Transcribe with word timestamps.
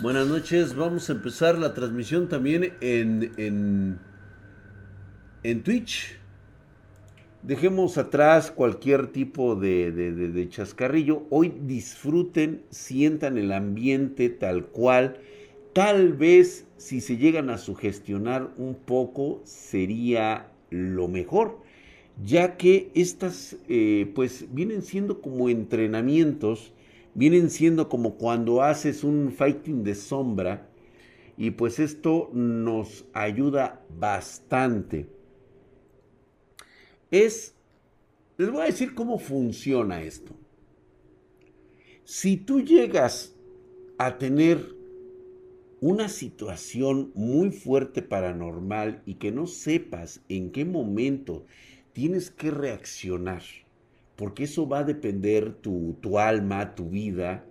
Buenas 0.00 0.26
noches, 0.26 0.74
vamos 0.74 1.08
a 1.08 1.12
empezar 1.12 1.56
la 1.56 1.72
transmisión 1.72 2.28
también 2.28 2.74
en, 2.80 3.32
en, 3.36 4.00
en 5.44 5.62
Twitch. 5.62 6.18
Dejemos 7.44 7.96
atrás 7.96 8.50
cualquier 8.50 9.06
tipo 9.12 9.54
de, 9.54 9.92
de, 9.92 10.48
chascarrillo. 10.48 11.22
Hoy 11.30 11.54
disfruten, 11.64 12.64
sientan 12.70 13.38
el 13.38 13.52
ambiente 13.52 14.30
tal 14.30 14.66
cual. 14.66 15.18
Tal 15.72 16.12
vez 16.14 16.66
si 16.76 17.00
se 17.00 17.16
llegan 17.16 17.48
a 17.48 17.56
sugestionar 17.56 18.50
un 18.56 18.74
poco 18.74 19.42
sería 19.44 20.50
lo 20.70 21.06
mejor, 21.06 21.60
ya 22.24 22.56
que 22.56 22.90
estas 22.96 23.56
eh, 23.68 24.10
pues 24.12 24.46
vienen 24.52 24.82
siendo 24.82 25.20
como 25.20 25.48
entrenamientos, 25.48 26.72
vienen 27.14 27.50
siendo 27.50 27.88
como 27.88 28.14
cuando 28.16 28.62
haces 28.62 29.04
un 29.04 29.32
fighting 29.32 29.84
de 29.84 29.94
sombra 29.94 30.68
y 31.36 31.50
pues 31.50 31.78
esto 31.78 32.30
nos 32.32 33.04
ayuda 33.12 33.84
bastante 33.98 35.08
es, 37.14 37.54
les 38.36 38.50
voy 38.50 38.62
a 38.62 38.66
decir 38.66 38.94
cómo 38.94 39.18
funciona 39.18 40.02
esto. 40.02 40.34
Si 42.04 42.36
tú 42.36 42.60
llegas 42.60 43.34
a 43.98 44.18
tener 44.18 44.74
una 45.80 46.08
situación 46.08 47.12
muy 47.14 47.50
fuerte 47.50 48.02
paranormal 48.02 49.02
y 49.06 49.14
que 49.14 49.30
no 49.30 49.46
sepas 49.46 50.22
en 50.28 50.50
qué 50.50 50.64
momento 50.64 51.46
tienes 51.92 52.30
que 52.30 52.50
reaccionar, 52.50 53.42
porque 54.16 54.44
eso 54.44 54.68
va 54.68 54.80
a 54.80 54.84
depender 54.84 55.54
tu, 55.54 55.96
tu 56.00 56.18
alma, 56.18 56.74
tu 56.74 56.90
vida, 56.90 57.44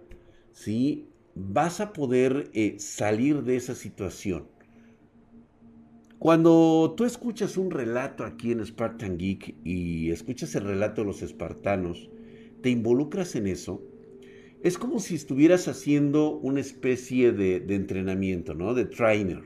¿sí? 0.51 1.07
Vas 1.35 1.79
a 1.79 1.93
poder 1.93 2.49
eh, 2.53 2.75
salir 2.77 3.43
de 3.43 3.55
esa 3.55 3.75
situación. 3.75 4.47
Cuando 6.19 6.93
tú 6.95 7.03
escuchas 7.03 7.57
un 7.57 7.69
relato 7.69 8.23
aquí 8.23 8.53
en 8.53 8.65
Spartan 8.65 9.17
Geek 9.17 9.55
y 9.65 10.09
escuchas 10.09 10.55
el 10.55 10.63
relato 10.63 11.01
de 11.01 11.07
los 11.07 11.21
espartanos, 11.21 12.09
te 12.61 12.69
involucras 12.69 13.35
en 13.35 13.47
eso, 13.47 13.81
es 14.61 14.77
como 14.77 14.99
si 14.99 15.15
estuvieras 15.15 15.67
haciendo 15.67 16.37
una 16.37 16.61
especie 16.61 17.33
de, 17.33 17.57
entrenamiento, 17.75 18.53
¿no? 18.53 18.73
De 18.73 18.85
trainer, 18.85 19.41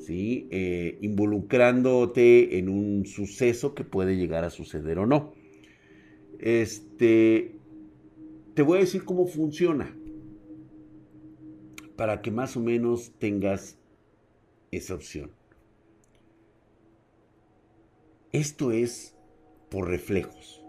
¿sí? 0.00 0.48
Eh, 0.50 0.98
involucrándote 1.02 2.58
en 2.58 2.68
un 2.68 3.06
suceso 3.06 3.76
que 3.76 3.84
puede 3.84 4.16
llegar 4.16 4.42
a 4.42 4.50
suceder 4.50 4.98
o 4.98 5.06
no. 5.06 5.32
Este, 6.42 7.54
te 8.54 8.62
voy 8.62 8.78
a 8.78 8.80
decir 8.80 9.04
cómo 9.04 9.26
funciona 9.26 9.96
para 11.94 12.20
que 12.20 12.32
más 12.32 12.56
o 12.56 12.60
menos 12.60 13.12
tengas 13.20 13.78
esa 14.72 14.96
opción. 14.96 15.30
Esto 18.32 18.72
es 18.72 19.14
por 19.70 19.88
reflejos. 19.88 20.64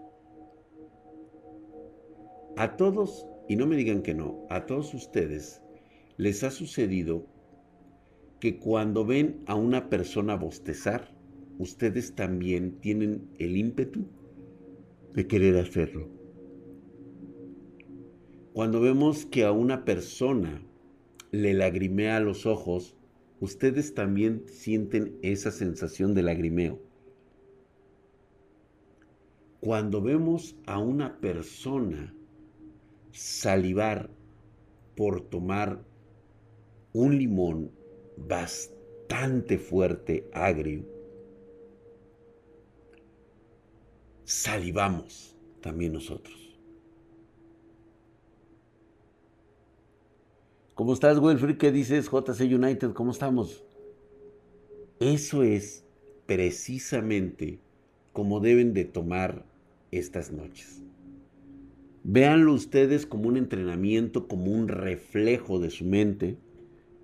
A 2.56 2.76
todos, 2.76 3.26
y 3.48 3.56
no 3.56 3.66
me 3.66 3.74
digan 3.74 4.02
que 4.02 4.14
no, 4.14 4.46
a 4.50 4.66
todos 4.66 4.94
ustedes 4.94 5.60
les 6.18 6.44
ha 6.44 6.52
sucedido 6.52 7.26
que 8.38 8.60
cuando 8.60 9.04
ven 9.04 9.42
a 9.46 9.56
una 9.56 9.90
persona 9.90 10.36
bostezar, 10.36 11.12
ustedes 11.58 12.14
también 12.14 12.78
tienen 12.78 13.28
el 13.40 13.56
ímpetu 13.56 14.06
de 15.14 15.26
querer 15.26 15.56
hacerlo. 15.56 16.08
Cuando 18.52 18.80
vemos 18.80 19.26
que 19.26 19.44
a 19.44 19.52
una 19.52 19.84
persona 19.84 20.62
le 21.30 21.54
lagrimea 21.54 22.20
los 22.20 22.46
ojos, 22.46 22.96
ustedes 23.40 23.94
también 23.94 24.44
sienten 24.46 25.18
esa 25.22 25.50
sensación 25.50 26.14
de 26.14 26.22
lagrimeo. 26.22 26.80
Cuando 29.60 30.02
vemos 30.02 30.56
a 30.66 30.78
una 30.78 31.18
persona 31.20 32.14
salivar 33.10 34.10
por 34.96 35.22
tomar 35.22 35.82
un 36.92 37.18
limón 37.18 37.72
bastante 38.16 39.58
fuerte, 39.58 40.28
agrio, 40.32 40.93
salivamos 44.24 45.36
también 45.60 45.92
nosotros. 45.92 46.34
¿Cómo 50.74 50.92
estás, 50.92 51.18
Wilfrid? 51.18 51.56
¿Qué 51.56 51.70
dices, 51.70 52.10
JC 52.10 52.40
United? 52.52 52.92
¿Cómo 52.92 53.12
estamos? 53.12 53.64
Eso 54.98 55.42
es 55.42 55.84
precisamente 56.26 57.60
como 58.12 58.40
deben 58.40 58.74
de 58.74 58.84
tomar 58.84 59.44
estas 59.90 60.32
noches. 60.32 60.82
Véanlo 62.02 62.52
ustedes 62.52 63.06
como 63.06 63.28
un 63.28 63.36
entrenamiento, 63.36 64.28
como 64.28 64.52
un 64.52 64.68
reflejo 64.68 65.58
de 65.58 65.70
su 65.70 65.84
mente, 65.84 66.36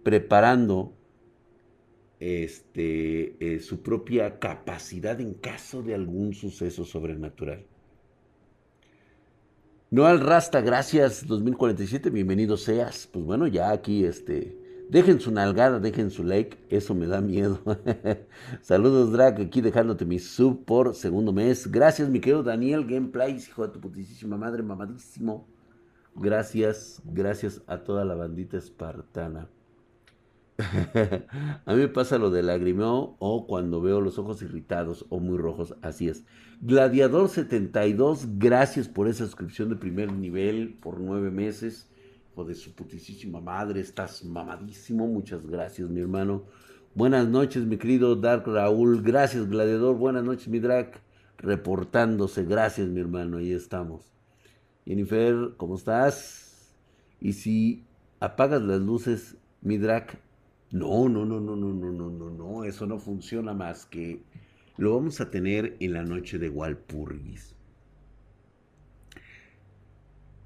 preparando 0.03 0.93
este, 2.21 3.55
eh, 3.55 3.61
su 3.61 3.83
propia 3.83 4.39
capacidad 4.39 5.21
en 5.21 5.35
caso 5.35 5.83
de 5.83 5.95
algún 5.95 6.35
suceso 6.35 6.85
sobrenatural. 6.85 7.65
No 9.91 10.07
al 10.07 10.21
Rasta, 10.21 10.61
gracias 10.61 11.27
2047, 11.27 12.11
bienvenido 12.11 12.57
seas. 12.57 13.09
Pues 13.11 13.25
bueno, 13.25 13.49
ya 13.49 13.73
aquí 13.73 14.05
este, 14.05 14.57
Dejen 14.91 15.21
su 15.21 15.31
nalgada, 15.31 15.79
dejen 15.79 16.11
su 16.11 16.25
like, 16.25 16.59
eso 16.69 16.97
me 16.97 17.07
da 17.07 17.21
miedo. 17.21 17.61
Saludos, 18.61 19.13
Drag, 19.13 19.41
aquí 19.41 19.61
dejándote 19.61 20.05
mi 20.05 20.19
sub 20.19 20.65
por 20.65 20.97
segundo 20.97 21.33
mes. 21.33 21.71
Gracias, 21.71 22.09
mi 22.09 22.21
querido 22.21 22.43
Daniel 22.43 22.85
Gameplays, 22.85 23.47
hijo 23.47 23.65
de 23.65 23.73
tu 23.73 23.81
putísima 23.81 24.37
madre, 24.37 24.65
mamadísimo. 24.65 25.47
Gracias, 26.17 27.01
gracias 27.05 27.63
a 27.69 27.85
toda 27.85 28.05
la 28.05 28.17
bandita 28.17 28.57
espartana. 28.57 29.49
a 31.65 31.75
mí 31.75 31.81
me 31.81 31.89
pasa 31.89 32.19
lo 32.19 32.31
de 32.31 32.43
lagrimeo 32.43 33.17
o 33.19 33.47
cuando 33.47 33.81
veo 33.81 34.01
los 34.01 34.19
ojos 34.19 34.43
irritados 34.43 35.07
o 35.09 35.21
muy 35.21 35.39
rojos, 35.39 35.75
así 35.83 36.09
es. 36.09 36.25
Gladiador72, 36.63 38.39
gracias 38.39 38.89
por 38.89 39.09
esa 39.09 39.25
suscripción 39.25 39.71
de 39.71 39.77
primer 39.77 40.13
nivel 40.13 40.79
por 40.81 41.01
nueve 41.01 41.31
meses 41.31 41.91
de 42.45 42.55
su 42.55 42.75
putísima 42.75 43.41
madre, 43.41 43.81
estás 43.81 44.25
mamadísimo. 44.25 45.07
Muchas 45.07 45.47
gracias, 45.47 45.89
mi 45.89 46.01
hermano. 46.01 46.45
Buenas 46.95 47.29
noches, 47.29 47.65
mi 47.65 47.77
querido 47.77 48.17
Dark 48.17 48.47
Raúl. 48.47 49.03
Gracias, 49.03 49.49
Gladiador. 49.49 49.97
Buenas 49.97 50.25
noches, 50.25 50.49
mi 50.49 50.59
Drac. 50.59 51.01
Reportándose. 51.39 52.45
Gracias, 52.45 52.89
mi 52.89 53.01
hermano. 53.01 53.39
Ahí 53.39 53.53
estamos. 53.53 54.13
Jennifer, 54.85 55.53
¿cómo 55.57 55.77
estás? 55.77 56.75
Y 57.21 57.35
si 57.35 57.85
apagas 58.19 58.63
las 58.63 58.81
luces, 58.81 59.37
mi. 59.63 59.79
No, 60.71 61.09
no, 61.09 61.25
no, 61.25 61.41
no, 61.41 61.57
no, 61.57 61.73
no, 61.73 61.91
no, 61.91 62.11
no, 62.11 62.31
no. 62.31 62.65
Eso 62.65 62.87
no 62.87 62.99
funciona 62.99 63.55
más 63.55 63.87
que 63.87 64.23
lo 64.77 64.95
vamos 64.95 65.21
a 65.21 65.31
tener 65.31 65.77
en 65.81 65.93
la 65.93 66.05
noche 66.05 66.39
de 66.39 66.49
Walpurgis. 66.49 67.55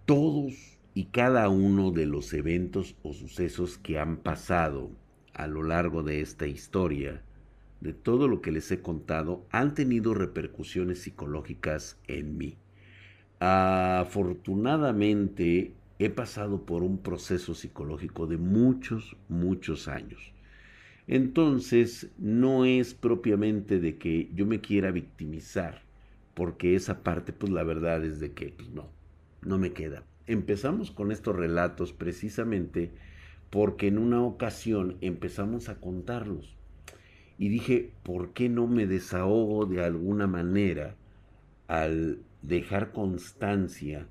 Todos 0.06 0.78
y 0.94 1.06
cada 1.06 1.48
uno 1.48 1.90
de 1.90 2.06
los 2.06 2.32
eventos 2.32 2.96
o 3.02 3.12
sucesos 3.12 3.78
que 3.78 3.98
han 3.98 4.16
pasado 4.16 4.90
a 5.34 5.46
lo 5.46 5.62
largo 5.62 6.02
de 6.02 6.20
esta 6.20 6.46
historia, 6.46 7.22
de 7.80 7.92
todo 7.92 8.28
lo 8.28 8.40
que 8.40 8.52
les 8.52 8.70
he 8.70 8.80
contado, 8.80 9.44
han 9.50 9.74
tenido 9.74 10.14
repercusiones 10.14 11.02
psicológicas 11.02 11.98
en 12.06 12.38
mí. 12.38 12.56
Afortunadamente 13.40 15.74
he 16.06 16.10
pasado 16.10 16.66
por 16.66 16.82
un 16.82 16.98
proceso 16.98 17.54
psicológico 17.54 18.26
de 18.26 18.37
muchos, 18.37 19.16
muchos 19.28 19.88
años. 19.88 20.32
Entonces, 21.06 22.11
no 22.19 22.64
es 22.64 22.94
propiamente 22.94 23.78
de 23.78 23.99
que 23.99 24.31
yo 24.34 24.46
me 24.46 24.61
quiera 24.61 24.90
victimizar, 24.90 25.82
porque 26.34 26.75
esa 26.75 27.02
parte, 27.02 27.32
pues 27.32 27.52
la 27.52 27.62
verdad 27.62 28.05
es 28.05 28.20
de 28.20 28.32
que 28.32 28.49
pues, 28.49 28.70
no, 28.70 28.88
no 29.43 29.58
me 29.58 29.73
queda 29.73 30.05
empezamos 30.26 30.90
con 30.90 31.12
estos 31.12 31.37
relatos 31.37 31.93
precisamente 31.93 32.93
porque 33.50 33.88
en 33.88 33.99
una 33.99 34.23
ocasión 34.23 34.96
empezamos 35.00 35.69
a 35.69 35.81
contarlos. 35.81 36.56
Y 37.38 37.49
dije, 37.49 37.93
¿por 38.02 38.32
qué 38.32 38.49
no 38.49 38.67
me 38.67 38.87
desahogo 38.87 39.67
de 39.67 39.84
alguna 39.84 40.26
manera 40.26 40.96
al 41.69 42.20
dejar 42.43 42.93
constancia 42.93 44.06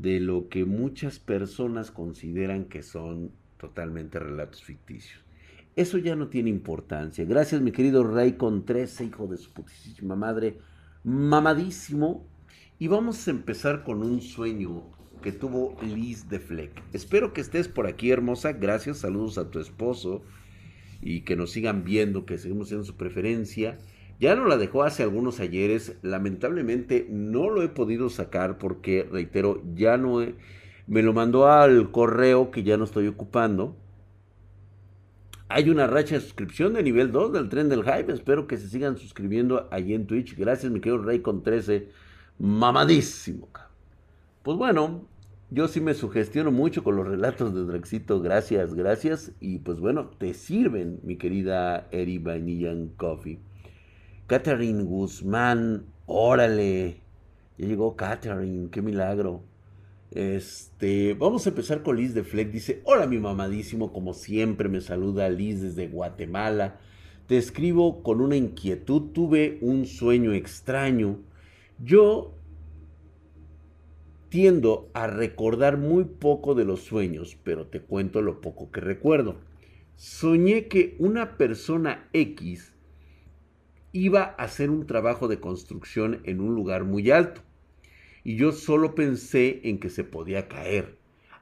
de 0.00 0.20
lo 0.20 0.48
que 0.48 0.64
muchas 0.64 1.18
personas 1.18 1.90
consideran 1.90 2.66
que 2.66 2.82
son 2.82 3.32
totalmente 3.58 4.18
relatos 4.18 4.62
ficticios? 4.62 5.20
Eso 5.74 5.98
ya 5.98 6.16
no 6.16 6.28
tiene 6.28 6.50
importancia. 6.50 7.24
Gracias, 7.24 7.60
mi 7.60 7.72
querido 7.72 8.04
Rey 8.04 8.32
con 8.32 8.64
13, 8.64 9.04
hijo 9.04 9.26
de 9.26 9.36
su 9.36 9.52
putísima 9.52 10.16
madre, 10.16 10.58
mamadísimo. 11.04 12.26
Y 12.78 12.88
vamos 12.88 13.26
a 13.26 13.30
empezar 13.30 13.84
con 13.84 14.02
un 14.02 14.20
sueño 14.20 14.84
que 15.22 15.32
tuvo 15.32 15.76
Liz 15.82 16.28
de 16.28 16.38
Fleck. 16.38 16.82
Espero 16.92 17.32
que 17.32 17.40
estés 17.40 17.68
por 17.68 17.86
aquí, 17.86 18.10
hermosa. 18.10 18.52
Gracias, 18.52 18.98
saludos 18.98 19.38
a 19.38 19.50
tu 19.50 19.58
esposo 19.58 20.22
y 21.00 21.22
que 21.22 21.36
nos 21.36 21.52
sigan 21.52 21.84
viendo, 21.84 22.26
que 22.26 22.38
seguimos 22.38 22.68
siendo 22.68 22.84
su 22.84 22.96
preferencia. 22.96 23.78
Ya 24.20 24.34
no 24.34 24.46
la 24.46 24.56
dejó 24.56 24.82
hace 24.82 25.02
algunos 25.02 25.40
ayeres. 25.40 25.96
Lamentablemente 26.02 27.06
no 27.08 27.50
lo 27.50 27.62
he 27.62 27.68
podido 27.68 28.10
sacar 28.10 28.58
porque, 28.58 29.08
reitero, 29.10 29.62
ya 29.74 29.96
no 29.96 30.22
he, 30.22 30.34
me 30.86 31.02
lo 31.02 31.12
mandó 31.12 31.48
al 31.48 31.90
correo 31.90 32.50
que 32.50 32.62
ya 32.62 32.76
no 32.76 32.84
estoy 32.84 33.06
ocupando. 33.06 33.76
Hay 35.48 35.70
una 35.70 35.86
racha 35.86 36.16
de 36.16 36.20
suscripción 36.20 36.74
de 36.74 36.82
nivel 36.82 37.10
2 37.12 37.32
del 37.32 37.48
tren 37.48 37.68
del 37.68 37.84
hype. 37.84 38.12
Espero 38.12 38.46
que 38.46 38.58
se 38.58 38.68
sigan 38.68 38.98
suscribiendo 38.98 39.68
allí 39.70 39.94
en 39.94 40.06
Twitch. 40.06 40.36
Gracias, 40.36 40.70
mi 40.70 40.80
querido 40.80 41.02
Rey 41.02 41.20
con 41.20 41.42
13. 41.42 41.88
Mamadísimo. 42.38 43.48
Pues 44.42 44.58
bueno, 44.58 45.06
yo 45.50 45.68
sí 45.68 45.80
me 45.80 45.94
sugestiono 45.94 46.50
mucho 46.50 46.84
con 46.84 46.96
los 46.96 47.06
relatos 47.06 47.54
de 47.54 47.64
Draxito. 47.64 48.20
Gracias, 48.20 48.74
gracias. 48.74 49.32
Y 49.40 49.60
pues 49.60 49.80
bueno, 49.80 50.10
te 50.18 50.34
sirven, 50.34 51.00
mi 51.02 51.16
querida 51.16 51.88
Eri 51.92 52.18
Vanillan 52.18 52.88
Coffee. 52.96 53.38
Catherine 54.28 54.82
Guzmán, 54.82 55.86
órale. 56.04 57.00
Ya 57.56 57.66
llegó 57.66 57.96
Catherine, 57.96 58.68
qué 58.70 58.82
milagro. 58.82 59.42
Este, 60.10 61.14
vamos 61.14 61.46
a 61.46 61.48
empezar 61.48 61.82
con 61.82 61.96
Liz 61.96 62.12
de 62.12 62.24
Fleck. 62.24 62.50
Dice, 62.50 62.82
hola 62.84 63.06
mi 63.06 63.18
mamadísimo, 63.18 63.90
como 63.90 64.12
siempre 64.12 64.68
me 64.68 64.82
saluda 64.82 65.30
Liz 65.30 65.62
desde 65.62 65.88
Guatemala. 65.88 66.78
Te 67.26 67.38
escribo 67.38 68.02
con 68.02 68.20
una 68.20 68.36
inquietud, 68.36 69.12
tuve 69.14 69.56
un 69.62 69.86
sueño 69.86 70.34
extraño. 70.34 71.20
Yo 71.82 72.34
tiendo 74.28 74.90
a 74.92 75.06
recordar 75.06 75.78
muy 75.78 76.04
poco 76.04 76.54
de 76.54 76.66
los 76.66 76.80
sueños, 76.80 77.38
pero 77.44 77.68
te 77.68 77.80
cuento 77.80 78.20
lo 78.20 78.42
poco 78.42 78.70
que 78.70 78.82
recuerdo. 78.82 79.36
Soñé 79.96 80.68
que 80.68 80.96
una 80.98 81.38
persona 81.38 82.10
X 82.12 82.74
iba 83.98 84.34
a 84.38 84.44
hacer 84.44 84.70
un 84.70 84.86
trabajo 84.86 85.28
de 85.28 85.40
construcción 85.40 86.20
en 86.24 86.40
un 86.40 86.54
lugar 86.54 86.84
muy 86.84 87.10
alto. 87.10 87.40
Y 88.24 88.36
yo 88.36 88.52
solo 88.52 88.94
pensé 88.94 89.60
en 89.64 89.78
que 89.78 89.90
se 89.90 90.04
podía 90.04 90.48
caer. 90.48 90.98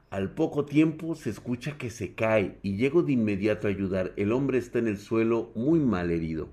Al 0.09 0.31
poco 0.31 0.65
tiempo 0.65 1.15
se 1.15 1.29
escucha 1.29 1.77
que 1.77 1.89
se 1.89 2.13
cae 2.13 2.57
y 2.63 2.77
llego 2.77 3.03
de 3.03 3.11
inmediato 3.11 3.67
a 3.67 3.71
ayudar. 3.71 4.13
El 4.15 4.31
hombre 4.31 4.57
está 4.57 4.79
en 4.79 4.87
el 4.87 4.97
suelo 4.97 5.51
muy 5.53 5.79
mal 5.79 6.11
herido. 6.11 6.49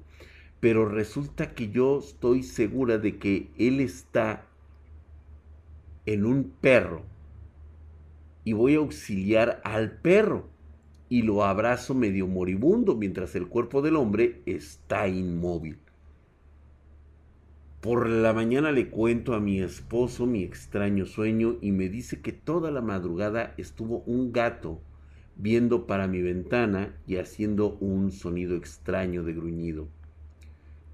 Pero 0.60 0.88
resulta 0.88 1.54
que 1.54 1.70
yo 1.70 2.00
estoy 2.00 2.42
segura 2.42 2.98
de 2.98 3.18
que 3.18 3.48
él 3.58 3.80
está 3.80 4.46
en 6.04 6.26
un 6.26 6.52
perro. 6.60 7.02
Y 8.44 8.54
voy 8.54 8.74
a 8.74 8.78
auxiliar 8.78 9.60
al 9.64 9.92
perro. 9.98 10.48
Y 11.08 11.22
lo 11.22 11.44
abrazo 11.44 11.94
medio 11.94 12.26
moribundo 12.26 12.96
mientras 12.96 13.36
el 13.36 13.46
cuerpo 13.46 13.82
del 13.82 13.96
hombre 13.96 14.42
está 14.46 15.06
inmóvil. 15.06 15.78
Por 17.84 18.08
la 18.08 18.32
mañana 18.32 18.72
le 18.72 18.88
cuento 18.88 19.34
a 19.34 19.40
mi 19.40 19.60
esposo 19.60 20.25
mi 20.25 20.42
extraño 20.42 21.04
sueño 21.04 21.58
y 21.60 21.70
me 21.70 21.90
dice 21.90 22.22
que 22.22 22.32
toda 22.32 22.70
la 22.70 22.81
madrugada 22.81 23.52
estuvo 23.58 23.98
un 24.06 24.32
gato 24.32 24.81
viendo 25.36 25.86
para 25.86 26.06
mi 26.08 26.22
ventana 26.22 26.96
y 27.06 27.16
haciendo 27.16 27.76
un 27.81 28.10
sonido 28.10 28.56
extraño 28.56 29.22
de 29.22 29.34
gruñido. 29.34 29.88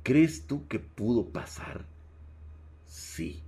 ¿Crees 0.02 0.48
tú 0.48 0.66
que 0.66 0.81
pudo 0.81 1.26
pasar? 1.28 1.84
Sí. 2.87 3.44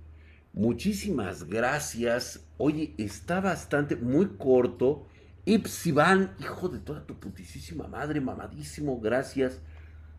Muchísimas 0.53 1.43
gracias. 1.43 2.47
Oye, 2.57 2.93
está 2.97 3.41
bastante, 3.41 3.97
muy 3.97 4.37
corto. 4.37 5.05
Ipsivan, 5.43 6.33
hijo 6.39 6.69
de 6.69 6.79
toda 6.79 7.05
tu 7.05 7.19
putísima 7.19 7.89
madre, 7.89 8.21
mamadísimo, 8.21 9.01
gracias. 9.01 9.59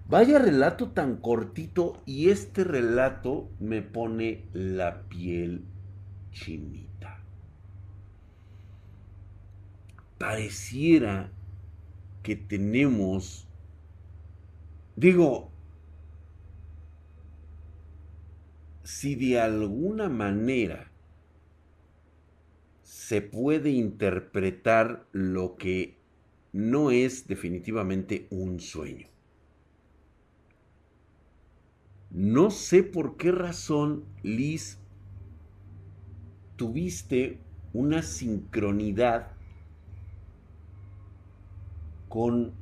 Vaya 0.07 0.39
relato 0.39 0.91
tan 0.91 1.17
cortito 1.17 2.03
y 2.05 2.29
este 2.29 2.63
relato 2.63 3.49
me 3.59 3.81
pone 3.81 4.45
la 4.53 5.03
piel 5.09 5.65
chinita. 6.31 7.23
Pareciera 10.19 11.33
que 12.23 12.37
tenemos, 12.37 13.49
digo, 14.95 15.51
si 18.83 19.15
de 19.15 19.41
alguna 19.41 20.11
manera 20.11 20.91
se 22.83 23.23
puede 23.23 23.71
interpretar 23.71 25.07
lo 25.13 25.57
que 25.57 25.97
no 26.53 26.91
es 26.91 27.27
definitivamente 27.27 28.27
un 28.31 28.61
sueño. 28.61 29.14
No 32.15 32.53
sé 32.53 32.85
por 32.85 33.17
qué 33.17 33.33
razón, 33.33 34.05
Liz, 34.23 34.79
tuviste 36.55 37.41
una 37.73 38.03
sincronidad 38.03 39.33
con 42.09 42.53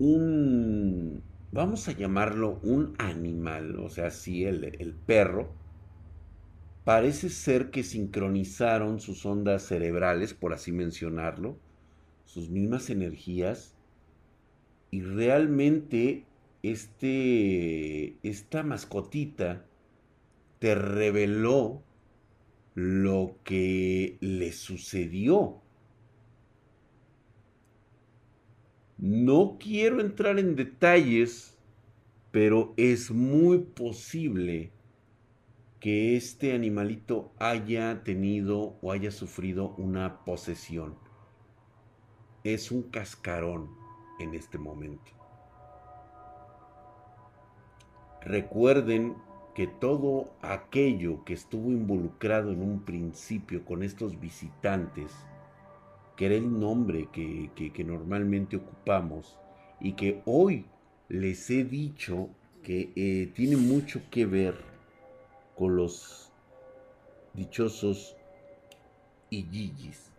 un, 0.00 1.22
vamos 1.52 1.86
a 1.86 1.92
llamarlo 1.92 2.58
un 2.64 2.96
animal, 2.98 3.78
o 3.78 3.88
sea, 3.88 4.10
si 4.10 4.44
el, 4.44 4.64
el 4.64 4.92
perro, 4.92 5.52
parece 6.82 7.28
ser 7.28 7.70
que 7.70 7.84
sincronizaron 7.84 8.98
sus 8.98 9.24
ondas 9.24 9.62
cerebrales, 9.62 10.34
por 10.34 10.52
así 10.52 10.72
mencionarlo, 10.72 11.56
sus 12.24 12.50
mismas 12.50 12.90
energías, 12.90 13.76
y 14.90 15.02
realmente 15.02 16.26
este, 16.62 18.16
esta 18.22 18.62
mascotita 18.62 19.66
te 20.58 20.74
reveló 20.74 21.82
lo 22.74 23.36
que 23.44 24.16
le 24.20 24.52
sucedió. 24.52 25.60
No 28.98 29.58
quiero 29.58 30.00
entrar 30.00 30.38
en 30.38 30.54
detalles, 30.54 31.58
pero 32.30 32.72
es 32.76 33.10
muy 33.10 33.58
posible 33.58 34.70
que 35.80 36.16
este 36.16 36.54
animalito 36.54 37.32
haya 37.40 38.04
tenido 38.04 38.78
o 38.80 38.92
haya 38.92 39.10
sufrido 39.10 39.74
una 39.78 40.24
posesión. 40.24 40.94
Es 42.44 42.70
un 42.70 42.82
cascarón 42.84 43.68
en 44.20 44.34
este 44.34 44.58
momento. 44.58 45.21
Recuerden 48.24 49.16
que 49.54 49.66
todo 49.66 50.30
aquello 50.40 51.24
que 51.24 51.34
estuvo 51.34 51.70
involucrado 51.70 52.52
en 52.52 52.62
un 52.62 52.82
principio 52.84 53.64
con 53.64 53.82
estos 53.82 54.18
visitantes, 54.20 55.12
que 56.16 56.26
era 56.26 56.36
el 56.36 56.58
nombre 56.58 57.08
que, 57.12 57.84
normalmente 57.84 58.56
ocupamos 58.56 59.36
y 59.80 59.92
que 59.92 60.22
hoy 60.24 60.66
les 61.08 61.50
he 61.50 61.64
dicho 61.64 62.30
que 62.62 62.92
eh, 62.94 63.32
tiene 63.34 63.56
mucho 63.56 64.00
que 64.10 64.24
ver 64.24 64.54
con 65.56 65.76
los 65.76 66.30
dichosos 67.34 68.16
Iyigis. 69.30 70.11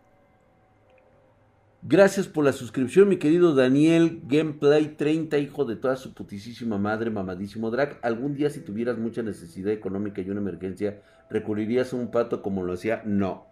Gracias 1.86 2.30
por 2.30 2.46
la 2.46 2.54
suscripción, 2.54 3.10
mi 3.10 3.18
querido 3.18 3.54
Daniel 3.54 4.22
Gameplay 4.24 4.96
30, 4.96 5.38
hijo 5.40 5.66
de 5.66 5.76
toda 5.76 5.98
su 5.98 6.14
putísima 6.14 6.78
madre, 6.78 7.10
mamadísimo 7.10 7.72
drag. 7.72 8.00
Algún 8.02 8.36
día 8.36 8.50
si 8.50 8.62
tuvieras 8.62 8.98
mucha 8.98 9.22
necesidad 9.22 9.74
económica 9.74 10.22
y 10.22 10.30
una 10.30 10.40
emergencia, 10.40 11.02
¿recurrirías 11.30 11.92
a 11.92 11.98
un 11.98 12.10
pato 12.10 12.42
como 12.42 12.64
lo 12.64 12.72
hacía? 12.72 13.02
No. 13.04 13.48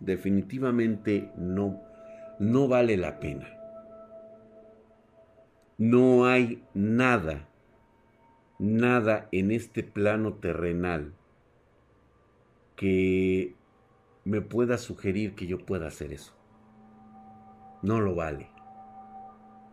Definitivamente 0.00 1.30
no. 1.36 1.80
No 2.40 2.66
vale 2.66 2.96
la 2.96 3.20
pena. 3.20 3.46
No 5.78 6.26
hay 6.26 6.64
nada, 6.74 7.46
nada 8.58 9.28
en 9.30 9.52
este 9.52 9.84
plano 9.84 10.34
terrenal 10.34 11.12
que 12.74 13.54
me 14.24 14.40
pueda 14.40 14.76
sugerir 14.76 15.36
que 15.36 15.46
yo 15.46 15.64
pueda 15.64 15.86
hacer 15.86 16.12
eso 16.12 16.34
no 17.84 18.00
lo 18.00 18.14
vale. 18.14 18.48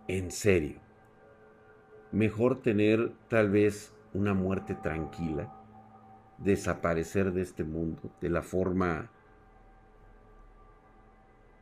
En 0.10 0.32
serio. 0.32 0.80
Mejor 2.12 2.62
tener 2.62 3.14
tal 3.30 3.50
vez 3.50 3.94
una 4.14 4.34
muerte 4.34 4.76
tranquila, 4.76 5.50
desaparecer 6.38 7.32
de 7.32 7.42
este 7.42 7.64
mundo 7.64 8.12
de 8.20 8.30
la 8.30 8.42
forma 8.42 9.10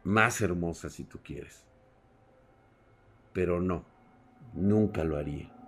más 0.03 0.41
hermosa 0.41 0.89
si 0.89 1.03
tú 1.03 1.19
quieres. 1.23 1.63
Pero 3.31 3.61
no, 3.61 3.85
nunca 4.53 5.03
lo 5.03 5.17
haría. 5.17 5.58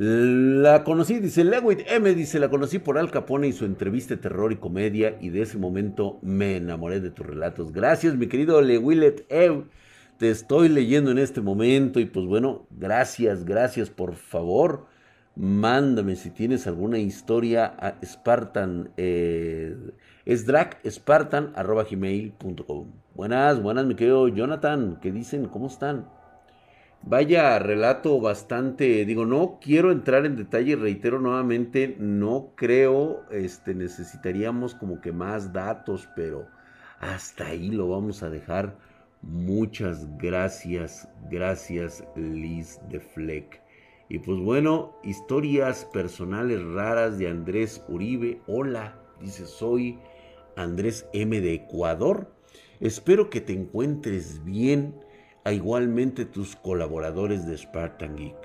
La 0.00 0.84
conocí, 0.84 1.18
dice 1.18 1.42
Lewit 1.42 1.80
M, 1.88 2.14
dice, 2.14 2.38
la 2.38 2.48
conocí 2.48 2.78
por 2.78 2.98
Al 2.98 3.10
Capone 3.10 3.48
y 3.48 3.52
su 3.52 3.64
entrevista 3.64 4.14
de 4.14 4.22
terror 4.22 4.52
y 4.52 4.56
comedia 4.56 5.18
y 5.20 5.30
de 5.30 5.42
ese 5.42 5.58
momento 5.58 6.20
me 6.22 6.56
enamoré 6.56 7.00
de 7.00 7.10
tus 7.10 7.26
relatos. 7.26 7.72
Gracias, 7.72 8.14
mi 8.14 8.28
querido 8.28 8.62
Lewillet 8.62 9.26
M. 9.28 9.64
Te 10.16 10.30
estoy 10.30 10.68
leyendo 10.68 11.10
en 11.10 11.18
este 11.18 11.40
momento 11.40 11.98
y 11.98 12.04
pues 12.04 12.26
bueno, 12.26 12.68
gracias, 12.70 13.44
gracias, 13.44 13.90
por 13.90 14.14
favor. 14.14 14.86
Mándame 15.34 16.14
si 16.14 16.30
tienes 16.30 16.68
alguna 16.68 17.00
historia 17.00 17.66
a 17.66 17.96
Spartan, 18.04 18.90
eh, 18.96 19.76
es 20.24 20.46
gmail.com 21.90 22.92
Buenas, 23.16 23.60
buenas, 23.60 23.84
mi 23.84 23.96
querido 23.96 24.28
Jonathan, 24.28 25.00
¿qué 25.02 25.10
dicen? 25.10 25.46
¿Cómo 25.48 25.66
están? 25.66 26.06
Vaya 27.02 27.58
relato 27.58 28.20
bastante, 28.20 29.04
digo, 29.04 29.24
no 29.24 29.58
quiero 29.62 29.92
entrar 29.92 30.26
en 30.26 30.36
detalle, 30.36 30.76
reitero 30.76 31.20
nuevamente, 31.20 31.96
no 31.98 32.52
creo, 32.54 33.24
este, 33.30 33.74
necesitaríamos 33.74 34.74
como 34.74 35.00
que 35.00 35.12
más 35.12 35.52
datos, 35.52 36.08
pero 36.16 36.46
hasta 37.00 37.46
ahí 37.46 37.70
lo 37.70 37.88
vamos 37.88 38.22
a 38.22 38.30
dejar. 38.30 38.76
Muchas 39.22 40.06
gracias, 40.18 41.08
gracias 41.30 42.04
Liz 42.14 42.78
de 42.88 43.00
Fleck. 43.00 43.60
Y 44.08 44.18
pues 44.18 44.38
bueno, 44.40 44.94
historias 45.02 45.84
personales 45.86 46.62
raras 46.64 47.18
de 47.18 47.28
Andrés 47.28 47.82
Uribe. 47.88 48.40
Hola, 48.46 48.98
dice, 49.20 49.46
soy 49.46 49.98
Andrés 50.56 51.06
M 51.12 51.40
de 51.40 51.54
Ecuador. 51.54 52.32
Espero 52.80 53.28
que 53.28 53.40
te 53.40 53.52
encuentres 53.52 54.44
bien, 54.44 54.94
a 55.48 55.52
igualmente 55.54 56.26
tus 56.26 56.56
colaboradores 56.56 57.46
de 57.46 57.56
Spartan 57.56 58.16
Geek. 58.16 58.36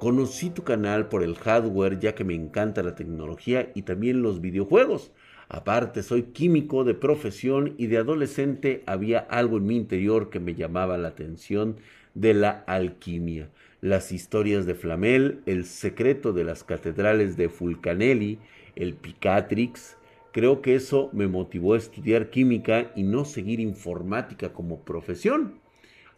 Conocí 0.00 0.50
tu 0.50 0.64
canal 0.64 1.08
por 1.08 1.22
el 1.22 1.36
hardware 1.36 2.00
ya 2.00 2.16
que 2.16 2.24
me 2.24 2.34
encanta 2.34 2.82
la 2.82 2.96
tecnología 2.96 3.70
y 3.76 3.82
también 3.82 4.22
los 4.22 4.40
videojuegos. 4.40 5.12
Aparte, 5.48 6.02
soy 6.02 6.24
químico 6.24 6.82
de 6.82 6.94
profesión 6.94 7.74
y 7.78 7.86
de 7.86 7.98
adolescente 7.98 8.82
había 8.86 9.20
algo 9.20 9.58
en 9.58 9.66
mi 9.66 9.76
interior 9.76 10.30
que 10.30 10.40
me 10.40 10.56
llamaba 10.56 10.98
la 10.98 11.08
atención 11.08 11.76
de 12.14 12.34
la 12.34 12.50
alquimia 12.66 13.48
las 13.80 14.10
historias 14.12 14.64
de 14.64 14.74
Flamel, 14.74 15.42
el 15.44 15.64
secreto 15.64 16.32
de 16.32 16.44
las 16.44 16.62
catedrales 16.64 17.36
de 17.36 17.48
Fulcanelli, 17.48 18.38
el 18.76 18.94
Picatrix. 18.94 19.96
Creo 20.32 20.62
que 20.62 20.76
eso 20.76 21.10
me 21.12 21.26
motivó 21.26 21.74
a 21.74 21.78
estudiar 21.78 22.30
química 22.30 22.92
y 22.94 23.02
no 23.02 23.24
seguir 23.24 23.58
informática 23.58 24.52
como 24.52 24.84
profesión, 24.84 25.61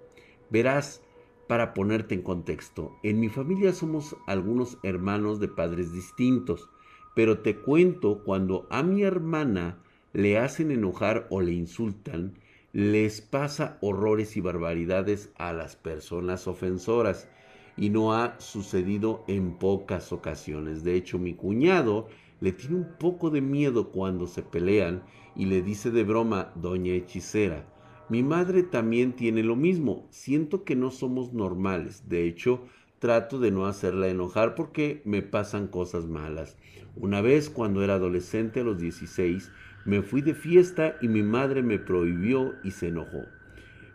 Verás, 0.49 1.03
para 1.47 1.75
ponerte 1.75 2.15
en 2.15 2.23
contexto, 2.23 2.97
en 3.03 3.21
mi 3.21 3.29
familia 3.29 3.75
somos 3.75 4.17
algunos 4.27 4.79
hermanos 4.83 5.39
de 5.39 5.49
padres 5.49 5.93
distintos, 5.93 6.71
pero 7.15 7.41
te 7.41 7.57
cuento 7.57 8.23
cuando 8.25 8.67
a 8.71 8.83
mi 8.83 9.03
hermana 9.03 9.83
le 10.15 10.39
hacen 10.39 10.71
enojar 10.71 11.27
o 11.29 11.43
le 11.43 11.53
insultan, 11.53 12.39
les 12.73 13.21
pasa 13.21 13.77
horrores 13.83 14.39
y 14.39 14.41
barbaridades 14.41 15.31
a 15.37 15.53
las 15.53 15.77
personas 15.77 16.49
ofensoras 16.49 17.29
y 17.77 17.91
no 17.91 18.13
ha 18.13 18.39
sucedido 18.41 19.25
en 19.27 19.59
pocas 19.59 20.13
ocasiones. 20.13 20.85
De 20.85 20.95
hecho, 20.95 21.19
mi 21.19 21.35
cuñado 21.35 22.09
le 22.41 22.53
tiene 22.53 22.77
un 22.77 22.89
poco 22.99 23.31
de 23.31 23.41
miedo 23.41 23.91
cuando 23.91 24.27
se 24.27 24.43
pelean 24.43 25.03
y 25.35 25.47
le 25.47 25.63
dice 25.63 25.91
de 25.91 26.05
broma, 26.05 26.53
doña 26.55 26.93
hechicera. 26.93 27.67
Mi 28.09 28.23
madre 28.23 28.63
también 28.63 29.15
tiene 29.15 29.43
lo 29.43 29.57
mismo. 29.57 30.07
Siento 30.11 30.65
que 30.65 30.77
no 30.77 30.91
somos 30.91 31.33
normales. 31.33 32.09
De 32.09 32.27
hecho, 32.27 32.65
trato 32.99 33.39
de 33.39 33.51
no 33.51 33.67
hacerla 33.67 34.09
enojar 34.09 34.55
porque 34.55 35.03
me 35.05 35.23
pasan 35.23 35.69
cosas 35.69 36.07
malas. 36.07 36.57
Una 36.97 37.21
vez, 37.23 37.51
cuando 37.51 37.83
era 37.83 37.95
adolescente 37.95 38.61
a 38.61 38.65
los 38.65 38.79
16, 38.79 39.51
me 39.85 40.03
fui 40.03 40.23
de 40.23 40.35
fiesta 40.35 40.97
y 41.03 41.09
mi 41.09 41.23
madre 41.23 41.63
me 41.63 41.79
prohibió 41.79 42.55
y 42.63 42.71
se 42.71 42.89
enojó. 42.89 43.25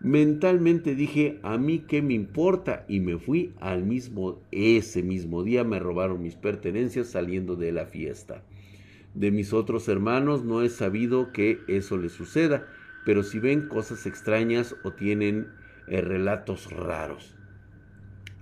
Mentalmente 0.01 0.95
dije, 0.95 1.39
a 1.43 1.57
mí 1.57 1.79
qué 1.79 2.01
me 2.01 2.13
importa 2.13 2.85
y 2.87 3.01
me 3.01 3.17
fui 3.17 3.53
al 3.59 3.83
mismo, 3.83 4.39
ese 4.49 5.03
mismo 5.03 5.43
día 5.43 5.65
me 5.65 5.77
robaron 5.77 6.21
mis 6.21 6.37
pertenencias 6.37 7.07
saliendo 7.07 7.57
de 7.57 7.73
la 7.73 7.85
fiesta. 7.85 8.43
De 9.13 9.29
mis 9.31 9.51
otros 9.51 9.89
hermanos 9.89 10.45
no 10.45 10.61
he 10.61 10.69
sabido 10.69 11.33
que 11.33 11.59
eso 11.67 11.97
les 11.97 12.13
suceda, 12.13 12.65
pero 13.05 13.23
si 13.23 13.39
ven 13.39 13.67
cosas 13.67 14.05
extrañas 14.05 14.73
o 14.83 14.93
tienen 14.93 15.49
eh, 15.89 15.99
relatos 15.99 16.71
raros. 16.71 17.35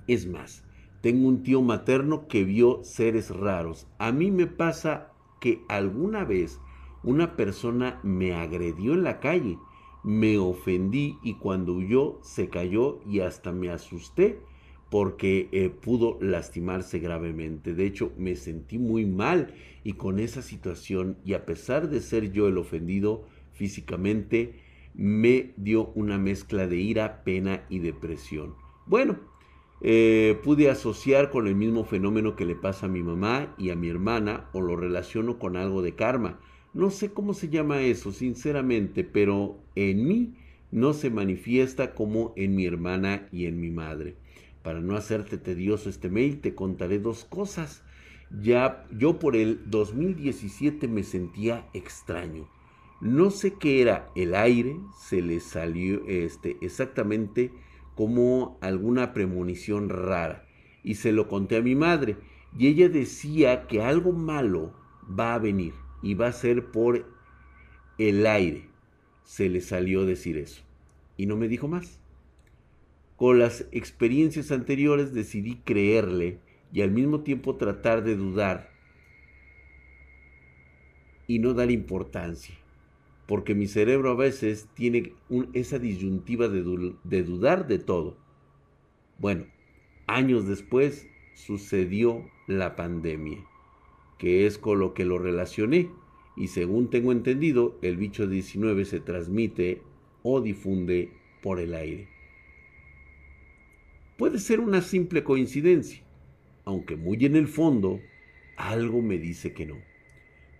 Es 0.05 0.27
más, 0.27 0.63
tengo 1.01 1.27
un 1.27 1.41
tío 1.41 1.63
materno 1.63 2.27
que 2.27 2.43
vio 2.43 2.83
seres 2.83 3.31
raros. 3.31 3.87
A 3.97 4.11
mí 4.11 4.29
me 4.29 4.45
pasa 4.45 5.11
que 5.41 5.63
alguna 5.69 6.23
vez 6.23 6.59
una 7.01 7.35
persona 7.35 7.99
me 8.03 8.35
agredió 8.35 8.93
en 8.93 9.03
la 9.03 9.19
calle 9.19 9.57
me 10.07 10.37
ofendí 10.37 11.17
y 11.21 11.33
cuando 11.33 11.73
huyó 11.73 12.17
se 12.21 12.47
cayó 12.47 13.01
y 13.05 13.19
hasta 13.19 13.51
me 13.51 13.69
asusté 13.69 14.39
porque 14.89 15.49
eh, 15.51 15.69
pudo 15.69 16.17
lastimarse 16.21 16.99
gravemente. 16.99 17.73
De 17.73 17.85
hecho, 17.85 18.13
me 18.17 18.37
sentí 18.37 18.77
muy 18.77 19.05
mal 19.05 19.53
y 19.83 19.93
con 19.93 20.19
esa 20.19 20.41
situación 20.41 21.17
y 21.25 21.33
a 21.33 21.45
pesar 21.45 21.89
de 21.89 21.99
ser 21.99 22.31
yo 22.31 22.47
el 22.47 22.57
ofendido 22.57 23.25
físicamente, 23.51 24.61
me 24.93 25.51
dio 25.57 25.91
una 25.93 26.17
mezcla 26.17 26.67
de 26.67 26.77
ira, 26.77 27.25
pena 27.25 27.65
y 27.67 27.79
depresión. 27.79 28.55
Bueno, 28.85 29.19
eh, 29.81 30.39
pude 30.41 30.69
asociar 30.69 31.31
con 31.31 31.47
el 31.47 31.55
mismo 31.55 31.83
fenómeno 31.83 32.37
que 32.37 32.45
le 32.45 32.55
pasa 32.55 32.85
a 32.85 32.89
mi 32.89 33.03
mamá 33.03 33.53
y 33.57 33.71
a 33.71 33.75
mi 33.75 33.89
hermana 33.89 34.47
o 34.53 34.61
lo 34.61 34.77
relaciono 34.77 35.37
con 35.37 35.57
algo 35.57 35.81
de 35.81 35.95
karma 35.95 36.39
no 36.77 36.91
sé 36.91 37.11
cómo 37.11 37.33
se 37.33 37.49
llama 37.49 37.81
eso, 37.81 38.11
sinceramente, 38.11 39.03
pero 39.03 39.57
en 39.73 40.07
mí 40.07 40.35
no 40.69 40.93
se 40.93 41.09
manifiesta 41.09 41.95
como 41.95 42.33
en 42.35 42.55
mi 42.55 42.67
hermana 42.67 43.27
y 43.31 43.47
en 43.47 43.59
mi 43.59 43.71
madre. 43.71 44.15
Para 44.61 44.79
no 44.79 44.95
hacerte 44.95 45.39
tedioso 45.39 45.89
este 45.89 46.11
mail, 46.11 46.39
te 46.39 46.53
contaré 46.53 46.99
dos 46.99 47.25
cosas. 47.25 47.83
Ya 48.43 48.85
yo 48.95 49.17
por 49.17 49.35
el 49.35 49.59
2017 49.71 50.87
me 50.87 51.01
sentía 51.01 51.67
extraño. 51.73 52.47
No 53.01 53.31
sé 53.31 53.55
qué 53.55 53.81
era 53.81 54.11
el 54.15 54.35
aire, 54.35 54.77
se 54.99 55.23
le 55.23 55.39
salió 55.39 56.05
este, 56.07 56.57
exactamente 56.61 57.51
como 57.95 58.59
alguna 58.61 59.13
premonición 59.13 59.89
rara. 59.89 60.45
Y 60.83 60.93
se 60.93 61.11
lo 61.11 61.27
conté 61.27 61.57
a 61.57 61.63
mi 61.63 61.73
madre. 61.73 62.17
Y 62.55 62.67
ella 62.67 62.87
decía 62.87 63.65
que 63.65 63.81
algo 63.81 64.11
malo 64.13 64.73
va 65.19 65.33
a 65.33 65.39
venir 65.39 65.73
y 66.01 66.13
va 66.13 66.27
a 66.27 66.33
ser 66.33 66.71
por 66.71 67.05
el 67.97 68.25
aire. 68.25 68.69
Se 69.23 69.49
le 69.49 69.61
salió 69.61 70.05
decir 70.05 70.37
eso. 70.37 70.61
Y 71.17 71.25
no 71.25 71.35
me 71.35 71.47
dijo 71.47 71.67
más. 71.67 71.99
Con 73.15 73.39
las 73.39 73.65
experiencias 73.71 74.51
anteriores 74.51 75.13
decidí 75.13 75.55
creerle 75.57 76.39
y 76.71 76.81
al 76.81 76.91
mismo 76.91 77.21
tiempo 77.21 77.55
tratar 77.55 78.03
de 78.03 78.15
dudar 78.15 78.69
y 81.25 81.39
no 81.39 81.53
dar 81.53 81.71
importancia. 81.71 82.55
Porque 83.25 83.55
mi 83.55 83.67
cerebro 83.67 84.11
a 84.11 84.15
veces 84.15 84.69
tiene 84.73 85.13
esa 85.53 85.79
disyuntiva 85.79 86.47
de, 86.47 86.93
de 87.03 87.23
dudar 87.23 87.67
de 87.67 87.79
todo. 87.79 88.17
Bueno, 89.17 89.45
años 90.05 90.47
después 90.47 91.07
sucedió 91.33 92.23
la 92.45 92.75
pandemia 92.75 93.43
que 94.17 94.45
es 94.45 94.57
con 94.57 94.79
lo 94.79 94.93
que 94.93 95.05
lo 95.05 95.17
relacioné. 95.17 95.89
Y 96.35 96.47
según 96.47 96.89
tengo 96.89 97.11
entendido, 97.11 97.77
el 97.81 97.97
bicho 97.97 98.27
19 98.27 98.85
se 98.85 98.99
transmite 98.99 99.81
o 100.23 100.41
difunde 100.41 101.11
por 101.41 101.59
el 101.59 101.73
aire. 101.73 102.07
Puede 104.17 104.39
ser 104.39 104.59
una 104.59 104.81
simple 104.81 105.23
coincidencia, 105.23 106.03
aunque 106.65 106.95
muy 106.95 107.23
en 107.25 107.35
el 107.35 107.47
fondo 107.47 107.99
algo 108.55 109.01
me 109.01 109.19
dice 109.19 109.53
que 109.53 109.65
no. 109.65 109.77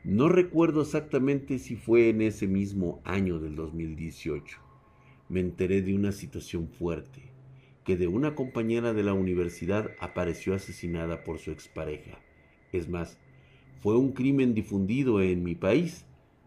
No 0.04 0.30
recuerdo 0.30 0.84
exactamente 0.84 1.60
si 1.60 1.76
fue 1.76 2.10
en 2.10 2.22
ese 2.22 2.48
mismo 2.48 3.02
año 3.04 3.40
del 3.40 3.56
2018. 3.56 4.60
Me 5.28 5.42
enteré 5.42 5.82
de 5.82 5.96
una 5.96 6.12
situación 6.12 6.70
fuerte, 6.70 7.32
que 7.84 7.98
de 7.98 8.08
una 8.08 8.36
compañera 8.36 8.94
de 8.94 9.04
la 9.04 9.14
universidad 9.14 9.92
apareció 10.00 10.54
asesinada 10.54 11.24
por 11.24 11.40
su 11.40 11.52
expareja. 11.52 12.20
Es 12.72 12.88
más, 12.88 13.20
fue 13.82 13.98
un 13.98 14.12
crimen 14.12 14.54
difundido 14.54 15.22
en 15.22 15.44
mi 15.44 15.56
país. 15.56 16.06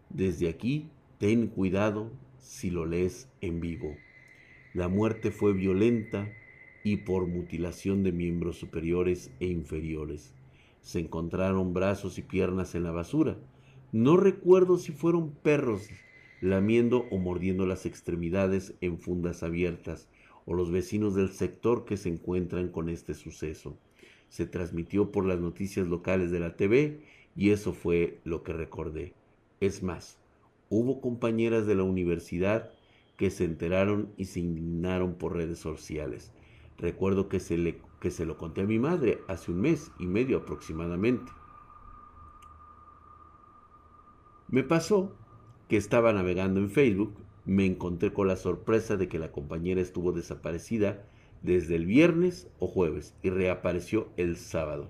Desde 0.09 0.49
aquí, 0.49 0.89
ten 1.17 1.47
cuidado 1.47 2.11
si 2.39 2.69
lo 2.69 2.85
lees 2.85 3.29
en 3.41 3.61
vivo. 3.61 3.95
La 4.73 4.87
muerte 4.87 5.31
fue 5.31 5.53
violenta 5.53 6.29
y 6.83 6.97
por 6.97 7.27
mutilación 7.27 8.03
de 8.03 8.11
miembros 8.11 8.57
superiores 8.57 9.31
e 9.39 9.47
inferiores. 9.47 10.33
Se 10.81 10.99
encontraron 10.99 11.73
brazos 11.73 12.17
y 12.17 12.21
piernas 12.21 12.75
en 12.75 12.83
la 12.83 12.91
basura. 12.91 13.37
No 13.91 14.17
recuerdo 14.17 14.77
si 14.77 14.91
fueron 14.91 15.31
perros 15.31 15.89
lamiendo 16.41 17.05
o 17.11 17.17
mordiendo 17.19 17.67
las 17.67 17.85
extremidades 17.85 18.73
en 18.81 18.97
fundas 18.97 19.43
abiertas, 19.43 20.09
o 20.45 20.55
los 20.55 20.71
vecinos 20.71 21.13
del 21.13 21.29
sector 21.29 21.85
que 21.85 21.97
se 21.97 22.09
encuentran 22.09 22.69
con 22.69 22.89
este 22.89 23.13
suceso. 23.13 23.77
Se 24.27 24.47
transmitió 24.47 25.11
por 25.11 25.25
las 25.25 25.39
noticias 25.39 25.87
locales 25.87 26.31
de 26.31 26.39
la 26.39 26.55
TV 26.55 27.01
y 27.35 27.51
eso 27.51 27.73
fue 27.73 28.19
lo 28.23 28.43
que 28.43 28.53
recordé. 28.53 29.13
Es 29.59 29.83
más, 29.83 30.17
hubo 30.69 31.01
compañeras 31.01 31.65
de 31.65 31.75
la 31.75 31.83
universidad 31.83 32.71
que 33.17 33.29
se 33.29 33.45
enteraron 33.45 34.11
y 34.17 34.25
se 34.25 34.39
indignaron 34.39 35.13
por 35.13 35.35
redes 35.35 35.59
sociales. 35.59 36.31
Recuerdo 36.77 37.29
que 37.29 37.39
se, 37.39 37.57
le, 37.57 37.79
que 37.99 38.09
se 38.09 38.25
lo 38.25 38.37
conté 38.37 38.61
a 38.61 38.65
mi 38.65 38.79
madre 38.79 39.21
hace 39.27 39.51
un 39.51 39.61
mes 39.61 39.91
y 39.99 40.07
medio 40.07 40.37
aproximadamente. 40.39 41.31
Me 44.47 44.63
pasó 44.63 45.15
que 45.69 45.77
estaba 45.77 46.11
navegando 46.11 46.59
en 46.59 46.69
Facebook, 46.69 47.13
me 47.45 47.65
encontré 47.65 48.11
con 48.11 48.27
la 48.27 48.35
sorpresa 48.35 48.97
de 48.97 49.07
que 49.07 49.19
la 49.19 49.31
compañera 49.31 49.81
estuvo 49.81 50.11
desaparecida 50.11 51.05
desde 51.41 51.75
el 51.75 51.85
viernes 51.85 52.49
o 52.59 52.67
jueves 52.67 53.15
y 53.23 53.29
reapareció 53.29 54.09
el 54.17 54.37
sábado. 54.37 54.89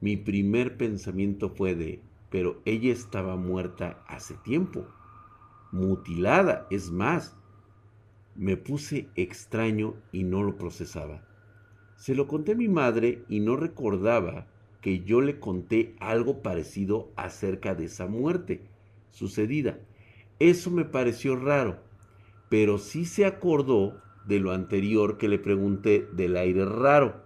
Mi 0.00 0.16
primer 0.16 0.76
pensamiento 0.76 1.50
fue 1.50 1.74
de, 1.74 2.00
pero 2.30 2.60
ella 2.64 2.92
estaba 2.92 3.36
muerta 3.36 4.02
hace 4.06 4.34
tiempo, 4.34 4.86
mutilada, 5.72 6.66
es 6.70 6.90
más, 6.90 7.36
me 8.34 8.56
puse 8.56 9.08
extraño 9.16 9.94
y 10.12 10.24
no 10.24 10.42
lo 10.42 10.56
procesaba. 10.56 11.22
Se 11.96 12.14
lo 12.14 12.26
conté 12.26 12.52
a 12.52 12.56
mi 12.56 12.68
madre 12.68 13.24
y 13.28 13.40
no 13.40 13.56
recordaba 13.56 14.46
que 14.80 15.00
yo 15.00 15.20
le 15.20 15.38
conté 15.38 15.94
algo 16.00 16.40
parecido 16.42 17.10
acerca 17.16 17.74
de 17.74 17.84
esa 17.84 18.06
muerte 18.06 18.62
sucedida. 19.10 19.78
Eso 20.38 20.70
me 20.70 20.86
pareció 20.86 21.36
raro, 21.36 21.78
pero 22.48 22.78
sí 22.78 23.04
se 23.04 23.26
acordó 23.26 24.00
de 24.26 24.40
lo 24.40 24.52
anterior 24.52 25.18
que 25.18 25.28
le 25.28 25.38
pregunté 25.38 26.08
del 26.12 26.36
aire 26.36 26.64
raro. 26.64 27.22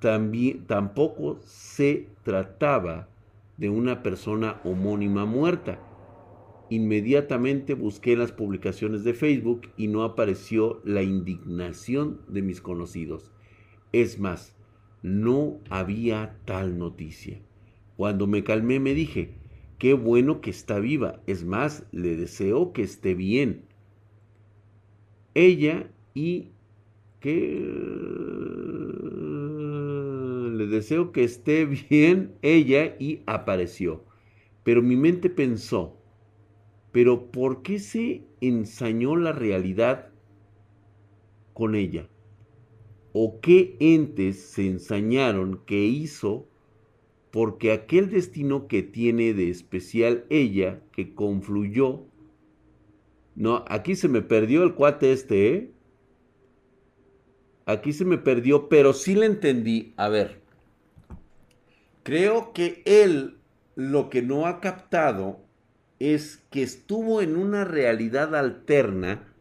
Tampoco 0.00 1.38
se 1.44 2.08
trataba 2.22 3.08
de 3.56 3.70
una 3.70 4.02
persona 4.02 4.60
homónima 4.64 5.24
muerta 5.24 5.78
Inmediatamente 6.70 7.74
busqué 7.74 8.16
las 8.16 8.32
publicaciones 8.32 9.04
de 9.04 9.12
Facebook 9.12 9.70
y 9.76 9.88
no 9.88 10.02
apareció 10.02 10.80
la 10.84 11.02
indignación 11.02 12.20
de 12.26 12.42
mis 12.42 12.60
conocidos. 12.62 13.32
Es 13.92 14.18
más, 14.18 14.56
no 15.02 15.60
había 15.68 16.38
tal 16.46 16.78
noticia. 16.78 17.40
Cuando 17.96 18.26
me 18.26 18.44
calmé 18.44 18.80
me 18.80 18.94
dije, 18.94 19.34
qué 19.78 19.92
bueno 19.92 20.40
que 20.40 20.50
está 20.50 20.78
viva. 20.78 21.20
Es 21.26 21.44
más, 21.44 21.84
le 21.92 22.16
deseo 22.16 22.72
que 22.72 22.82
esté 22.82 23.14
bien. 23.14 23.66
Ella 25.34 25.90
y 26.14 26.48
que 27.20 27.62
deseo 30.70 31.12
que 31.12 31.24
esté 31.24 31.64
bien 31.90 32.34
ella 32.42 32.96
y 32.98 33.22
apareció. 33.26 34.04
Pero 34.62 34.82
mi 34.82 34.96
mente 34.96 35.30
pensó, 35.30 35.96
pero 36.92 37.30
¿por 37.30 37.62
qué 37.62 37.78
se 37.78 38.22
ensañó 38.40 39.16
la 39.16 39.32
realidad 39.32 40.10
con 41.52 41.74
ella? 41.74 42.08
¿O 43.12 43.40
qué 43.40 43.76
entes 43.78 44.40
se 44.40 44.66
ensañaron 44.66 45.60
que 45.66 45.84
hizo 45.84 46.48
porque 47.30 47.72
aquel 47.72 48.10
destino 48.10 48.68
que 48.68 48.84
tiene 48.84 49.34
de 49.34 49.50
especial 49.50 50.24
ella, 50.30 50.84
que 50.92 51.14
confluyó, 51.14 52.06
no, 53.34 53.64
aquí 53.66 53.96
se 53.96 54.06
me 54.06 54.22
perdió 54.22 54.62
el 54.62 54.74
cuate 54.74 55.12
este, 55.12 55.48
¿eh? 55.48 55.70
Aquí 57.66 57.92
se 57.92 58.04
me 58.04 58.18
perdió, 58.18 58.68
pero 58.68 58.92
sí 58.92 59.16
le 59.16 59.26
entendí. 59.26 59.94
A 59.96 60.08
ver, 60.08 60.42
creo 62.04 62.52
que 62.52 62.82
él 62.84 63.38
lo 63.74 64.08
que 64.08 64.22
no 64.22 64.46
ha 64.46 64.60
captado 64.60 65.40
es 65.98 66.36
que 66.50 66.62
estuvo 66.62 67.20
en 67.20 67.34
una 67.34 67.64
realidad 67.64 68.36
alterna 68.36 69.34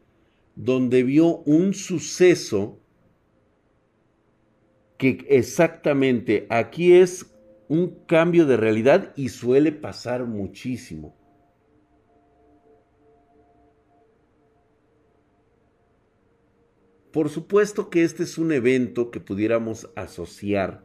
donde 0.56 1.04
vio 1.04 1.38
un 1.40 1.74
suceso 1.74 2.80
que 4.98 5.26
exactamente 5.30 6.48
aquí 6.50 6.94
es 6.94 7.36
un 7.68 8.06
cambio 8.06 8.46
de 8.46 8.58
realidad 8.58 9.14
y 9.16 9.30
suele 9.30 9.72
pasar 9.72 10.26
muchísimo. 10.26 11.16
Por 17.12 17.30
supuesto 17.30 17.90
que 17.90 18.04
este 18.04 18.24
es 18.24 18.38
un 18.38 18.52
evento 18.52 19.12
que 19.12 19.20
pudiéramos 19.20 19.90
asociar 19.96 20.84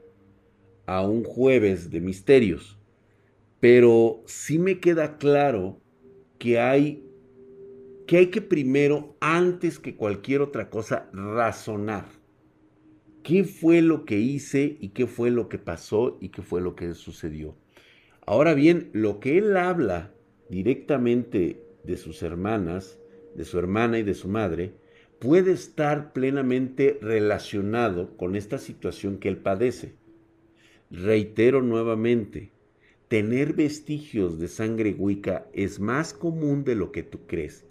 a 0.89 1.03
un 1.03 1.23
jueves 1.23 1.91
de 1.91 2.01
misterios 2.01 2.79
pero 3.61 4.23
sí 4.27 4.59
me 4.59 4.79
queda 4.81 5.19
claro 5.19 5.81
que 6.39 6.59
hay 6.59 7.05
que 8.07 8.17
hay 8.17 8.27
que 8.29 8.41
primero, 8.41 9.17
antes 9.21 9.79
que 9.79 9.95
cualquier 9.95 10.41
otra 10.41 10.71
cosa, 10.71 11.11
razonar. 11.13 12.07
¿Qué 13.23 13.45
fue 13.45 13.83
lo 13.83 14.07
que 14.07 14.19
hice 14.19 14.79
y 14.81 14.91
qué 14.91 15.07
fue 15.07 15.31
lo 15.31 15.51
que 15.51 15.59
pasó 15.59 16.17
y 16.19 16.31
qué 16.31 16.41
fue 16.41 16.63
lo 16.63 16.75
que 16.75 16.95
sucedió? 16.95 17.55
Ahora 18.25 18.55
bien, 18.55 18.89
lo 18.95 19.21
que 19.21 19.37
él 19.37 19.55
habla 19.59 20.15
directamente 20.49 21.63
de 21.85 21.97
sus 21.99 22.23
hermanas, 22.23 22.99
de 23.35 23.45
su 23.45 23.59
hermana 23.59 23.99
y 23.99 24.05
de 24.05 24.15
su 24.15 24.29
madre, 24.29 24.73
puede 25.19 25.53
estar 25.53 26.15
plenamente 26.15 26.99
relacionado 27.03 28.17
con 28.17 28.37
esta 28.37 28.57
situación 28.57 29.19
que 29.19 29.29
él 29.29 29.37
padece. 29.37 29.97
Reitero 30.91 31.61
nuevamente, 31.61 32.51
tener 33.09 33.53
vestigios 33.53 34.39
de 34.39 34.49
sangre 34.49 34.95
wicca 34.99 35.47
es 35.53 35.81
más 35.81 36.15
común 36.15 36.65
de 36.65 36.77
lo 36.77 36.93
que 36.93 37.03
tú 37.03 37.27
crees. 37.27 37.67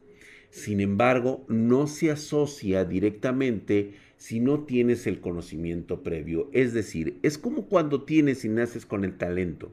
Sin 0.51 0.81
embargo, 0.81 1.43
no 1.47 1.87
se 1.87 2.11
asocia 2.11 2.85
directamente 2.85 3.93
si 4.17 4.39
no 4.39 4.65
tienes 4.65 5.07
el 5.07 5.19
conocimiento 5.19 6.03
previo. 6.03 6.49
Es 6.53 6.73
decir, 6.73 7.17
es 7.23 7.39
como 7.39 7.65
cuando 7.67 8.03
tienes 8.03 8.45
y 8.45 8.49
naces 8.49 8.85
con 8.85 9.03
el 9.03 9.17
talento. 9.17 9.71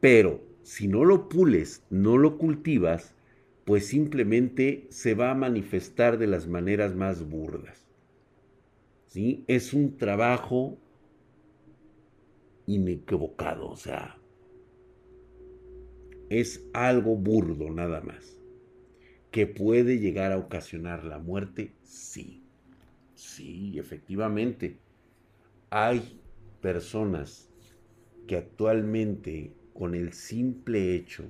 Pero 0.00 0.42
si 0.62 0.88
no 0.88 1.04
lo 1.04 1.30
pules, 1.30 1.82
no 1.88 2.18
lo 2.18 2.36
cultivas, 2.36 3.14
pues 3.64 3.86
simplemente 3.86 4.86
se 4.90 5.14
va 5.14 5.30
a 5.30 5.34
manifestar 5.34 6.18
de 6.18 6.26
las 6.26 6.46
maneras 6.46 6.94
más 6.94 7.28
burdas. 7.28 7.86
¿Sí? 9.06 9.44
Es 9.46 9.72
un 9.72 9.96
trabajo 9.96 10.78
inequivocado, 12.66 13.68
o 13.68 13.76
sea, 13.76 14.18
es 16.28 16.64
algo 16.72 17.16
burdo 17.16 17.70
nada 17.70 18.00
más. 18.00 18.38
¿Que 19.30 19.46
puede 19.46 19.98
llegar 19.98 20.32
a 20.32 20.38
ocasionar 20.38 21.04
la 21.04 21.18
muerte? 21.18 21.74
Sí. 21.82 22.42
Sí, 23.14 23.78
efectivamente. 23.78 24.78
Hay 25.70 26.20
personas 26.60 27.50
que 28.26 28.36
actualmente 28.36 29.54
con 29.74 29.94
el 29.94 30.12
simple 30.12 30.94
hecho 30.94 31.24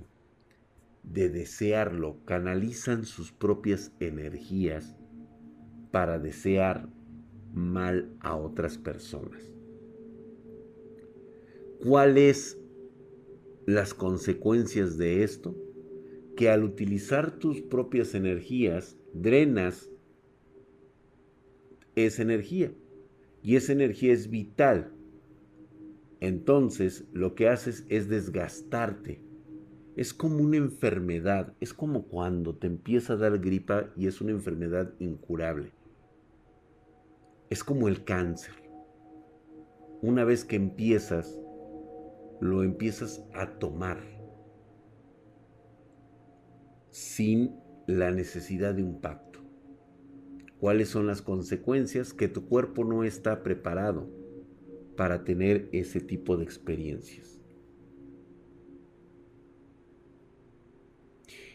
de 1.03 1.29
desearlo 1.29 2.25
canalizan 2.25 3.05
sus 3.05 3.33
propias 3.33 3.93
energías 4.01 4.97
para 5.91 6.19
desear 6.19 6.89
mal 7.53 8.17
a 8.21 8.37
otras 8.37 8.79
personas. 8.79 9.52
¿Cuál 11.83 12.17
es 12.17 12.61
las 13.67 13.93
consecuencias 13.93 14.99
de 14.99 15.25
esto? 15.25 15.57
Que 16.37 16.49
al 16.49 16.63
utilizar 16.63 17.41
tus 17.41 17.61
propias 17.61 18.15
energías, 18.15 18.97
drenas 19.13 19.91
esa 21.97 22.23
energía. 22.23 22.73
Y 23.43 23.57
esa 23.57 23.73
energía 23.73 24.13
es 24.13 24.31
vital. 24.31 24.93
Entonces 26.21 27.05
lo 27.13 27.35
que 27.35 27.49
haces 27.49 27.85
es 27.89 28.09
desgastarte. 28.09 29.21
Es 29.97 30.15
como 30.15 30.37
una 30.37 30.59
enfermedad. 30.59 31.53
Es 31.59 31.75
como 31.75 32.05
cuando 32.05 32.55
te 32.55 32.69
empieza 32.69 33.15
a 33.15 33.17
dar 33.17 33.41
gripa 33.41 33.93
y 33.97 34.07
es 34.07 34.21
una 34.21 34.31
enfermedad 34.31 34.95
incurable. 35.01 35.73
Es 37.51 37.65
como 37.65 37.89
el 37.89 38.05
cáncer. 38.05 38.55
Una 40.01 40.25
vez 40.25 40.45
que 40.45 40.57
empiezas, 40.57 41.39
lo 42.43 42.65
empiezas 42.65 43.25
a 43.35 43.47
tomar 43.61 44.03
sin 46.91 47.55
la 47.87 48.11
necesidad 48.11 48.75
de 48.75 48.83
un 48.83 49.01
pacto. 49.01 49.39
¿Cuáles 50.59 50.89
son 50.89 51.07
las 51.07 51.21
consecuencias? 51.21 52.15
Que 52.15 52.27
tu 52.27 52.47
cuerpo 52.49 52.85
no 52.85 53.05
está 53.05 53.43
preparado 53.43 54.09
para 54.97 55.25
tener 55.25 55.69
ese 55.73 56.01
tipo 56.01 56.37
de 56.37 56.45
experiencias. 56.45 57.41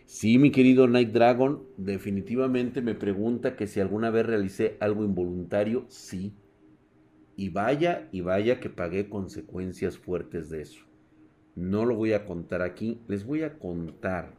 Sí, 0.05 0.37
mi 0.39 0.51
querido 0.51 0.87
Night 0.87 1.11
Dragon, 1.11 1.63
definitivamente 1.77 2.81
me 2.81 2.95
pregunta 2.95 3.55
que 3.55 3.67
si 3.67 3.79
alguna 3.79 4.09
vez 4.09 4.25
realicé 4.25 4.77
algo 4.79 5.03
involuntario, 5.03 5.85
sí. 5.89 6.33
Y 7.37 7.49
vaya, 7.49 8.09
y 8.11 8.19
vaya 8.19 8.59
que 8.59 8.69
pagué 8.69 9.07
consecuencias 9.07 9.97
fuertes 9.97 10.49
de 10.49 10.63
eso. 10.63 10.83
No 11.55 11.85
lo 11.85 11.95
voy 11.95 12.11
a 12.11 12.25
contar 12.25 12.61
aquí, 12.61 12.99
les 13.07 13.25
voy 13.25 13.43
a 13.43 13.57
contar 13.57 14.33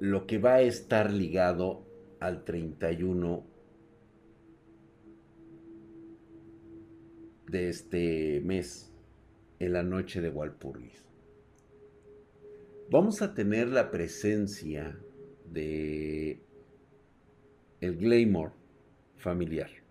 lo 0.00 0.26
que 0.26 0.38
va 0.38 0.54
a 0.54 0.62
estar 0.62 1.12
ligado 1.12 1.84
al 2.18 2.44
31 2.44 3.44
de 7.48 7.68
este 7.68 8.40
mes, 8.40 8.90
en 9.58 9.72
la 9.74 9.82
noche 9.82 10.20
de 10.20 10.28
Walpurgis. 10.28 11.04
Vamos 12.90 13.22
a 13.22 13.34
tener 13.34 13.68
la 13.68 13.90
presencia 13.90 14.98
de 15.44 16.40
el 17.80 17.96
Glamour 17.96 18.52
familiar. 19.16 19.81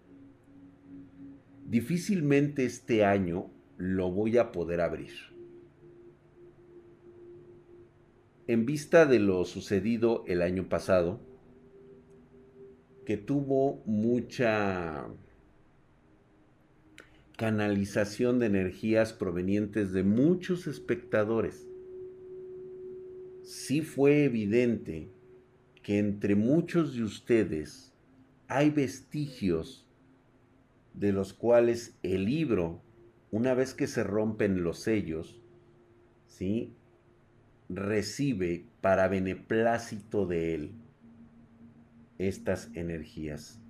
Difícilmente 1.72 2.66
este 2.66 3.04
año 3.04 3.50
lo 3.78 4.12
voy 4.12 4.38
a 4.38 4.52
poder 4.52 4.82
abrir. 4.82 5.32
en 8.52 8.66
vista 8.66 9.06
de 9.06 9.18
lo 9.18 9.46
sucedido 9.46 10.26
el 10.28 10.42
año 10.42 10.68
pasado, 10.68 11.22
que 13.06 13.16
tuvo 13.16 13.82
mucha 13.86 15.08
canalización 17.38 18.40
de 18.40 18.48
energías 18.48 19.14
provenientes 19.14 19.94
de 19.94 20.04
muchos 20.04 20.68
espectadores, 20.68 21.66
sí 23.44 23.82
fue 23.82 24.26
evidente 24.26 25.08
que 25.82 26.00
entre 26.00 26.36
muchos 26.36 26.94
de 26.94 27.04
ustedes 27.04 27.94
hay 28.50 28.70
vestigios 28.70 29.88
de 30.94 31.12
los 31.12 31.34
cuales 31.34 31.98
el 32.04 32.26
libro, 32.26 32.82
una 33.32 33.54
vez 33.54 33.74
que 33.74 33.88
se 33.88 34.04
rompen 34.04 34.64
los 34.64 34.80
sellos, 34.80 35.42
¿sí? 36.28 36.74
recibe 37.70 38.66
para 38.82 39.08
beneplácito 39.08 40.26
de 40.26 40.56
él 40.56 40.72
estas 42.18 42.70
energías. 42.74 43.62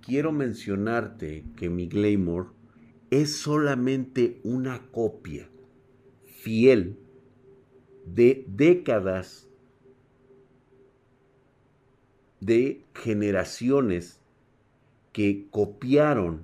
Quiero 0.00 0.32
mencionarte 0.32 1.44
que 1.56 1.70
mi 1.70 1.86
Glamour 1.86 2.52
es 3.10 3.36
solamente 3.36 4.40
una 4.42 4.90
copia 4.90 5.48
fiel 6.24 6.98
de 8.04 8.44
décadas 8.48 9.48
de 12.40 12.84
generaciones 12.94 14.21
que 15.12 15.46
copiaron 15.50 16.42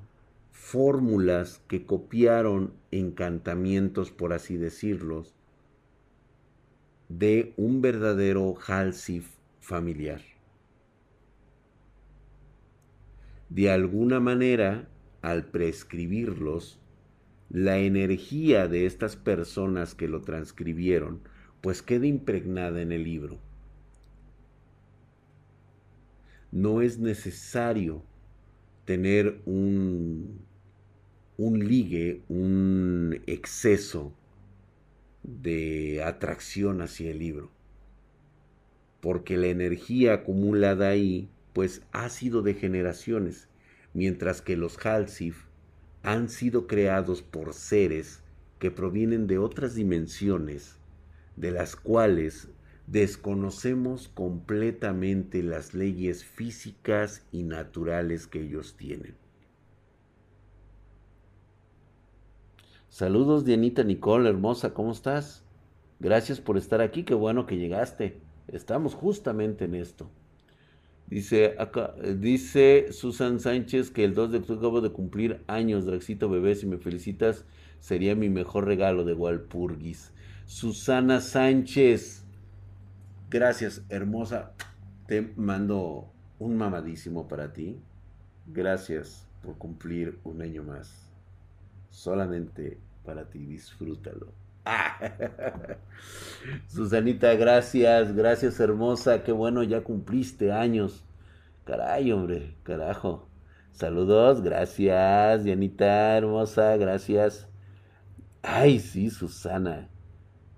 fórmulas, 0.52 1.62
que 1.68 1.87
copiaron 1.87 2.74
encantamientos, 2.90 4.11
por 4.11 4.33
así 4.33 4.57
decirlos, 4.57 5.35
de 7.09 7.54
un 7.57 7.81
verdadero 7.81 8.54
Halsif 8.66 9.31
familiar. 9.61 10.20
De 13.48 13.70
alguna 13.70 14.20
manera, 14.20 14.88
al 15.22 15.46
prescribirlos, 15.46 16.78
la 17.48 17.78
energía 17.78 18.68
de 18.68 18.85
estas 18.85 19.16
personas 19.16 19.94
que 19.94 20.07
lo 20.07 20.20
transcribieron, 20.20 21.22
pues 21.62 21.81
queda 21.81 22.07
impregnada 22.07 22.83
en 22.83 22.92
el 22.92 23.04
libro. 23.04 23.38
No 26.52 26.83
es 26.83 26.98
necesario 26.98 28.02
tener 28.88 29.42
un, 29.44 30.40
un 31.37 31.68
ligue, 31.68 32.22
un 32.31 33.20
exceso 33.27 34.14
de 35.22 36.03
atracción 36.03 36.81
hacia 36.81 37.11
el 37.11 37.18
libro. 37.18 37.51
Porque 39.03 39.37
la 39.37 39.48
energía 39.48 40.14
acumulada 40.14 40.88
ahí, 40.88 41.29
pues 41.53 41.83
ha 41.92 42.09
sido 42.09 42.40
de 42.40 42.55
generaciones, 42.55 43.51
mientras 43.92 44.40
que 44.40 44.57
los 44.57 44.79
Halsif 44.79 45.44
han 46.03 46.31
sido 46.31 46.66
creados 46.66 47.20
por 47.20 47.53
seres 47.53 48.22
que 48.59 48.70
provienen 48.70 49.27
de 49.27 49.37
otras 49.37 49.74
dimensiones, 49.74 50.79
de 51.37 51.51
las 51.51 51.77
cuales 51.77 52.48
desconocemos 52.90 54.09
completamente 54.09 55.42
las 55.42 55.74
leyes 55.74 56.24
físicas 56.24 57.27
y 57.33 57.42
naturales 57.42 58.27
que 58.27 58.40
ellos 58.40 58.77
tienen. 58.77 59.14
Saludos 62.88 63.44
Dianita 63.44 63.85
Nicole, 63.85 64.29
hermosa, 64.29 64.72
¿cómo 64.72 64.92
estás? 64.92 65.44
Gracias 66.01 66.40
por 66.40 66.57
estar 66.57 66.81
aquí, 66.81 67.05
qué 67.05 67.14
bueno 67.14 67.46
que 67.46 67.59
llegaste. 67.59 68.20
Estamos 68.48 68.94
justamente 68.94 69.66
en 69.66 69.74
esto. 69.74 70.11
Dice 71.09 71.55
acá, 71.59 71.94
dice 72.16 72.92
Susan 72.92 73.40
Sánchez 73.40 73.90
que 73.90 74.05
el 74.05 74.14
2 74.14 74.33
de 74.33 74.38
octubre 74.38 74.59
acabo 74.59 74.81
de 74.81 74.90
cumplir 74.90 75.42
años, 75.46 75.87
Draxito 75.87 76.29
bebé, 76.29 76.55
si 76.55 76.66
me 76.66 76.79
felicitas, 76.79 77.44
sería 77.81 78.14
mi 78.14 78.29
mejor 78.29 78.66
regalo 78.66 79.05
de 79.05 79.14
Walpurgis. 79.14 80.12
Susana 80.46 81.20
Sánchez, 81.20 82.24
gracias, 83.30 83.82
hermosa. 83.88 84.52
Te 85.06 85.22
mando 85.36 86.12
un 86.38 86.56
mamadísimo 86.56 87.28
para 87.28 87.52
ti. 87.52 87.80
Gracias 88.46 89.26
por 89.42 89.56
cumplir 89.58 90.18
un 90.24 90.42
año 90.42 90.62
más 90.62 91.08
solamente 91.90 92.78
para 93.04 93.24
ti, 93.24 93.38
disfrútalo. 93.38 94.32
Susanita, 96.66 97.34
gracias, 97.34 98.14
gracias 98.14 98.60
hermosa, 98.60 99.22
qué 99.22 99.32
bueno, 99.32 99.62
ya 99.62 99.82
cumpliste 99.82 100.52
años. 100.52 101.04
Caray, 101.64 102.12
hombre, 102.12 102.54
carajo. 102.62 103.28
Saludos, 103.72 104.42
gracias, 104.42 105.44
Dianita, 105.44 106.16
hermosa, 106.16 106.76
gracias. 106.76 107.48
Ay, 108.42 108.80
sí, 108.80 109.10
Susana, 109.10 109.88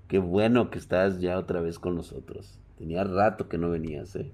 qué 0.09 0.19
bueno 0.19 0.71
que 0.71 0.79
estás 0.79 1.21
ya 1.21 1.39
otra 1.39 1.61
vez 1.61 1.79
con 1.79 1.97
nosotros. 1.97 2.60
Tenía 2.81 3.05
rato 3.05 3.47
que 3.47 3.59
no 3.59 3.69
venías, 3.69 4.17
¿eh? 4.17 4.33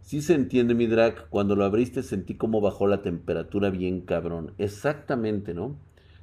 Sí 0.00 0.22
se 0.22 0.34
entiende, 0.34 0.74
mi 0.74 0.88
drag, 0.88 1.28
cuando 1.28 1.54
lo 1.54 1.64
abriste 1.64 2.02
sentí 2.02 2.34
como 2.34 2.60
bajó 2.60 2.88
la 2.88 3.00
temperatura 3.00 3.70
bien 3.70 4.00
cabrón. 4.00 4.50
Exactamente, 4.58 5.54
¿no? 5.54 5.76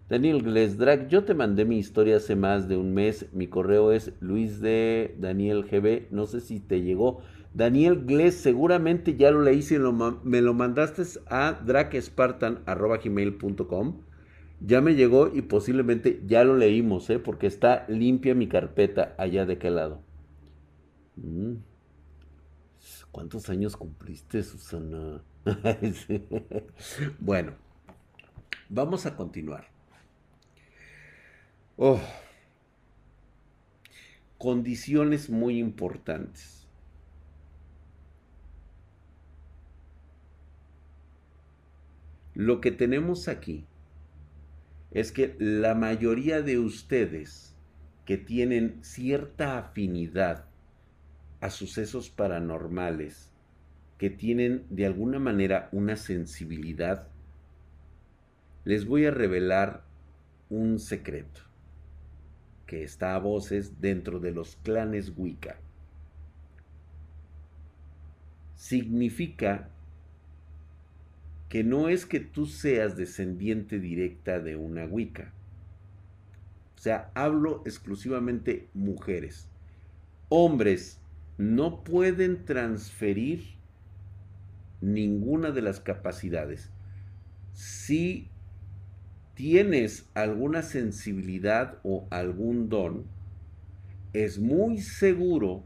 Daniel 0.10 0.44
Glesdrag, 0.44 1.08
yo 1.08 1.24
te 1.24 1.34
mandé 1.34 1.63
mi 1.63 1.78
historia 1.78 2.17
hace 2.17 2.36
más 2.36 2.67
de 2.67 2.76
un 2.76 2.94
mes. 2.94 3.28
Mi 3.32 3.48
correo 3.48 3.94
es 3.94 4.12
Luis 4.20 4.60
de 4.60 5.15
Daniel 5.20 5.63
GB. 5.63 6.12
No 6.12 6.26
sé 6.26 6.41
si 6.41 6.60
te 6.60 6.82
llegó. 6.82 7.22
Daniel 7.54 8.04
Gles, 8.06 8.36
seguramente 8.36 9.15
ya 9.15 9.32
lo 9.32 9.41
leí. 9.41 9.62
Si 9.62 9.78
me 9.80 10.41
lo 10.41 10.54
mandaste 10.54 11.04
a 11.28 11.62
drakespartan.com. 11.65 14.02
Ya 14.60 14.82
me 14.82 14.96
llegó 14.96 15.32
y 15.34 15.44
posiblemente 15.44 16.22
ya 16.28 16.44
lo 16.44 16.58
leímos, 16.58 17.10
¿eh? 17.10 17.20
porque 17.20 17.48
está 17.48 17.86
limpia 17.88 18.36
mi 18.36 18.48
carpeta 18.48 19.15
allá 19.17 19.46
de 19.46 19.58
qué 19.58 19.70
lado. 19.70 20.11
Mm. 21.21 21.57
¿Cuántos 23.12 23.49
años 23.49 23.77
cumpliste, 23.77 24.41
Susana? 24.41 25.21
bueno, 27.19 27.53
vamos 28.69 29.05
a 29.05 29.15
continuar. 29.15 29.67
Oh, 31.77 31.99
condiciones 34.38 35.29
muy 35.29 35.60
importantes. 35.60 36.67
Lo 42.34 42.62
que 42.62 42.71
tenemos 42.71 43.27
aquí 43.27 43.65
es 44.91 45.12
que 45.12 45.36
la 45.38 45.75
mayoría 45.75 46.41
de 46.41 46.57
ustedes 46.57 47.55
que 48.05 48.17
tienen 48.17 48.84
cierta 48.84 49.60
afinidad 49.60 50.51
a 51.41 51.49
sucesos 51.49 52.10
paranormales, 52.10 53.32
que 53.97 54.10
tienen 54.10 54.63
de 54.69 54.86
alguna 54.86 55.19
manera 55.19 55.69
una 55.71 55.95
sensibilidad, 55.95 57.08
les 58.63 58.86
voy 58.86 59.06
a 59.06 59.12
revelar 59.12 59.84
un 60.49 60.80
secreto 60.80 61.41
que 62.67 62.84
está 62.84 63.15
a 63.15 63.19
voces 63.19 63.82
dentro 63.82 64.19
de 64.19 64.32
los 64.32 64.56
clanes 64.63 65.12
Wicca. 65.17 65.58
Significa 68.56 69.69
que 71.49 71.63
no 71.63 71.89
es 71.89 72.06
que 72.06 72.19
tú 72.21 72.45
seas 72.45 72.95
descendiente 72.95 73.80
directa 73.80 74.39
de 74.39 74.56
una 74.56 74.86
Wicca. 74.86 75.34
O 76.77 76.80
sea, 76.80 77.12
hablo 77.13 77.62
exclusivamente 77.65 78.69
mujeres. 78.73 79.47
Hombres 80.30 81.01
no 81.38 81.84
pueden 81.84 82.46
transferir 82.46 83.56
ninguna 84.82 85.52
de 85.52 85.62
las 85.62 85.80
capacidades. 85.80 86.70
Si 87.54 88.28
tienes 89.36 90.10
alguna 90.13 90.62
sensibilidad 90.62 91.80
o 91.84 92.08
algún 92.10 92.70
don, 92.70 93.06
es 94.13 94.39
muy 94.39 94.80
seguro 94.80 95.63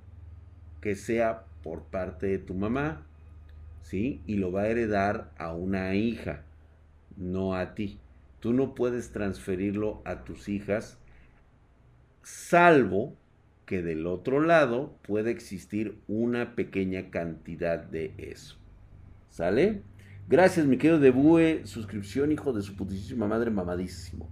que 0.82 0.96
sea 0.96 1.46
por 1.64 1.84
parte 1.84 2.28
de 2.28 2.38
tu 2.38 2.54
mamá, 2.54 3.06
¿sí? 3.82 4.22
Y 4.28 4.36
lo 4.36 4.52
va 4.52 4.62
a 4.62 4.68
heredar 4.68 5.32
a 5.38 5.54
una 5.54 5.96
hija, 5.96 6.44
no 7.18 7.56
a 7.56 7.74
ti. 7.74 8.00
Tú 8.40 8.54
no 8.54 8.76
puedes 8.76 9.12
transferirlo 9.12 10.02
a 10.06 10.24
tus 10.24 10.48
hijas, 10.48 11.00
salvo 12.22 13.18
que 13.66 13.82
del 13.82 14.06
otro 14.08 14.42
lado 14.42 14.96
puede 15.02 15.32
existir 15.32 16.00
una 16.08 16.56
pequeña 16.56 17.10
cantidad 17.10 17.80
de 17.80 18.14
eso. 18.18 18.58
¿Sale? 19.30 19.82
Gracias, 20.28 20.66
mi 20.66 20.78
querido 20.78 21.00
Debue. 21.00 21.62
Suscripción, 21.66 22.32
hijo 22.32 22.54
de 22.54 22.62
su 22.62 22.76
putísima 22.76 23.28
madre, 23.28 23.52
mamadísimo. 23.52 24.30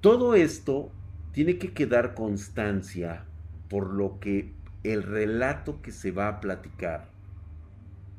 Todo 0.00 0.34
esto 0.34 0.90
tiene 1.32 1.58
que 1.58 1.72
quedar 1.72 2.14
constancia 2.14 3.24
por 3.68 3.92
lo 3.92 4.18
que 4.18 4.52
el 4.82 5.02
relato 5.02 5.82
que 5.82 5.92
se 5.92 6.10
va 6.10 6.28
a 6.28 6.40
platicar 6.40 7.10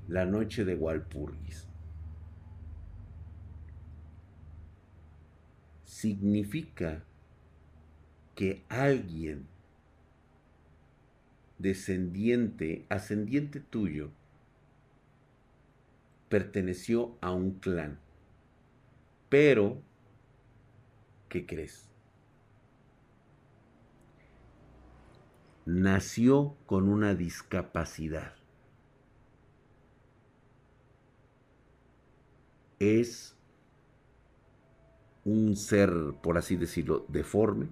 la 0.07 0.25
noche 0.25 0.63
de 0.63 0.75
Walpurgis 0.75 1.67
significa 5.83 7.03
que 8.41 8.65
alguien 8.69 9.47
descendiente, 11.59 12.87
ascendiente 12.89 13.59
tuyo, 13.59 14.09
perteneció 16.27 17.19
a 17.21 17.33
un 17.33 17.59
clan. 17.59 17.99
Pero, 19.29 19.83
¿qué 21.29 21.45
crees? 21.45 21.87
Nació 25.67 26.57
con 26.65 26.89
una 26.89 27.13
discapacidad. 27.13 28.33
Es 32.79 33.37
un 35.25 35.55
ser, 35.55 35.91
por 36.23 36.39
así 36.39 36.55
decirlo, 36.55 37.05
deforme, 37.07 37.69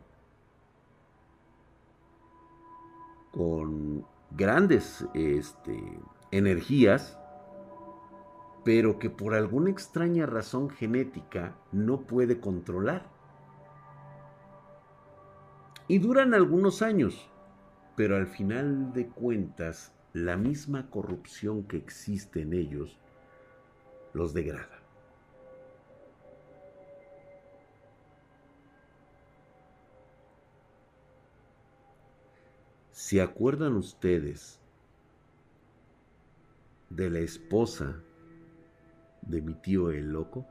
con 3.39 4.06
grandes 4.32 5.06
este, 5.13 5.82
energías, 6.30 7.17
pero 8.65 8.99
que 8.99 9.10
por 9.10 9.34
alguna 9.34 9.69
extraña 9.69 10.25
razón 10.25 10.69
genética 10.69 11.56
no 11.71 12.02
puede 12.02 12.41
controlar. 12.41 13.10
Y 15.88 15.99
duran 15.99 16.34
algunos 16.34 16.82
años, 16.82 17.32
pero 17.95 18.17
al 18.17 18.28
final 18.28 18.91
de 18.91 19.08
cuentas, 19.08 19.93
la 20.12 20.36
misma 20.36 20.89
corrupción 20.89 21.63
que 21.63 21.78
existe 21.78 22.41
en 22.41 22.52
ellos 22.52 22.99
los 24.12 24.34
degrada. 24.34 24.79
¿Se 33.10 33.24
acuerdan 33.24 33.76
ustedes 33.76 34.62
de 36.91 37.10
la 37.10 37.17
esposa 37.17 38.04
de 39.24 39.41
mi 39.41 39.56
tío 39.56 39.89
el 39.89 40.12
loco? 40.12 40.45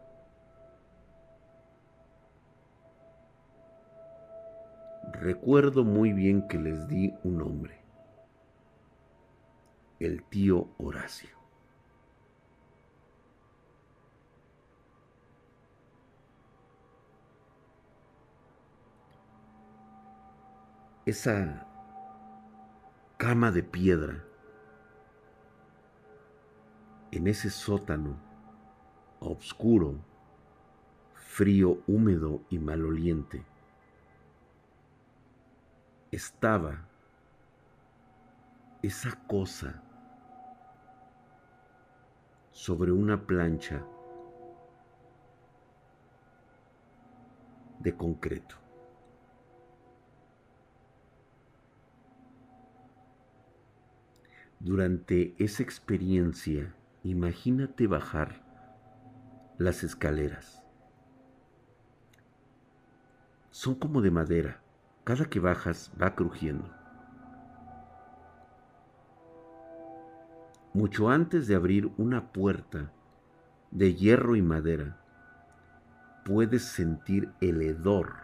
Recuerdo 5.12 5.84
muy 5.84 6.12
bien 6.12 6.48
que 6.48 6.58
les 6.58 6.88
di 6.88 7.14
un 7.22 7.38
nombre, 7.38 7.78
el 10.00 10.24
tío 10.24 10.68
Horacio. 10.78 11.38
Esa 21.06 21.67
cama 23.18 23.50
de 23.50 23.64
piedra 23.64 24.24
en 27.10 27.26
ese 27.26 27.50
sótano 27.50 28.16
oscuro, 29.18 29.96
frío, 31.14 31.82
húmedo 31.88 32.42
y 32.48 32.60
maloliente, 32.60 33.44
estaba 36.12 36.86
esa 38.82 39.18
cosa 39.26 39.82
sobre 42.52 42.92
una 42.92 43.26
plancha 43.26 43.82
de 47.80 47.96
concreto. 47.96 48.57
Durante 54.60 55.36
esa 55.38 55.62
experiencia, 55.62 56.74
imagínate 57.04 57.86
bajar 57.86 58.42
las 59.56 59.84
escaleras. 59.84 60.64
Son 63.50 63.76
como 63.76 64.02
de 64.02 64.10
madera. 64.10 64.60
Cada 65.04 65.26
que 65.26 65.38
bajas 65.38 65.92
va 66.00 66.14
crujiendo. 66.14 66.68
Mucho 70.74 71.08
antes 71.08 71.46
de 71.46 71.54
abrir 71.54 71.90
una 71.96 72.32
puerta 72.32 72.92
de 73.70 73.94
hierro 73.94 74.34
y 74.34 74.42
madera, 74.42 75.00
puedes 76.24 76.62
sentir 76.62 77.32
el 77.40 77.62
hedor 77.62 78.16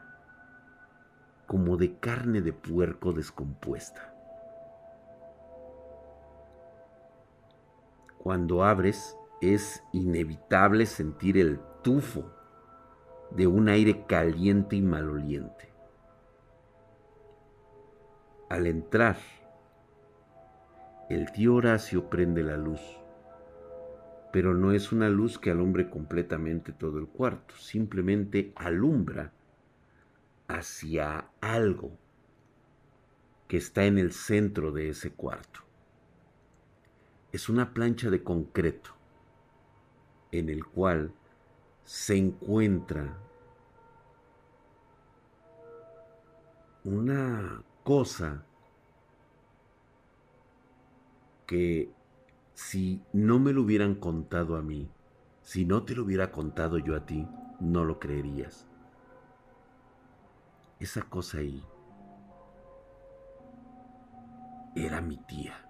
como 1.47 1.77
de 1.77 1.97
carne 1.99 2.43
de 2.43 2.53
puerco 2.53 3.13
descompuesta. 3.13 4.14
Cuando 8.25 8.65
abres, 8.65 9.19
es 9.43 9.85
inevitable 9.93 10.87
sentir 10.87 11.37
el 11.37 11.61
tufo 11.83 12.33
de 13.33 13.47
un 13.47 13.69
aire 13.69 14.07
caliente 14.07 14.77
y 14.77 14.81
maloliente. 14.81 15.75
Al 18.49 18.67
entrar, 18.67 19.19
el 21.11 21.31
tío 21.33 21.57
Horacio 21.57 22.09
prende 22.09 22.43
la 22.43 22.57
luz, 22.57 22.81
pero 24.33 24.55
no 24.55 24.73
es 24.73 24.91
una 24.91 25.11
luz 25.11 25.39
que 25.39 25.51
alumbre 25.51 25.91
completamente 25.91 26.73
todo 26.73 26.99
el 26.99 27.09
cuarto, 27.09 27.55
simplemente 27.57 28.55
alumbra 28.57 29.33
hacia 30.49 31.27
algo 31.43 31.99
que 33.49 33.59
está 33.59 33.85
en 33.85 33.99
el 33.99 34.13
centro 34.13 34.73
de 34.73 34.89
ese 34.89 35.13
cuarto. 35.13 35.61
Es 37.35 37.49
una 37.49 37.75
plancha 37.75 38.11
de 38.11 38.23
concreto 38.23 38.91
en 40.31 40.49
el 40.49 40.65
cual 40.65 41.13
se 41.83 42.17
encuentra 42.17 43.19
una 46.85 47.61
cosa 47.83 48.47
que 51.45 51.91
si 52.55 53.03
no 53.13 53.41
me 53.41 53.53
lo 53.53 53.63
hubieran 53.63 53.97
contado 53.97 54.55
a 54.55 54.63
mí, 54.63 54.89
si 55.43 55.65
no 55.65 55.83
te 55.83 55.97
lo 55.97 56.05
hubiera 56.05 56.31
contado 56.31 56.79
yo 56.79 56.95
a 56.95 57.05
ti, 57.05 57.27
no 57.59 57.85
lo 57.85 57.99
creerías. 57.99 58.69
Esa 60.79 61.03
cosa 61.03 61.39
ahí 61.39 61.65
era 64.77 65.01
mi 65.01 65.17
tía. 65.17 65.64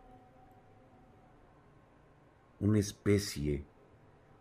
Una 2.64 2.78
especie 2.78 3.66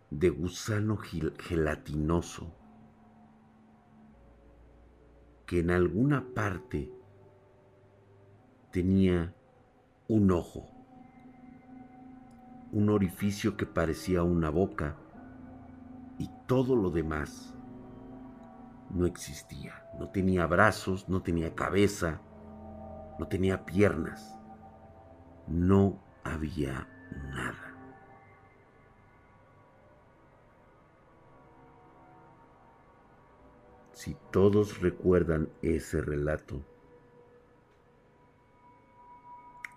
de 0.09 0.29
gusano 0.29 0.95
gelatinoso 0.95 2.55
que 5.45 5.59
en 5.59 5.71
alguna 5.71 6.25
parte 6.33 6.89
tenía 8.71 9.35
un 10.07 10.31
ojo, 10.31 10.69
un 12.71 12.87
orificio 12.87 13.57
que 13.57 13.65
parecía 13.65 14.23
una 14.23 14.49
boca 14.49 14.95
y 16.17 16.29
todo 16.47 16.77
lo 16.77 16.91
demás 16.91 17.53
no 18.89 19.05
existía. 19.05 19.85
No 19.99 20.11
tenía 20.11 20.47
brazos, 20.47 21.09
no 21.09 21.21
tenía 21.23 21.55
cabeza, 21.55 22.21
no 23.19 23.27
tenía 23.27 23.65
piernas, 23.65 24.39
no 25.45 26.01
había 26.23 26.87
nada. 27.11 27.62
Si 34.03 34.17
todos 34.31 34.81
recuerdan 34.81 35.47
ese 35.61 36.01
relato, 36.01 36.61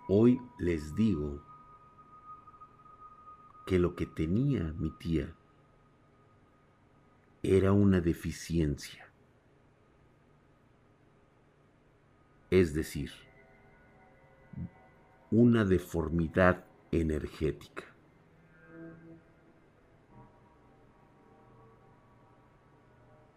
hoy 0.09 0.41
les 0.59 0.93
digo 0.95 1.41
que 3.65 3.79
lo 3.79 3.95
que 3.95 4.05
tenía 4.05 4.73
mi 4.77 4.91
tía 4.91 5.33
era 7.41 7.71
una 7.71 8.01
deficiencia. 8.01 9.09
Es 12.49 12.73
decir, 12.73 13.11
una 15.31 15.63
deformidad 15.63 16.65
energética. 16.91 17.96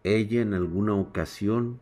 Ella 0.03 0.41
en 0.41 0.55
alguna 0.55 0.95
ocasión, 0.95 1.79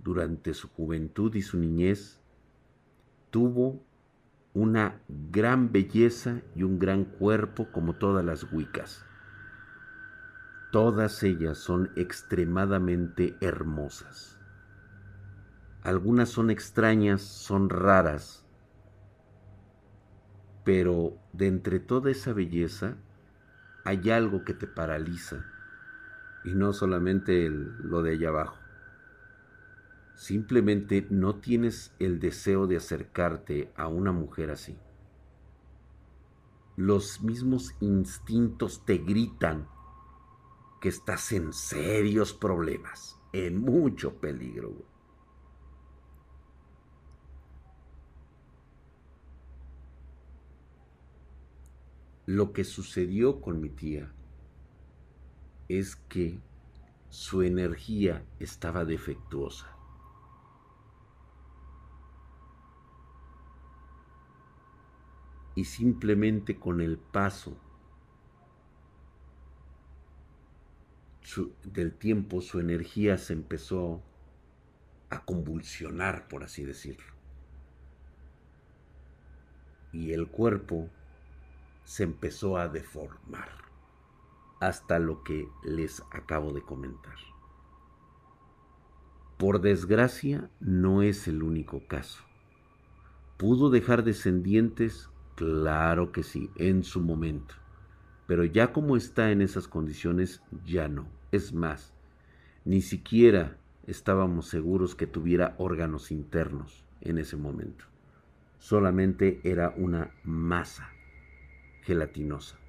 durante 0.00 0.54
su 0.54 0.68
juventud 0.68 1.32
y 1.36 1.42
su 1.42 1.56
niñez, 1.56 2.20
tuvo 3.30 3.80
una 4.52 5.00
gran 5.30 5.70
belleza 5.70 6.42
y 6.56 6.64
un 6.64 6.80
gran 6.80 7.04
cuerpo 7.04 7.70
como 7.70 7.94
todas 7.94 8.24
las 8.24 8.52
huicas. 8.52 9.04
Todas 10.72 11.22
ellas 11.22 11.58
son 11.58 11.92
extremadamente 11.94 13.36
hermosas. 13.40 14.40
Algunas 15.84 16.28
son 16.28 16.50
extrañas, 16.50 17.22
son 17.22 17.70
raras, 17.70 18.44
pero 20.64 21.18
de 21.32 21.46
entre 21.46 21.78
toda 21.78 22.10
esa 22.10 22.32
belleza 22.32 22.96
hay 23.84 24.10
algo 24.10 24.44
que 24.44 24.54
te 24.54 24.66
paraliza 24.66 25.51
y 26.44 26.54
no 26.54 26.72
solamente 26.72 27.48
lo 27.48 28.02
de 28.02 28.12
allá 28.12 28.28
abajo. 28.28 28.56
Simplemente 30.14 31.06
no 31.10 31.36
tienes 31.36 31.94
el 31.98 32.20
deseo 32.20 32.66
de 32.66 32.76
acercarte 32.76 33.72
a 33.76 33.88
una 33.88 34.12
mujer 34.12 34.50
así. 34.50 34.76
Los 36.76 37.22
mismos 37.22 37.74
instintos 37.80 38.84
te 38.84 38.98
gritan 38.98 39.68
que 40.80 40.88
estás 40.88 41.32
en 41.32 41.52
serios 41.52 42.32
problemas, 42.32 43.18
en 43.32 43.58
mucho 43.58 44.20
peligro. 44.20 44.84
Lo 52.26 52.52
que 52.52 52.64
sucedió 52.64 53.40
con 53.40 53.60
mi 53.60 53.68
tía 53.68 54.12
es 55.78 55.96
que 55.96 56.38
su 57.08 57.42
energía 57.42 58.24
estaba 58.38 58.84
defectuosa. 58.84 59.68
Y 65.54 65.64
simplemente 65.64 66.58
con 66.58 66.80
el 66.80 66.98
paso 66.98 67.56
del 71.64 71.94
tiempo 71.94 72.42
su 72.42 72.60
energía 72.60 73.16
se 73.16 73.32
empezó 73.32 74.02
a 75.08 75.24
convulsionar, 75.24 76.28
por 76.28 76.44
así 76.44 76.64
decirlo. 76.64 77.12
Y 79.92 80.12
el 80.12 80.28
cuerpo 80.28 80.88
se 81.84 82.02
empezó 82.02 82.56
a 82.58 82.68
deformar 82.68 83.71
hasta 84.62 85.00
lo 85.00 85.24
que 85.24 85.48
les 85.64 86.04
acabo 86.12 86.52
de 86.52 86.62
comentar. 86.62 87.16
Por 89.36 89.60
desgracia, 89.60 90.50
no 90.60 91.02
es 91.02 91.26
el 91.26 91.42
único 91.42 91.88
caso. 91.88 92.22
¿Pudo 93.38 93.70
dejar 93.70 94.04
descendientes? 94.04 95.10
Claro 95.34 96.12
que 96.12 96.22
sí, 96.22 96.48
en 96.54 96.84
su 96.84 97.00
momento. 97.00 97.56
Pero 98.28 98.44
ya 98.44 98.72
como 98.72 98.96
está 98.96 99.32
en 99.32 99.42
esas 99.42 99.66
condiciones, 99.66 100.44
ya 100.64 100.86
no. 100.86 101.08
Es 101.32 101.52
más, 101.52 101.92
ni 102.64 102.82
siquiera 102.82 103.58
estábamos 103.88 104.46
seguros 104.46 104.94
que 104.94 105.08
tuviera 105.08 105.56
órganos 105.58 106.12
internos 106.12 106.84
en 107.00 107.18
ese 107.18 107.36
momento. 107.36 107.86
Solamente 108.60 109.40
era 109.42 109.74
una 109.76 110.14
masa 110.22 110.88
gelatinosa 111.82 112.61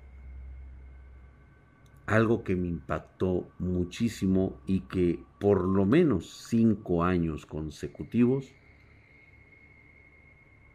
algo 2.05 2.43
que 2.43 2.55
me 2.55 2.67
impactó 2.67 3.47
muchísimo 3.59 4.59
y 4.67 4.81
que 4.81 5.19
por 5.39 5.63
lo 5.63 5.85
menos 5.85 6.47
cinco 6.49 7.03
años 7.03 7.45
consecutivos 7.45 8.51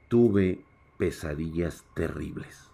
tuve 0.09 0.64
pesadillas 0.97 1.85
terribles. 1.95 2.71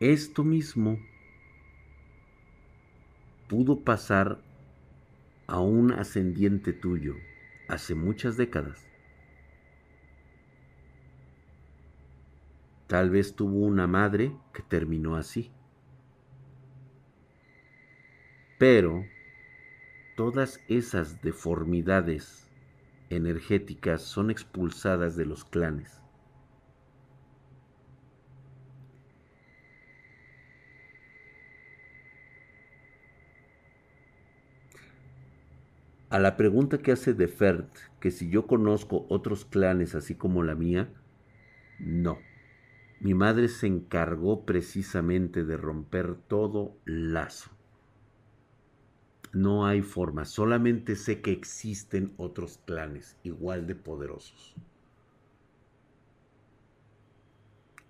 Esto 0.00 0.44
mismo 0.44 1.00
pudo 3.48 3.80
pasar 3.80 4.40
a 5.48 5.58
un 5.58 5.90
ascendiente 5.90 6.72
tuyo 6.72 7.16
hace 7.66 7.96
muchas 7.96 8.36
décadas 8.36 8.87
Tal 12.88 13.10
vez 13.10 13.36
tuvo 13.36 13.58
una 13.58 13.86
madre 13.86 14.32
que 14.52 14.62
terminó 14.62 15.14
así. 15.16 15.52
Pero 18.58 19.04
todas 20.16 20.60
esas 20.68 21.20
deformidades 21.22 22.50
energéticas 23.10 24.02
son 24.02 24.30
expulsadas 24.30 25.16
de 25.16 25.26
los 25.26 25.44
clanes. 25.44 26.02
A 36.10 36.18
la 36.18 36.36
pregunta 36.36 36.78
que 36.78 36.92
hace 36.92 37.14
de 37.14 37.28
Fert, 37.28 37.70
que 38.00 38.10
si 38.10 38.28
yo 38.30 38.46
conozco 38.46 39.06
otros 39.08 39.44
clanes 39.44 39.94
así 39.94 40.14
como 40.14 40.42
la 40.42 40.54
mía, 40.54 40.90
no. 41.78 42.18
Mi 43.00 43.14
madre 43.14 43.48
se 43.48 43.68
encargó 43.68 44.44
precisamente 44.44 45.44
de 45.44 45.56
romper 45.56 46.16
todo 46.16 46.76
lazo. 46.84 47.50
No 49.32 49.66
hay 49.66 49.82
forma, 49.82 50.24
solamente 50.24 50.96
sé 50.96 51.20
que 51.20 51.30
existen 51.30 52.12
otros 52.16 52.58
clanes 52.64 53.16
igual 53.22 53.66
de 53.68 53.76
poderosos. 53.76 54.56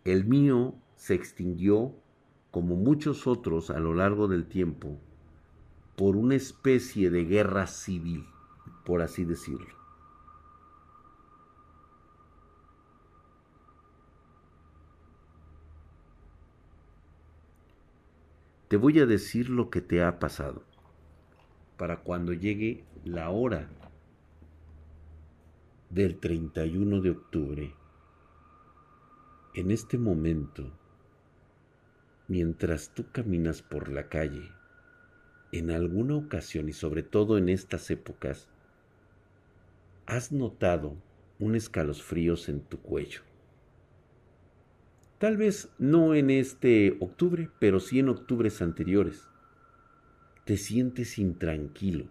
El 0.05 0.27
mío 0.27 0.75
se 0.97 1.15
extinguió, 1.15 1.95
como 2.51 2.77
muchos 2.77 3.27
otros 3.27 3.71
a 3.71 3.79
lo 3.79 3.95
largo 3.95 4.29
del 4.29 4.47
tiempo, 4.47 4.99
por 5.97 6.17
una 6.17 6.35
especie 6.35 7.11
de 7.11 7.25
guerra 7.25 7.67
civil, 7.67 8.27
por 8.85 9.01
así 9.01 9.25
decirlo. 9.25 9.78
Te 18.69 18.77
voy 18.77 18.99
a 18.99 19.07
decir 19.07 19.49
lo 19.49 19.71
que 19.71 19.81
te 19.81 20.03
ha 20.03 20.19
pasado 20.19 20.63
para 21.79 22.01
cuando 22.01 22.35
llegue 22.35 22.85
la 23.03 23.31
hora 23.31 23.67
del 25.89 26.19
31 26.19 27.01
de 27.01 27.11
octubre. 27.11 27.75
En 29.55 29.71
este 29.71 29.97
momento, 29.97 30.71
mientras 32.27 32.91
tú 32.91 33.07
caminas 33.11 33.63
por 33.63 33.89
la 33.89 34.11
calle, 34.11 34.51
en 35.51 35.71
alguna 35.71 36.17
ocasión 36.17 36.69
y 36.69 36.75
sobre 36.75 37.03
todo 37.03 37.39
en 37.39 37.49
estas 37.49 37.91
épocas, 37.91 38.49
has 40.05 40.31
notado 40.31 40.95
un 41.39 41.55
escalofríos 41.55 42.51
en 42.51 42.61
tu 42.61 42.79
cuello. 42.79 43.28
Tal 45.19 45.37
vez 45.37 45.69
no 45.79 46.15
en 46.15 46.31
este 46.31 46.97
octubre, 47.01 47.51
pero 47.59 47.81
sí 47.81 47.99
en 47.99 48.09
octubres 48.09 48.63
anteriores. 48.63 49.29
Te 50.45 50.57
sientes 50.57 51.19
intranquilo. 51.19 52.07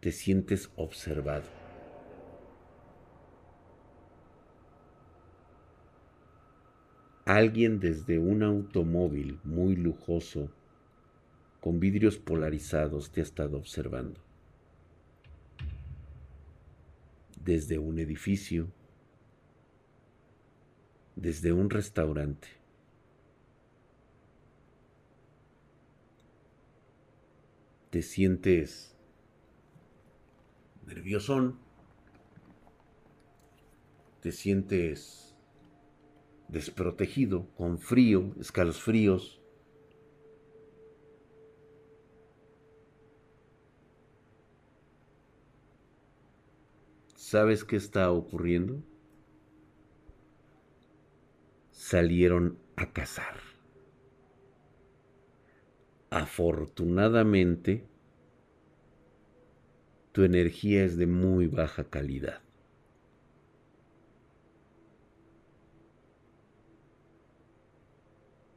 Te 0.00 0.10
sientes 0.10 0.70
observado. 0.74 1.46
Alguien 7.24 7.78
desde 7.78 8.18
un 8.18 8.42
automóvil 8.42 9.38
muy 9.44 9.76
lujoso, 9.76 10.50
con 11.60 11.78
vidrios 11.78 12.18
polarizados, 12.18 13.10
te 13.10 13.20
ha 13.20 13.24
estado 13.24 13.56
observando. 13.56 14.20
Desde 17.44 17.78
un 17.78 17.98
edificio, 18.00 18.68
desde 21.16 21.52
un 21.52 21.70
restaurante. 21.70 22.48
Te 27.90 28.02
sientes 28.02 28.94
nerviosón, 30.86 31.58
te 34.20 34.30
sientes 34.30 35.34
desprotegido, 36.48 37.48
con 37.56 37.78
frío, 37.78 38.34
escalofríos. 38.38 39.40
¿Sabes 47.14 47.64
qué 47.64 47.76
está 47.76 48.12
ocurriendo? 48.12 48.82
Salieron 51.88 52.58
a 52.74 52.92
cazar. 52.92 53.36
Afortunadamente, 56.10 57.86
tu 60.10 60.24
energía 60.24 60.82
es 60.82 60.96
de 60.96 61.06
muy 61.06 61.46
baja 61.46 61.84
calidad. 61.84 62.40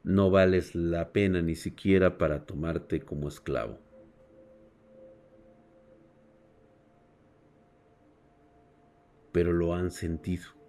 No 0.02 0.32
vales 0.32 0.74
la 0.74 1.12
pena 1.12 1.40
ni 1.40 1.54
siquiera 1.54 2.18
para 2.18 2.46
tomarte 2.46 3.00
como 3.00 3.28
esclavo. 3.28 3.78
Pero 9.30 9.52
lo 9.52 9.72
han 9.76 9.92
sentido. 9.92 10.59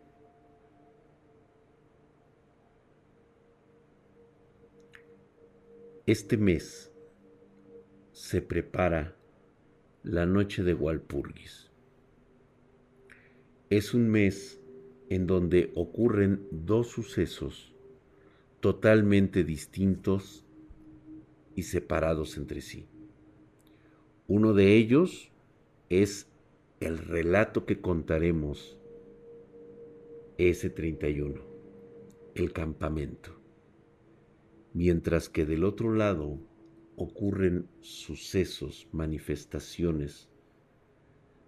Este 6.08 6.36
mes 6.36 6.92
se 8.12 8.42
prepara 8.42 9.16
la 10.02 10.26
noche 10.26 10.64
de 10.64 10.74
Walpurgis. 10.74 11.70
Es 13.70 13.94
un 13.94 14.10
mes 14.10 14.60
en 15.10 15.28
donde 15.28 15.72
ocurren 15.76 16.48
dos 16.50 16.88
sucesos 16.88 17.76
totalmente 18.62 19.44
distintos 19.44 20.44
y 21.56 21.64
separados 21.64 22.36
entre 22.36 22.62
sí. 22.62 22.88
Uno 24.28 24.56
de 24.56 24.76
ellos 24.78 25.32
es 25.90 26.26
el 26.80 26.98
relato 26.98 27.68
que 27.68 27.80
contaremos 27.80 28.76
ese 30.40 30.72
31, 30.72 31.40
el 32.34 32.54
campamento 32.54 33.41
mientras 34.74 35.30
que 35.30 35.46
del 35.46 35.64
otro 35.64 35.94
lado 35.94 36.40
ocurren 36.96 37.68
sucesos, 37.82 38.88
manifestaciones 38.92 40.30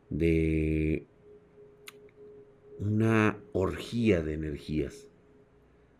de 0.10 1.06
una 2.80 3.38
orgía 3.54 4.24
de 4.24 4.34
energías. 4.34 5.08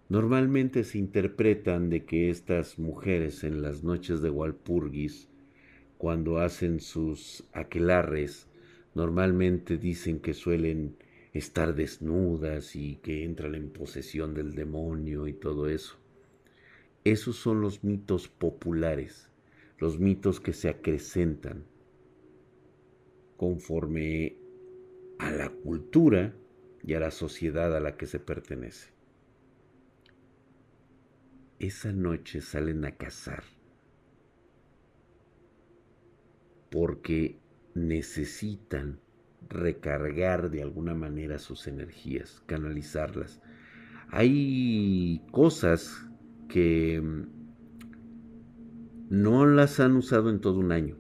Normalmente 0.10 0.84
se 0.84 0.98
interpretan 0.98 1.90
de 1.90 2.06
que 2.06 2.30
estas 2.30 2.78
mujeres 2.78 3.44
en 3.44 3.62
las 3.62 3.84
noches 3.84 4.22
de 4.22 4.30
Walpurgis, 4.30 5.30
cuando 5.98 6.40
hacen 6.40 6.80
sus 6.80 7.46
aquelarres, 7.54 8.48
normalmente 8.96 9.78
dicen 9.78 10.20
que 10.20 10.34
suelen 10.34 10.98
estar 11.34 11.74
desnudas 11.74 12.76
y 12.76 12.98
que 12.98 13.24
entran 13.24 13.56
en 13.56 13.70
posesión 13.70 14.34
del 14.34 14.54
demonio 14.54 15.28
y 15.28 15.34
todo 15.34 15.68
eso. 15.68 16.03
Esos 17.04 17.36
son 17.36 17.62
los 17.62 17.84
mitos 17.84 18.30
populares, 18.30 19.30
los 19.78 20.00
mitos 20.00 20.40
que 20.40 20.54
se 20.54 20.70
acrecentan 20.70 21.66
conforme 23.36 24.38
a 25.20 25.32
la 25.32 25.50
cultura 25.50 26.34
y 26.82 26.94
a 26.94 27.00
la 27.02 27.12
sociedad 27.12 27.76
a 27.76 27.82
la 27.82 27.98
que 27.98 28.06
se 28.06 28.20
pertenece. 28.20 28.92
Esa 31.60 31.92
noche 31.92 32.42
salen 32.42 32.86
a 32.86 32.96
cazar 32.96 33.44
porque 36.70 37.38
necesitan 37.74 39.00
recargar 39.50 40.50
de 40.50 40.62
alguna 40.62 40.94
manera 40.94 41.38
sus 41.38 41.68
energías, 41.68 42.42
canalizarlas. 42.48 43.42
Hay 44.10 45.22
cosas 45.32 46.10
que 46.54 47.02
mm, 47.02 47.24
no 49.10 49.48
las 49.48 49.80
han 49.80 49.96
usado 49.96 50.30
en 50.30 50.40
todo 50.40 50.60
un 50.60 50.72
año. 50.72 50.98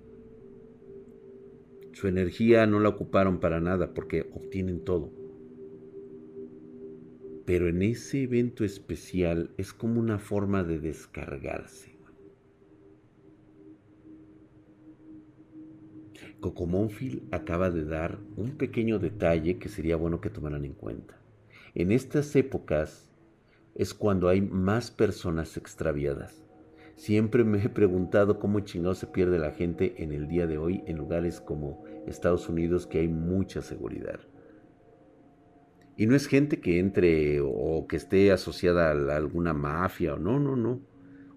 Su 1.92 2.08
energía 2.08 2.66
no 2.66 2.80
la 2.80 2.90
ocuparon 2.90 3.40
para 3.40 3.62
nada 3.62 3.94
porque 3.94 4.32
obtienen 4.34 4.84
todo. 4.84 5.12
Pero 7.46 7.68
en 7.70 7.84
ese 7.84 8.24
evento 8.24 8.66
especial 8.66 9.52
es 9.58 9.74
como 9.74 10.00
una 10.00 10.18
forma 10.18 10.64
de 10.64 10.80
descargarse. 10.80 12.00
Cocomonfil 16.40 17.28
acaba 17.30 17.70
de 17.70 17.86
dar 17.86 18.18
un 18.38 18.58
pequeño 18.58 18.98
detalle 18.98 19.60
que 19.60 19.70
sería 19.70 19.98
bueno 19.98 20.20
que 20.20 20.32
tomaran 20.32 20.66
en 20.66 20.74
cuenta. 20.74 21.22
En 21.76 21.92
estas 21.92 22.36
épocas 22.36 23.13
es 23.76 23.94
cuando 23.94 24.30
hay 24.30 24.42
más 24.42 24.92
personas 24.92 25.58
extraviadas. 25.58 26.44
Siempre 26.96 27.44
me 27.44 27.64
he 27.64 27.70
preguntado 27.70 28.40
cómo 28.40 28.60
chingado 28.60 28.94
se 28.94 29.08
pierde 29.08 29.40
la 29.40 29.52
gente 29.52 30.04
en 30.04 30.12
el 30.12 30.28
día 30.28 30.46
de 30.46 30.58
hoy 30.58 30.84
en 30.86 30.98
lugares 30.98 31.42
como 31.42 31.84
Estados 32.06 32.48
Unidos 32.50 32.86
que 32.86 33.00
hay 33.00 33.08
mucha 33.08 33.62
seguridad. 33.62 34.20
Y 35.96 36.08
no 36.08 36.16
es 36.16 36.28
gente 36.28 36.60
que 36.60 36.80
entre 36.80 37.40
o 37.42 37.86
que 37.88 37.98
esté 37.98 38.32
asociada 38.32 38.90
a 38.90 39.16
alguna 39.16 39.54
mafia 39.54 40.16
o 40.16 40.20
no, 40.20 40.40
no, 40.40 40.56
no. 40.56 40.82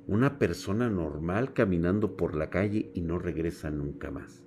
Una 0.07 0.39
persona 0.39 0.89
normal 0.89 1.53
caminando 1.53 2.17
por 2.17 2.37
la 2.37 2.49
calle 2.49 2.91
y 2.95 3.01
no 3.01 3.19
regresa 3.19 3.71
nunca 3.71 4.11
más. 4.11 4.45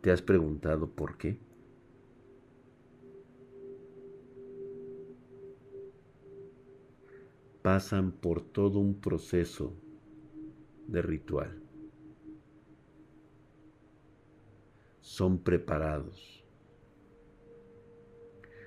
¿Te 0.00 0.10
has 0.10 0.22
preguntado 0.22 0.90
por 0.90 1.16
qué? 1.16 1.38
Pasan 7.64 8.12
por 8.12 8.42
todo 8.42 8.78
un 8.78 9.00
proceso 9.00 9.72
de 10.86 11.00
ritual. 11.00 11.62
Son 15.00 15.38
preparados. 15.38 16.44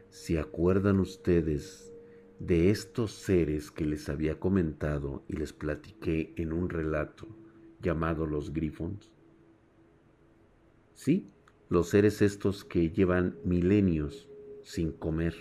¿Se 0.10 0.40
acuerdan 0.40 1.00
ustedes 1.00 1.94
de 2.40 2.72
estos 2.72 3.12
seres 3.12 3.70
que 3.70 3.86
les 3.86 4.10
había 4.10 4.40
comentado 4.40 5.24
y 5.28 5.34
les 5.34 5.54
platiqué 5.54 6.34
en 6.36 6.52
un 6.52 6.68
relato 6.68 7.28
llamado 7.80 8.26
los 8.26 8.52
Grifons? 8.52 9.12
Sí, 10.96 11.30
los 11.70 11.90
seres 11.90 12.24
estos 12.24 12.66
que 12.66 12.90
llevan 12.90 13.38
milenios 13.44 14.28
sin 14.64 14.92
comer 14.92 15.36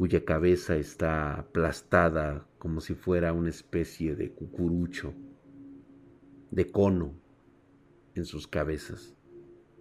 cuya 0.00 0.24
cabeza 0.24 0.76
está 0.76 1.38
aplastada 1.38 2.48
como 2.58 2.80
si 2.80 2.94
fuera 2.94 3.34
una 3.34 3.50
especie 3.50 4.16
de 4.16 4.32
cucurucho, 4.32 5.12
de 6.50 6.70
cono 6.72 7.12
en 8.14 8.24
sus 8.24 8.46
cabezas, 8.46 9.14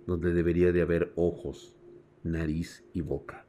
donde 0.05 0.33
debería 0.33 0.73
de 0.73 0.81
haber 0.81 1.13
ojos, 1.15 1.73
nariz 2.21 2.83
y 2.91 2.99
boca. 2.99 3.45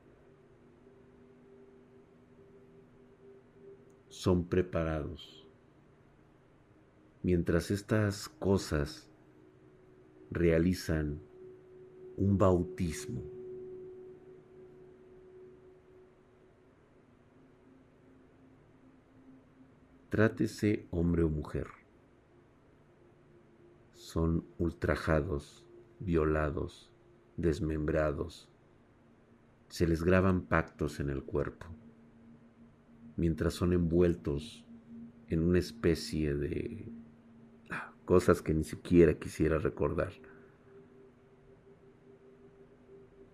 Son 4.09 4.49
preparados. 4.49 5.49
Mientras 7.25 7.73
estas 7.73 8.29
cosas 8.29 9.11
realizan 10.31 11.21
un 12.17 12.39
bautismo, 12.39 13.40
Trátese 20.11 20.89
hombre 20.91 21.23
o 21.23 21.29
mujer. 21.29 21.69
Son 23.95 24.45
ultrajados, 24.59 25.65
violados, 26.01 26.91
desmembrados. 27.37 28.51
Se 29.69 29.87
les 29.87 30.03
graban 30.03 30.43
pactos 30.43 30.99
en 30.99 31.11
el 31.11 31.23
cuerpo, 31.23 31.67
mientras 33.17 33.55
son 33.55 33.73
envueltos 33.73 34.67
en 35.29 35.45
una 35.45 35.61
especie 35.61 36.35
de 36.35 36.93
ah, 37.71 37.95
cosas 38.05 38.43
que 38.43 38.53
ni 38.53 38.65
siquiera 38.65 39.15
quisiera 39.15 39.59
recordar, 39.59 40.11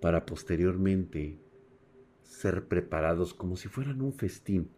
para 0.03 0.27
posteriormente 0.27 1.41
ser 2.23 2.69
preparados 2.69 3.33
como 3.33 3.57
si 3.57 3.69
fueran 3.69 4.03
un 4.03 4.13
festín 4.13 4.76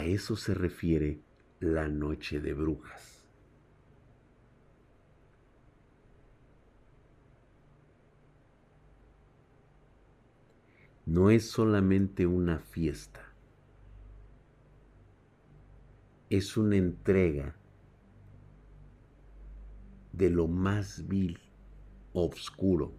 a 0.00 0.04
eso 0.06 0.34
se 0.34 0.54
refiere 0.54 1.20
la 1.58 1.86
noche 1.86 2.40
de 2.40 2.54
brujas. 2.54 3.28
No 11.04 11.28
es 11.28 11.50
solamente 11.50 12.26
una 12.26 12.60
fiesta, 12.60 13.20
es 16.30 16.56
una 16.56 16.76
entrega 16.76 17.54
de 20.14 20.30
lo 20.30 20.48
más 20.48 21.06
vil, 21.06 21.38
obscuro, 22.14 22.94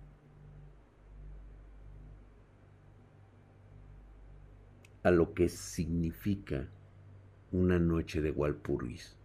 a 5.02 5.10
lo 5.10 5.34
que 5.34 5.50
significa 5.50 6.70
una 7.52 7.80
noche 7.80 8.22
de 8.22 8.32
Walpurgis. 8.32 9.16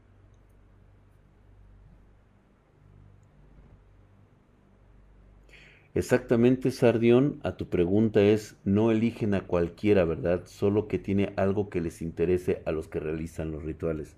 Exactamente, 5.94 6.70
Sardión, 6.70 7.40
a 7.42 7.56
tu 7.56 7.68
pregunta 7.68 8.22
es, 8.22 8.56
no 8.64 8.90
eligen 8.92 9.34
a 9.34 9.46
cualquiera, 9.48 10.04
¿verdad? 10.04 10.42
Solo 10.46 10.86
que 10.88 10.98
tiene 10.98 11.32
algo 11.36 11.70
que 11.70 11.80
les 11.80 12.02
interese 12.02 12.62
a 12.66 12.72
los 12.72 12.86
que 12.88 13.00
realizan 13.00 13.50
los 13.50 13.62
rituales. 13.64 14.14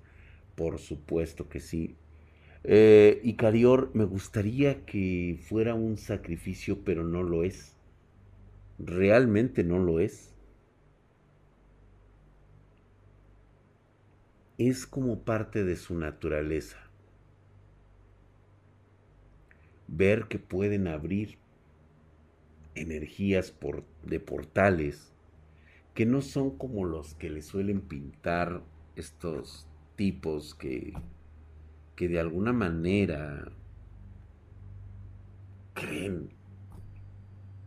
Por 0.56 0.78
supuesto 0.78 1.48
que 1.48 1.60
sí. 1.60 1.96
Eh, 2.64 3.20
Icarior, 3.24 3.90
me 3.94 4.04
gustaría 4.04 4.84
que 4.86 5.38
fuera 5.42 5.74
un 5.74 5.98
sacrificio, 5.98 6.80
pero 6.84 7.04
no 7.04 7.22
lo 7.22 7.44
es. 7.44 7.76
Realmente 8.78 9.62
no 9.62 9.78
lo 9.78 10.00
es. 10.00 10.32
Es 14.58 14.88
como 14.88 15.20
parte 15.20 15.62
de 15.62 15.76
su 15.76 15.96
naturaleza. 15.96 16.78
Ver 19.86 20.26
que 20.26 20.40
pueden 20.40 20.88
abrir 20.88 21.38
energías 22.74 23.54
de 24.02 24.20
portales 24.20 25.12
que 25.94 26.06
no 26.06 26.20
son 26.20 26.58
como 26.58 26.84
los 26.84 27.14
que 27.14 27.30
le 27.30 27.42
suelen 27.42 27.80
pintar 27.80 28.62
estos 28.96 29.68
tipos 29.96 30.54
que, 30.54 30.92
que 31.96 32.08
de 32.08 32.20
alguna 32.20 32.52
manera 32.52 33.50
creen 35.74 36.30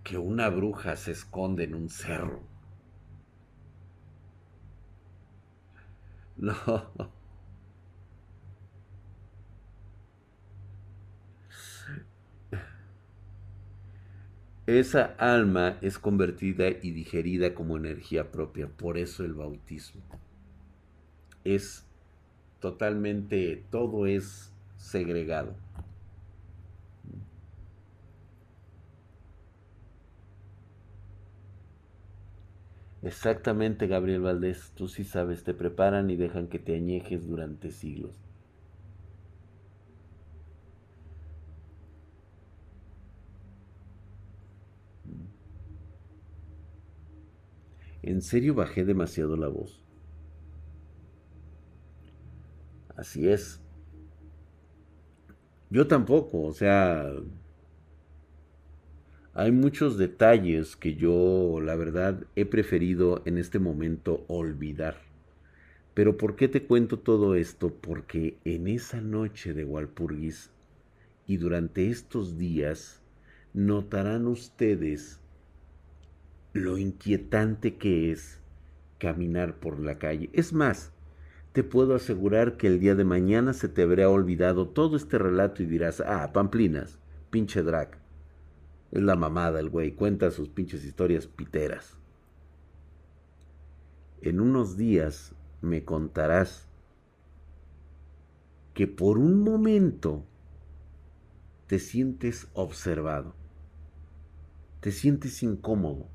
que 0.04 0.18
una 0.18 0.50
bruja 0.50 0.98
se 0.98 1.12
esconde 1.12 1.64
en 1.64 1.76
un 1.76 1.90
cerro 1.90 2.51
No. 6.42 6.56
Esa 14.66 15.16
alma 15.20 15.78
es 15.82 16.00
convertida 16.00 16.70
y 16.70 16.92
digerida 16.92 17.54
como 17.54 17.78
energía 17.78 18.32
propia, 18.32 18.68
por 18.68 18.98
eso 18.98 19.24
el 19.24 19.34
bautismo. 19.34 20.02
Es 21.44 21.86
totalmente, 22.60 23.64
todo 23.70 24.08
es 24.08 24.52
segregado. 24.78 25.56
Exactamente, 33.04 33.86
Gabriel 33.86 34.22
Valdés, 34.22 34.72
tú 34.76 34.88
sí 34.88 35.04
sabes, 35.04 35.44
te 35.44 35.54
preparan 35.54 36.10
y 36.10 36.16
dejan 36.16 36.48
que 36.48 36.58
te 36.58 36.74
añejes 36.76 37.28
durante 37.28 37.70
siglos. 37.70 38.24
En 48.04 48.22
serio 48.22 48.54
bajé 48.54 48.86
demasiado 48.86 49.36
la 49.38 49.48
voz. 49.48 49.82
Así 52.96 53.28
es. 53.28 53.60
Yo 55.70 55.88
tampoco, 55.88 56.42
o 56.44 56.52
sea, 56.54 57.04
hay 59.34 59.52
muchos 59.52 59.98
detalles 59.98 60.76
que 60.76 60.96
yo, 60.96 61.62
la 61.62 61.76
verdad, 61.76 62.24
he 62.36 62.46
preferido 62.46 63.22
en 63.26 63.38
este 63.38 63.60
momento 63.60 64.26
olvidar. 64.28 64.98
Pero 65.94 66.18
¿por 66.18 66.36
qué 66.36 66.50
te 66.50 66.64
cuento 66.64 67.00
todo 67.00 67.36
esto? 67.36 67.74
Porque 67.74 68.38
en 68.44 68.68
esa 68.68 69.00
noche 69.00 69.54
de 69.54 69.64
Walpurgis 69.64 70.50
y 71.28 71.38
durante 71.38 71.90
estos 71.90 72.38
días 72.38 73.02
notarán 73.54 74.28
ustedes 74.28 75.20
lo 76.54 76.78
inquietante 76.78 77.76
que 77.76 78.12
es 78.12 78.40
caminar 79.00 79.56
por 79.56 79.80
la 79.80 79.98
calle. 79.98 80.30
Es 80.34 80.52
más, 80.52 80.92
te 81.54 81.64
puedo 81.64 81.96
asegurar 81.96 82.58
que 82.58 82.68
el 82.68 82.80
día 82.80 82.96
de 82.96 83.06
mañana 83.06 83.54
se 83.54 83.70
te 83.70 83.84
habrá 83.84 84.10
olvidado 84.10 84.68
todo 84.68 84.98
este 84.98 85.18
relato 85.18 85.64
y 85.64 85.68
dirás, 85.68 86.02
ah, 86.06 86.32
Pamplinas, 86.34 87.00
pinche 87.30 87.62
drag. 87.62 88.01
Es 88.92 89.02
la 89.02 89.16
mamada 89.16 89.60
el 89.60 89.70
güey, 89.70 89.94
cuenta 89.94 90.32
sus 90.32 90.50
pinches 90.50 90.84
historias 90.84 91.26
piteras. 91.28 91.98
En 94.22 94.40
unos 94.40 94.78
días 94.78 95.34
me 95.62 95.86
contarás 95.86 96.68
que 98.74 98.88
por 98.88 99.18
un 99.18 99.44
momento 99.44 100.24
te 101.68 101.80
sientes 101.80 102.48
observado, 102.54 103.34
te 104.82 104.92
sientes 104.92 105.42
incómodo. 105.42 106.08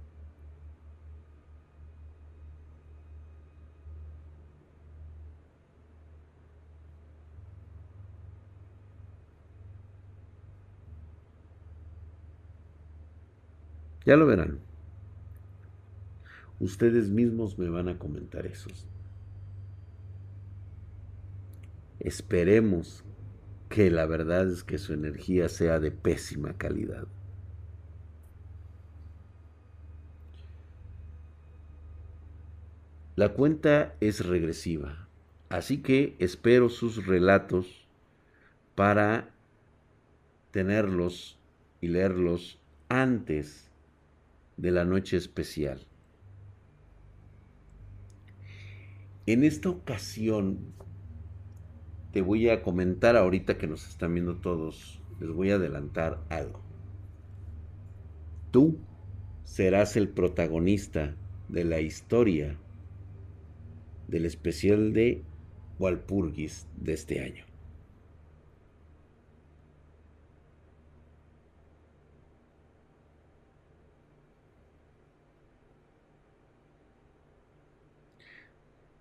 Ya 14.07 14.17
lo 14.17 14.25
verán. 14.25 14.61
Ustedes 16.61 17.11
mismos 17.11 17.59
me 17.59 17.69
van 17.69 17.89
a 17.89 17.99
comentar 17.99 18.47
esos. 18.47 18.87
Esperemos 21.99 23.05
que 23.69 23.91
la 23.91 24.07
verdad 24.07 24.49
es 24.49 24.63
que 24.63 24.79
su 24.79 24.93
energía 24.95 25.49
sea 25.49 25.81
de 25.81 25.91
pésima 25.91 26.57
calidad. 26.57 27.09
La 33.17 33.31
cuenta 33.31 33.97
es 34.01 34.25
regresiva, 34.25 35.09
así 35.49 35.83
que 35.83 36.15
espero 36.21 36.69
sus 36.69 37.07
relatos 37.07 37.89
para 38.77 39.31
tenerlos 40.53 41.41
y 41.81 41.89
leerlos 41.89 42.61
antes 42.89 43.66
de 44.57 44.71
la 44.71 44.85
noche 44.85 45.17
especial. 45.17 45.87
En 49.27 49.43
esta 49.43 49.71
ocasión 49.71 50.75
te 52.13 52.23
voy 52.23 52.49
a 52.49 52.63
comentar 52.63 53.17
ahorita 53.17 53.59
que 53.59 53.67
nos 53.67 53.89
están 53.89 54.15
viendo 54.15 54.37
todos, 54.37 55.03
les 55.21 55.31
voy 55.31 55.51
a 55.51 55.57
adelantar 55.57 56.23
algo. 56.29 56.63
Tú 58.51 58.79
serás 59.45 59.97
el 59.97 60.09
protagonista 60.09 61.17
de 61.49 61.65
la 61.65 61.81
historia 61.81 62.59
del 64.09 64.27
especial 64.27 64.93
de 64.93 65.25
Walpurgis 65.79 66.67
de 66.77 66.93
este 66.93 67.21
año. 67.21 67.46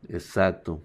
Exacto. 0.09 0.81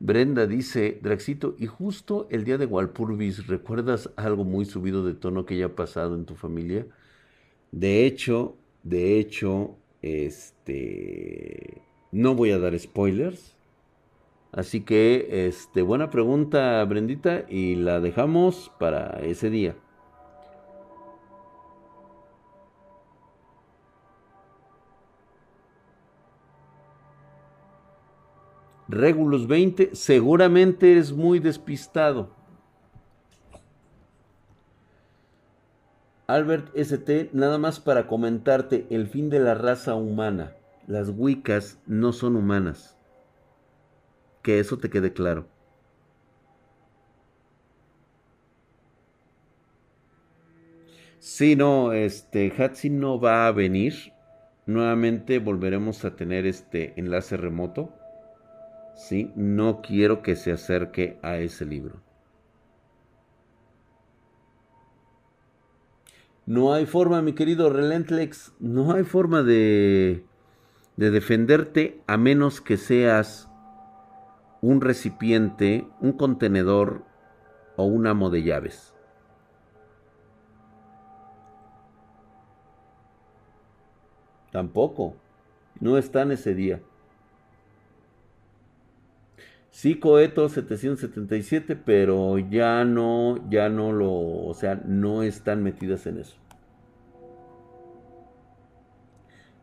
Brenda 0.00 0.46
dice, 0.46 0.98
Draxito, 1.00 1.54
y 1.58 1.66
justo 1.66 2.26
el 2.30 2.44
día 2.44 2.58
de 2.58 2.66
Walpurgis, 2.66 3.46
¿recuerdas 3.46 4.10
algo 4.16 4.44
muy 4.44 4.64
subido 4.64 5.04
de 5.04 5.14
tono 5.14 5.46
que 5.46 5.54
haya 5.54 5.76
pasado 5.76 6.16
en 6.16 6.24
tu 6.24 6.34
familia? 6.34 6.86
De 7.72 8.06
hecho, 8.06 8.56
de 8.84 9.18
hecho, 9.20 9.76
este, 10.02 11.82
no 12.12 12.34
voy 12.34 12.52
a 12.52 12.58
dar 12.58 12.78
spoilers. 12.78 13.56
Así 14.52 14.82
que, 14.82 15.46
este, 15.48 15.82
buena 15.82 16.10
pregunta, 16.10 16.84
Brendita, 16.84 17.46
y 17.48 17.76
la 17.76 18.00
dejamos 18.00 18.72
para 18.78 19.20
ese 19.24 19.50
día. 19.50 19.76
Regulus 28.92 29.46
20, 29.46 29.94
seguramente 29.94 30.92
eres 30.92 31.14
muy 31.14 31.38
despistado. 31.38 32.28
Albert 36.26 36.76
ST, 36.76 37.30
nada 37.32 37.56
más 37.56 37.80
para 37.80 38.06
comentarte 38.06 38.86
el 38.90 39.06
fin 39.06 39.30
de 39.30 39.40
la 39.40 39.54
raza 39.54 39.94
humana. 39.94 40.52
Las 40.86 41.08
Wiccas 41.08 41.80
no 41.86 42.12
son 42.12 42.36
humanas. 42.36 42.98
Que 44.42 44.60
eso 44.60 44.76
te 44.76 44.90
quede 44.90 45.14
claro. 45.14 45.46
Sí, 51.18 51.56
no, 51.56 51.94
este, 51.94 52.52
Hatsi 52.58 52.90
no 52.90 53.18
va 53.18 53.46
a 53.46 53.52
venir. 53.52 54.12
Nuevamente 54.66 55.38
volveremos 55.38 56.04
a 56.04 56.14
tener 56.14 56.44
este 56.44 56.92
enlace 57.00 57.38
remoto. 57.38 58.01
¿Sí? 58.94 59.32
No 59.36 59.82
quiero 59.82 60.22
que 60.22 60.36
se 60.36 60.52
acerque 60.52 61.18
a 61.22 61.36
ese 61.38 61.64
libro. 61.64 62.00
No 66.44 66.72
hay 66.72 66.86
forma, 66.86 67.22
mi 67.22 67.34
querido 67.34 67.70
Relentlex, 67.70 68.52
no 68.58 68.92
hay 68.92 69.04
forma 69.04 69.42
de, 69.42 70.24
de 70.96 71.10
defenderte 71.10 72.00
a 72.06 72.16
menos 72.16 72.60
que 72.60 72.76
seas 72.76 73.48
un 74.60 74.80
recipiente, 74.80 75.86
un 76.00 76.12
contenedor 76.12 77.04
o 77.76 77.84
un 77.84 78.06
amo 78.06 78.30
de 78.30 78.42
llaves. 78.42 78.92
Tampoco. 84.52 85.16
No 85.80 85.96
está 85.96 86.22
en 86.22 86.32
ese 86.32 86.54
día. 86.54 86.80
Sí, 89.72 89.98
Coeto 89.98 90.48
777, 90.50 91.76
pero 91.76 92.38
ya 92.38 92.84
no, 92.84 93.48
ya 93.50 93.70
no 93.70 93.90
lo, 93.90 94.12
o 94.12 94.52
sea, 94.54 94.74
no 94.86 95.22
están 95.22 95.62
metidas 95.62 96.06
en 96.06 96.18
eso. 96.18 96.36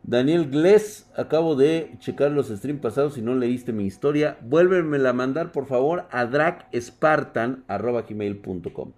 Daniel 0.02 0.50
Gless, 0.50 1.08
acabo 1.16 1.56
de 1.56 1.96
checar 2.00 2.32
los 2.32 2.48
streams 2.48 2.82
pasados. 2.82 3.14
Si 3.14 3.22
no 3.22 3.36
leíste 3.36 3.72
mi 3.72 3.86
historia, 3.86 4.40
vuélvemela 4.42 5.12
a 5.12 5.14
mandar 5.14 5.52
por 5.52 5.68
favor 5.68 6.08
a 6.10 6.26
dragspartan.gmail.com. 6.26 8.94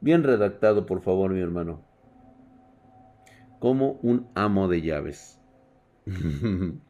Bien 0.00 0.22
redactado, 0.22 0.86
por 0.86 1.02
favor, 1.02 1.32
mi 1.32 1.40
hermano. 1.40 1.82
Como 3.58 3.98
un 4.02 4.28
amo 4.36 4.68
de 4.68 4.82
llaves. 4.82 5.40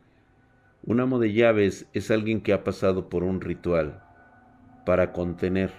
Un 0.89 1.01
amo 1.01 1.19
de 1.19 1.35
llaves 1.35 1.87
es 1.93 2.11
alguien 2.11 2.41
que 2.41 2.55
ha 2.55 2.65
pasado 2.65 3.11
por 3.11 3.23
un 3.23 3.43
ritual 3.43 4.03
para 4.87 5.13
contener 5.13 5.71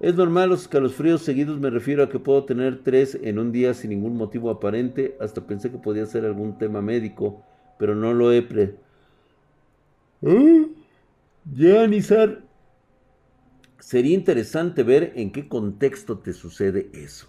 Es 0.00 0.16
normal 0.16 0.48
los 0.48 0.62
escalofríos 0.62 1.22
seguidos, 1.22 1.60
me 1.60 1.70
refiero 1.70 2.02
a 2.02 2.08
que 2.08 2.18
puedo 2.18 2.44
tener 2.44 2.82
tres 2.82 3.16
en 3.22 3.38
un 3.38 3.52
día 3.52 3.72
sin 3.72 3.90
ningún 3.90 4.16
motivo 4.16 4.50
aparente. 4.50 5.16
Hasta 5.20 5.46
pensé 5.46 5.70
que 5.70 5.78
podía 5.78 6.04
ser 6.06 6.24
algún 6.24 6.58
tema 6.58 6.82
médico 6.82 7.44
pero 7.82 7.96
no 7.96 8.14
lo 8.14 8.30
he 8.30 8.42
pre... 8.42 8.76
¿Eh? 10.22 10.68
Ya, 11.52 11.84
Nizar. 11.88 12.44
Sería 13.80 14.14
interesante 14.14 14.84
ver 14.84 15.14
en 15.16 15.32
qué 15.32 15.48
contexto 15.48 16.20
te 16.20 16.32
sucede 16.32 16.90
eso. 16.92 17.26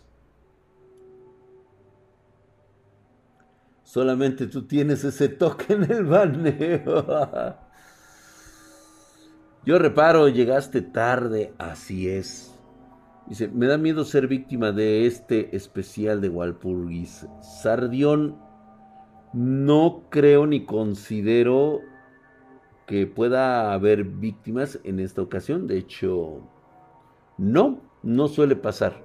Solamente 3.82 4.46
tú 4.46 4.68
tienes 4.68 5.04
ese 5.04 5.28
toque 5.28 5.74
en 5.74 5.92
el 5.92 6.04
baneo. 6.06 7.04
Yo 9.66 9.80
reparo, 9.80 10.30
llegaste 10.30 10.84
tarde, 10.84 11.52
así 11.58 12.08
es. 12.08 12.54
Dice, 13.26 13.48
me 13.48 13.66
da 13.66 13.80
miedo 13.80 14.06
ser 14.06 14.28
víctima 14.28 14.72
de 14.72 15.08
este 15.08 15.56
especial 15.56 16.22
de 16.22 16.30
Walpurgis. 16.30 17.26
Sardión 17.42 18.53
no 19.34 20.04
creo 20.10 20.46
ni 20.46 20.66
considero 20.66 21.82
que 22.86 23.08
pueda 23.08 23.74
haber 23.74 24.04
víctimas 24.04 24.80
en 24.84 25.00
esta 25.00 25.22
ocasión. 25.22 25.68
De 25.68 25.78
hecho, 25.78 26.42
no, 27.38 27.82
no 28.04 28.28
suele 28.28 28.56
pasar. 28.56 29.02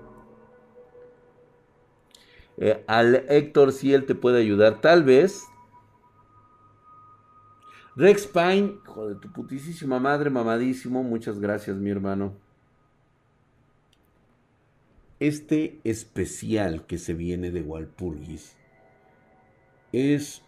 Eh, 2.59 2.85
al 2.87 3.24
Héctor, 3.29 3.72
si 3.72 3.95
él 3.95 4.05
te 4.05 4.14
puede 4.14 4.41
ayudar, 4.41 4.81
tal 4.81 5.05
vez. 5.05 5.45
Rex 7.97 8.26
Pine, 8.26 8.76
hijo 8.85 9.09
de 9.09 9.14
tu 9.16 9.33
putísima 9.33 9.99
madre, 9.99 10.29
mamadísimo. 10.29 11.03
Muchas 11.03 11.41
gracias, 11.41 11.76
mi 11.76 11.91
hermano. 11.91 12.35
Este 15.20 15.81
especial 15.83 16.87
que 16.87 16.99
se 16.99 17.14
viene 17.14 17.51
de 17.51 17.62
Walpurgis 17.62 18.58
es 19.93 20.43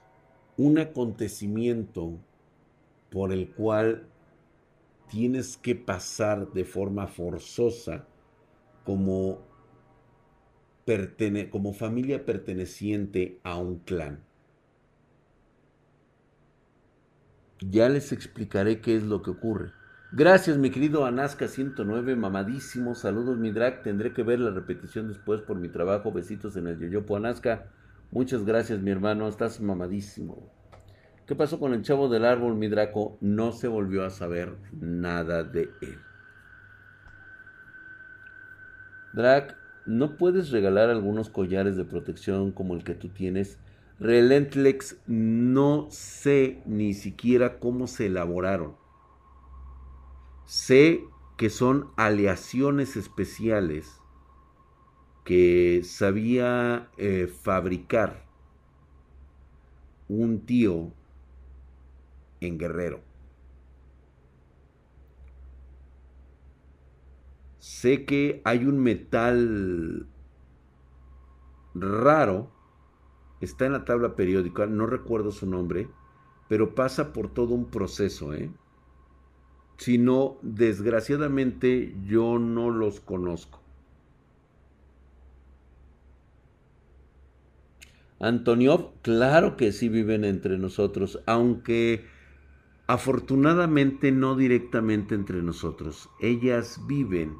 un 0.56 0.78
acontecimiento 0.78 2.18
por 3.10 3.32
el 3.32 3.50
cual 3.50 4.06
tienes 5.08 5.56
que 5.56 5.74
pasar 5.74 6.52
de 6.52 6.64
forma 6.64 7.06
forzosa 7.06 8.06
como, 8.84 9.40
como 11.50 11.72
familia 11.72 12.24
perteneciente 12.24 13.40
a 13.42 13.56
un 13.56 13.78
clan. 13.80 14.22
Ya 17.60 17.88
les 17.88 18.12
explicaré 18.12 18.80
qué 18.80 18.96
es 18.96 19.02
lo 19.02 19.22
que 19.22 19.30
ocurre. 19.30 19.72
Gracias, 20.12 20.56
mi 20.58 20.70
querido 20.70 21.04
Anaska 21.04 21.46
109, 21.46 22.16
mamadísimo. 22.16 22.94
Saludos, 22.94 23.38
mi 23.38 23.52
drag. 23.52 23.82
Tendré 23.82 24.12
que 24.12 24.22
ver 24.22 24.40
la 24.40 24.50
repetición 24.50 25.08
después 25.08 25.42
por 25.42 25.58
mi 25.58 25.68
trabajo. 25.68 26.10
Besitos 26.10 26.56
en 26.56 26.66
el 26.66 26.78
Yoyopo 26.78 27.16
Anaska. 27.16 27.70
Muchas 28.12 28.44
gracias, 28.44 28.80
mi 28.80 28.90
hermano. 28.90 29.28
Estás 29.28 29.60
mamadísimo. 29.60 30.50
¿Qué 31.26 31.36
pasó 31.36 31.60
con 31.60 31.72
el 31.74 31.82
chavo 31.82 32.08
del 32.08 32.24
árbol, 32.24 32.56
mi 32.56 32.66
Draco? 32.66 33.16
No 33.20 33.52
se 33.52 33.68
volvió 33.68 34.04
a 34.04 34.10
saber 34.10 34.56
nada 34.72 35.44
de 35.44 35.70
él. 35.80 35.98
Drac, 39.12 39.56
¿no 39.86 40.16
puedes 40.16 40.50
regalar 40.50 40.90
algunos 40.90 41.30
collares 41.30 41.76
de 41.76 41.84
protección 41.84 42.50
como 42.50 42.74
el 42.74 42.82
que 42.82 42.94
tú 42.94 43.10
tienes? 43.10 43.60
Relentlex, 44.00 44.96
no 45.06 45.86
sé 45.90 46.62
ni 46.66 46.94
siquiera 46.94 47.60
cómo 47.60 47.86
se 47.86 48.06
elaboraron. 48.06 48.74
Sé 50.46 51.04
que 51.36 51.48
son 51.48 51.90
aleaciones 51.96 52.96
especiales 52.96 53.99
que 55.30 55.82
sabía 55.84 56.90
eh, 56.98 57.28
fabricar 57.28 58.26
un 60.08 60.44
tío 60.44 60.92
en 62.40 62.58
Guerrero. 62.58 62.98
Sé 67.60 68.04
que 68.04 68.42
hay 68.44 68.64
un 68.64 68.80
metal 68.80 70.08
raro, 71.76 72.50
está 73.40 73.66
en 73.66 73.74
la 73.74 73.84
tabla 73.84 74.16
periódica, 74.16 74.66
no 74.66 74.86
recuerdo 74.86 75.30
su 75.30 75.46
nombre, 75.46 75.86
pero 76.48 76.74
pasa 76.74 77.12
por 77.12 77.32
todo 77.32 77.54
un 77.54 77.70
proceso, 77.70 78.34
¿eh? 78.34 78.50
Si 79.76 79.96
no, 79.96 80.38
desgraciadamente 80.42 81.94
yo 82.04 82.40
no 82.40 82.70
los 82.70 82.98
conozco. 82.98 83.59
Antoniov, 88.20 88.92
claro 89.02 89.56
que 89.56 89.72
sí 89.72 89.88
viven 89.88 90.24
entre 90.24 90.58
nosotros, 90.58 91.20
aunque 91.26 92.04
Afortunadamente 92.90 94.10
no 94.10 94.34
directamente 94.34 95.14
entre 95.14 95.44
nosotros. 95.44 96.10
Ellas 96.18 96.80
viven 96.88 97.36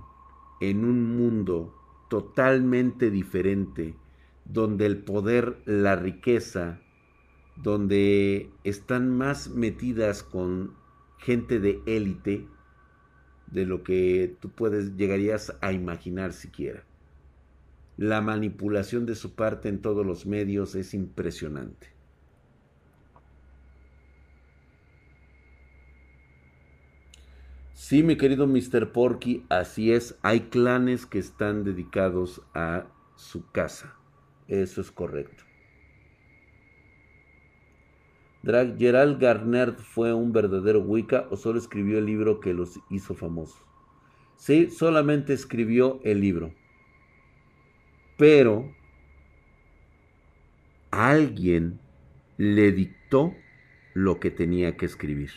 en 0.60 0.84
un 0.84 1.16
mundo 1.16 1.74
totalmente 2.08 3.10
diferente, 3.10 3.96
donde 4.44 4.86
el 4.86 4.98
poder, 4.98 5.60
la 5.64 5.96
riqueza, 5.96 6.80
donde 7.56 8.48
están 8.62 9.10
más 9.10 9.50
metidas 9.50 10.22
con 10.22 10.76
gente 11.18 11.58
de 11.58 11.80
élite 11.84 12.46
de 13.48 13.66
lo 13.66 13.82
que 13.82 14.36
tú 14.38 14.50
puedes 14.50 14.96
llegarías 14.96 15.52
a 15.62 15.72
imaginar 15.72 16.32
siquiera. 16.32 16.84
La 18.00 18.22
manipulación 18.22 19.04
de 19.04 19.14
su 19.14 19.34
parte 19.34 19.68
en 19.68 19.82
todos 19.82 20.06
los 20.06 20.24
medios 20.24 20.74
es 20.74 20.94
impresionante. 20.94 21.88
Sí, 27.74 28.02
mi 28.02 28.16
querido 28.16 28.46
Mr. 28.46 28.92
Porky, 28.92 29.44
así 29.50 29.92
es. 29.92 30.18
Hay 30.22 30.48
clanes 30.48 31.04
que 31.04 31.18
están 31.18 31.62
dedicados 31.62 32.40
a 32.54 32.86
su 33.16 33.50
casa. 33.50 33.94
Eso 34.48 34.80
es 34.80 34.90
correcto. 34.90 35.44
Drag 38.42 38.78
Gerald 38.78 39.20
Garner 39.20 39.74
fue 39.74 40.14
un 40.14 40.32
verdadero 40.32 40.80
Wicca 40.80 41.26
o 41.30 41.36
solo 41.36 41.58
escribió 41.58 41.98
el 41.98 42.06
libro 42.06 42.40
que 42.40 42.54
los 42.54 42.80
hizo 42.88 43.14
famosos. 43.14 43.62
Sí, 44.36 44.70
solamente 44.70 45.34
escribió 45.34 46.00
el 46.02 46.22
libro. 46.22 46.54
Pero 48.20 48.70
alguien 50.90 51.80
le 52.36 52.70
dictó 52.70 53.34
lo 53.94 54.20
que 54.20 54.30
tenía 54.30 54.76
que 54.76 54.84
escribir. 54.84 55.30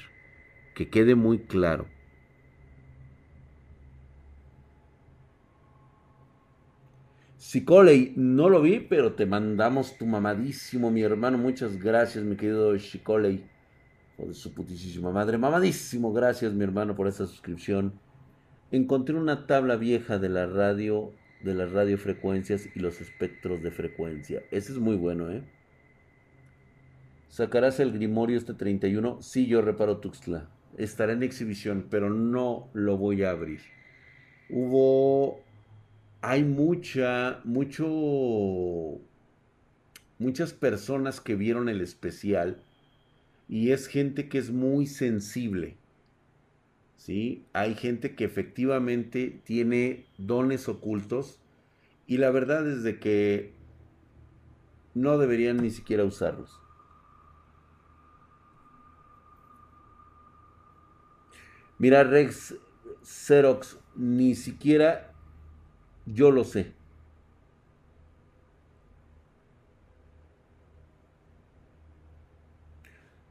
Que 0.76 0.90
quede 0.90 1.16
muy 1.16 1.40
claro. 1.40 1.88
Chicoley, 7.38 8.12
no 8.18 8.50
lo 8.50 8.62
vi, 8.62 8.82
pero 8.82 9.14
te 9.14 9.26
mandamos 9.26 9.98
tu 9.98 10.06
mamadísimo, 10.06 10.92
mi 10.92 11.04
hermano. 11.04 11.38
Muchas 11.38 11.80
gracias, 11.80 12.26
mi 12.26 12.36
querido 12.36 12.78
Chicoley. 12.78 13.46
Por 14.18 14.34
su 14.34 14.54
putísima 14.54 15.10
madre. 15.10 15.38
Mamadísimo, 15.38 16.12
gracias, 16.12 16.52
mi 16.52 16.66
hermano, 16.66 16.98
por 16.98 17.08
esa 17.08 17.28
suscripción. 17.28 17.94
Encontré 18.72 19.16
una 19.16 19.48
tabla 19.48 19.78
vieja 19.78 20.20
de 20.20 20.28
la 20.28 20.48
radio, 20.48 21.14
de 21.44 21.54
las 21.54 21.72
radiofrecuencias 21.72 22.70
y 22.76 22.80
los 22.80 23.02
espectros 23.02 23.62
de 23.62 23.72
frecuencia. 23.72 24.44
Ese 24.52 24.72
es 24.72 24.80
muy 24.80 24.96
bueno, 24.96 25.32
¿eh? 25.32 25.44
¿Sacarás 27.30 27.80
el 27.80 27.92
Grimorio 27.92 28.38
este 28.38 28.54
31? 28.54 29.22
Sí, 29.22 29.48
yo 29.48 29.62
reparo 29.62 29.98
Tuxtla. 29.98 30.50
Estará 30.78 31.14
en 31.14 31.24
exhibición, 31.24 31.88
pero 31.90 32.10
no 32.10 32.70
lo 32.74 32.98
voy 32.98 33.24
a 33.24 33.32
abrir. 33.32 33.62
Hubo 34.50 35.44
hay 36.24 36.46
mucha, 36.46 37.42
mucho, 37.44 39.02
muchas 40.20 40.54
personas 40.54 41.20
que 41.20 41.36
vieron 41.36 41.68
el 41.68 41.82
especial 41.82 42.64
y 43.50 43.72
es 43.72 43.88
gente 43.88 44.30
que 44.30 44.38
es 44.38 44.50
muy 44.50 44.88
sensible. 44.88 45.76
¿Sí? 47.04 47.46
Hay 47.52 47.76
gente 47.76 48.16
que 48.16 48.24
efectivamente 48.24 49.42
tiene 49.44 50.06
dones 50.18 50.70
ocultos 50.70 51.42
y 52.08 52.18
la 52.18 52.32
verdad 52.32 52.66
es 52.66 52.82
de 52.82 52.98
que 52.98 53.52
no 54.94 55.18
deberían 55.18 55.58
ni 55.58 55.70
siquiera 55.70 56.06
usarlos. 56.06 56.62
Mira, 61.78 62.06
Rex 62.06 62.56
Xerox, 63.04 63.80
ni 63.96 64.36
siquiera 64.36 65.12
yo 66.06 66.32
lo 66.32 66.46
sé. 66.46 66.72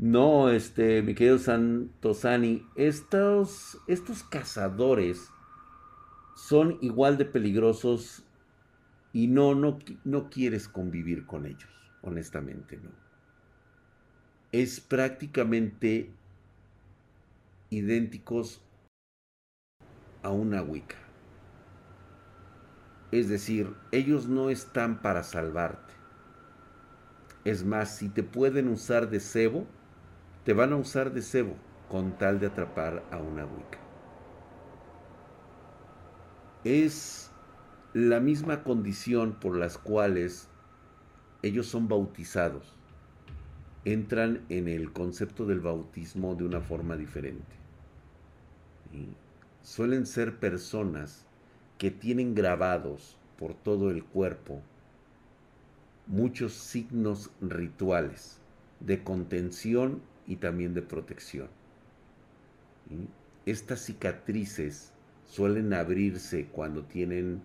No, 0.03 0.51
este, 0.51 1.01
mi 1.01 1.15
querido 1.15 1.39
Santosani, 1.39 2.67
estos, 2.75 3.79
estos 3.87 4.25
cazadores 4.25 5.31
son 6.35 6.77
igual 6.81 7.19
de 7.19 7.25
peligrosos 7.25 8.25
y 9.13 9.29
no, 9.29 9.55
no, 9.55 9.79
no 10.03 10.29
quieres 10.29 10.67
convivir 10.67 11.25
con 11.25 11.47
ellos, 11.47 11.71
honestamente, 12.03 12.79
no. 12.79 12.91
Es 14.51 14.81
prácticamente 14.81 16.11
idénticos 17.71 18.61
a 20.25 20.31
una 20.31 20.63
Wicca. 20.63 20.99
Es 23.13 23.29
decir, 23.29 23.73
ellos 23.93 24.27
no 24.27 24.51
están 24.51 25.01
para 25.01 25.23
salvarte. 25.23 25.95
Es 27.45 27.65
más, 27.65 27.97
si 27.97 28.09
te 28.09 28.25
pueden 28.25 28.67
usar 28.67 29.09
de 29.09 29.21
cebo, 29.21 29.65
te 30.45 30.53
van 30.53 30.73
a 30.73 30.77
usar 30.77 31.13
de 31.13 31.23
cebo 31.23 31.55
con 31.89 32.19
tal 32.19 32.41
de 32.41 32.47
atrapar 32.47 33.05
a 33.11 33.19
una 33.19 33.45
Wicca. 33.45 33.79
Es 36.65 37.31
la 37.93 38.21
misma 38.21 38.63
condición 38.63 39.35
por 39.39 39.57
las 39.57 39.79
cuales 39.79 40.49
ellos 41.43 41.67
son 41.67 41.89
bautizados. 41.89 42.77
Entran 43.85 44.45
en 44.49 44.69
el 44.69 44.93
concepto 44.93 45.45
del 45.45 45.61
bautismo 45.61 46.35
de 46.35 46.45
una 46.45 46.61
forma 46.61 46.97
diferente. 46.97 47.57
suelen 49.63 50.07
ser 50.07 50.39
personas 50.39 51.25
que 51.79 51.91
tienen 51.91 52.35
grabados 52.35 53.17
por 53.39 53.55
todo 53.55 53.91
el 53.91 54.05
cuerpo 54.05 54.61
muchos 56.07 56.53
signos 56.53 57.31
rituales 57.41 58.41
de 58.81 59.03
contención 59.03 60.03
y 60.27 60.37
también 60.37 60.75
de 60.75 60.83
protección. 60.83 61.49
Estas 63.47 63.81
cicatrices 63.81 64.93
suelen 65.25 65.73
abrirse 65.73 66.47
cuando 66.53 66.85
tienen 66.85 67.43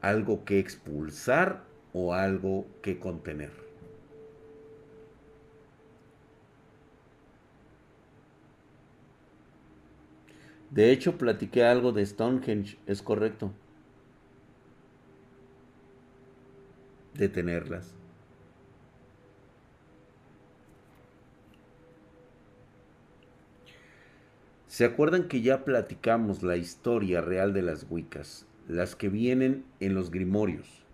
algo 0.00 0.44
que 0.44 0.58
expulsar 0.58 1.64
o 1.92 2.14
algo 2.14 2.66
que 2.82 2.98
contener. 2.98 3.50
De 10.70 10.92
hecho, 10.92 11.18
platiqué 11.18 11.64
algo 11.64 11.92
de 11.92 12.06
Stonehenge, 12.06 12.78
es 12.86 13.02
correcto. 13.02 13.52
Detenerlas. 17.14 17.99
¿Se 24.70 24.84
acuerdan 24.84 25.26
que 25.26 25.42
ya 25.42 25.64
platicamos 25.64 26.44
la 26.44 26.56
historia 26.56 27.20
real 27.20 27.52
de 27.52 27.60
las 27.60 27.84
Wiccas? 27.90 28.46
Las 28.68 28.94
que 28.94 29.08
vienen 29.08 29.64
en 29.80 29.94
los 29.94 30.12
grimorios, 30.12 30.86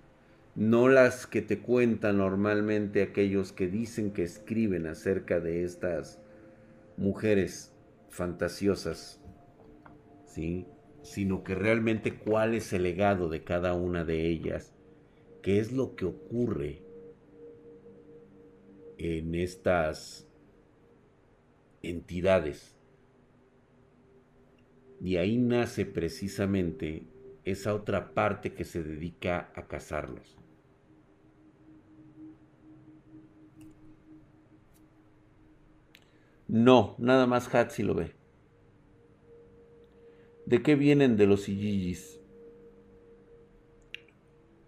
no 0.55 0.89
las 0.89 1.27
que 1.27 1.43
te 1.43 1.59
cuentan 1.59 2.17
normalmente 2.17 3.03
aquellos 3.03 3.53
que 3.53 3.69
dicen 3.69 4.13
que 4.13 4.23
escriben 4.23 4.87
acerca 4.87 5.41
de 5.41 5.63
estas 5.63 6.23
mujeres 6.97 7.75
fantasiosas, 8.09 9.21
¿sí? 10.25 10.67
Sino 11.03 11.45
que 11.45 11.55
realmente 11.55 12.17
cuál 12.17 12.55
es 12.55 12.73
el 12.73 12.85
legado 12.85 13.29
de 13.29 13.45
cada 13.45 13.75
una 13.75 14.07
de 14.07 14.27
ellas, 14.27 14.73
qué 15.43 15.61
es 15.61 15.71
lo 15.71 15.97
que 15.97 16.07
ocurre 16.07 16.81
en 18.97 19.35
estas 19.35 20.27
entidades 21.83 22.76
y 25.01 25.17
ahí 25.17 25.37
nace 25.37 25.87
precisamente 25.87 27.05
esa 27.45 27.75
otra 27.75 28.15
parte 28.15 28.55
que 28.55 28.65
se 28.65 28.83
dedica 28.83 29.51
a 29.55 29.67
cazarlos. 29.67 30.37
No, 36.49 36.95
nada 36.99 37.27
más 37.27 37.53
Hatsi 37.53 37.83
lo 37.83 37.95
ve. 37.95 38.13
¿De 40.47 40.63
qué 40.63 40.77
vienen 40.77 41.17
de 41.17 41.27
los 41.27 41.49
Ijijis? 41.49 42.21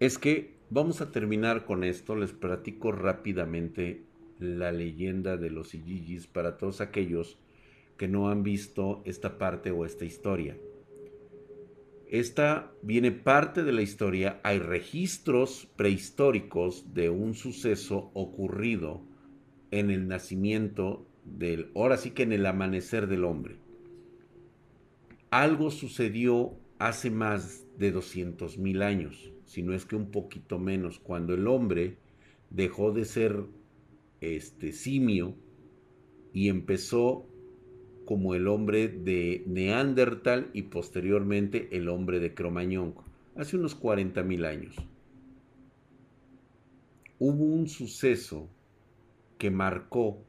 Es 0.01 0.18
que 0.18 0.57
vamos 0.70 1.01
a 1.01 1.12
terminar 1.12 1.64
con 1.64 1.85
esto. 1.85 2.16
Les 2.16 2.33
platico 2.33 2.91
rápidamente 2.91 4.03
la 4.41 4.72
leyenda 4.72 5.37
de 5.37 5.51
los 5.51 5.74
Ijijis 5.74 6.26
para 6.26 6.59
todos 6.59 6.81
aquellos 6.81 7.39
que 7.99 8.09
no 8.09 8.30
han 8.30 8.42
visto 8.42 9.03
esta 9.05 9.36
parte 9.36 9.70
o 9.70 9.84
esta 9.84 10.07
historia. 10.07 10.57
Esta 12.09 12.72
viene 12.80 13.12
parte 13.12 13.64
de 13.64 13.72
la 13.72 13.82
historia. 13.82 14.40
Hay 14.42 14.61
registros 14.61 15.68
prehistóricos 15.76 16.94
de 16.94 17.11
un 17.11 17.34
suceso 17.34 18.11
ocurrido 18.14 19.03
en 19.70 19.90
el 19.90 20.09
nacimiento 20.09 21.07
del, 21.24 21.70
ahora 21.74 21.99
sí 21.99 22.12
que 22.12 22.22
en 22.22 22.32
el 22.32 22.46
amanecer 22.46 23.09
del 23.09 23.24
hombre. 23.24 23.57
Algo 25.30 25.70
sucedió 25.70 26.57
hace 26.78 27.11
más 27.11 27.66
de 27.76 27.92
200 27.92 28.57
mil 28.57 28.80
años, 28.80 29.30
si 29.44 29.62
no 29.62 29.74
es 29.74 29.84
que 29.84 29.96
un 29.96 30.11
poquito 30.11 30.59
menos, 30.59 30.99
cuando 31.01 31.34
el 31.34 31.46
hombre 31.46 31.99
dejó 32.49 32.92
de 32.92 33.05
ser 33.05 33.44
este 34.22 34.72
simio 34.72 35.34
y 36.32 36.49
empezó 36.49 37.26
como 38.09 38.34
el 38.34 38.48
hombre 38.48 38.88
de 38.88 39.44
Neandertal 39.46 40.48
y 40.54 40.62
posteriormente 40.62 41.68
el 41.76 41.90
hombre 41.90 42.20
de 42.20 42.32
Cromañón, 42.32 42.94
hace 43.36 43.59
unos 43.59 43.78
40.000 43.78 44.46
años. 44.46 44.76
Hubo 47.18 47.44
un 47.44 47.68
suceso 47.68 48.48
que 49.36 49.50
marcó 49.50 50.24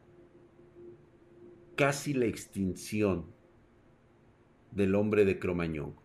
casi 1.78 2.14
la 2.14 2.26
extinción 2.26 3.28
del 4.72 4.94
hombre 4.94 5.24
de 5.24 5.40
Cromañón, 5.40 5.96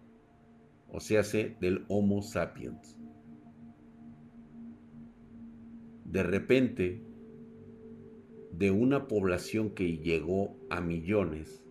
o 0.93 1.01
sea, 1.01 1.23
del 1.23 1.85
Homo 1.89 2.23
sapiens. 2.23 2.97
De 6.05 6.23
repente, 6.23 7.03
de 8.53 8.71
una 8.71 9.09
población 9.09 9.71
que 9.71 9.99
llegó 9.99 10.57
a 10.71 10.81
millones, 10.81 11.64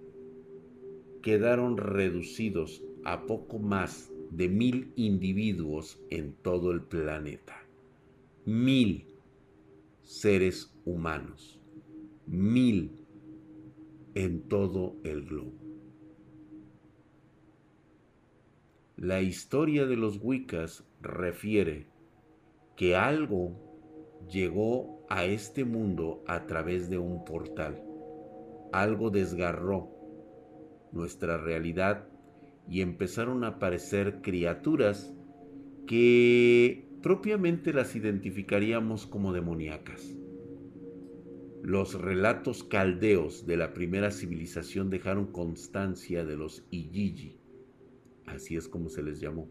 quedaron 1.24 1.78
reducidos 1.78 2.84
a 3.06 3.26
poco 3.26 3.58
más 3.58 4.12
de 4.30 4.50
mil 4.50 4.92
individuos 4.98 5.98
en 6.10 6.34
todo 6.34 6.72
el 6.72 6.84
planeta. 6.84 7.56
Mil 8.46 9.08
seres 10.02 10.76
humanos. 10.86 11.62
Mil 12.28 12.92
en 14.16 14.42
todo 14.50 14.98
el 15.06 15.24
globo. 15.24 15.54
La 18.98 19.22
historia 19.22 19.86
de 19.86 19.96
los 19.96 20.20
Wiccas 20.22 20.84
refiere 21.02 21.88
que 22.76 22.98
algo 22.98 24.22
llegó 24.30 25.06
a 25.10 25.24
este 25.26 25.64
mundo 25.64 26.22
a 26.28 26.46
través 26.48 26.90
de 26.90 26.98
un 26.98 27.24
portal. 27.24 27.82
Algo 28.74 29.10
desgarró 29.10 29.93
nuestra 30.94 31.38
realidad 31.38 32.08
y 32.70 32.82
empezaron 32.82 33.44
a 33.44 33.50
aparecer 33.50 34.22
criaturas 34.22 35.14
que 35.86 36.88
propiamente 37.02 37.74
las 37.74 37.96
identificaríamos 37.96 39.06
como 39.06 39.34
demoníacas. 39.34 40.16
Los 41.62 42.00
relatos 42.00 42.64
caldeos 42.64 43.46
de 43.46 43.58
la 43.58 43.74
primera 43.74 44.12
civilización 44.12 44.90
dejaron 44.90 45.28
constancia 45.28 46.26
de 46.26 46.36
los 46.36 46.66
Ijiji, 46.72 47.38
así 48.26 48.56
es 48.56 48.68
como 48.68 48.90
se 48.90 49.04
les 49.04 49.20
llamó. 49.20 49.50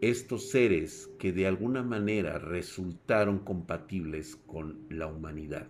Estos 0.00 0.50
seres 0.50 1.10
que 1.18 1.32
de 1.32 1.46
alguna 1.46 1.82
manera 1.82 2.38
resultaron 2.38 3.38
compatibles 3.38 4.36
con 4.36 4.86
la 4.90 5.06
humanidad. 5.06 5.68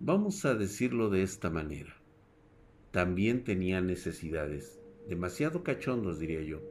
Vamos 0.00 0.44
a 0.44 0.54
decirlo 0.54 1.10
de 1.10 1.22
esta 1.22 1.50
manera 1.50 2.03
también 2.94 3.42
tenían 3.42 3.88
necesidades, 3.88 4.80
demasiado 5.08 5.64
cachondos 5.64 6.20
diría 6.20 6.42
yo. 6.42 6.62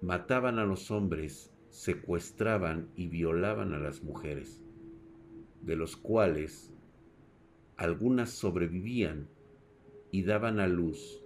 Mataban 0.00 0.60
a 0.60 0.64
los 0.64 0.92
hombres, 0.92 1.52
secuestraban 1.68 2.88
y 2.94 3.08
violaban 3.08 3.74
a 3.74 3.80
las 3.80 4.04
mujeres, 4.04 4.62
de 5.62 5.74
los 5.74 5.96
cuales 5.96 6.72
algunas 7.76 8.30
sobrevivían 8.30 9.26
y 10.12 10.22
daban 10.22 10.60
a 10.60 10.68
luz 10.68 11.20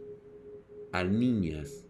a 0.92 1.04
niñas 1.04 1.86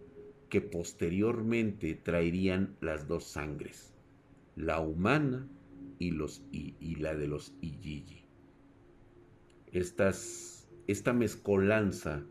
que 0.48 0.60
posteriormente 0.60 1.94
traerían 1.94 2.74
las 2.80 3.06
dos 3.06 3.22
sangres, 3.22 3.94
la 4.56 4.80
humana 4.80 5.48
y, 6.00 6.10
los, 6.10 6.42
y, 6.50 6.96
la 6.96 7.14
de 7.14 7.28
los 7.28 7.54
Iyiji. 7.60 8.24
Estas 9.70 10.55
esta 10.86 11.12
mezcolanza 11.12 12.24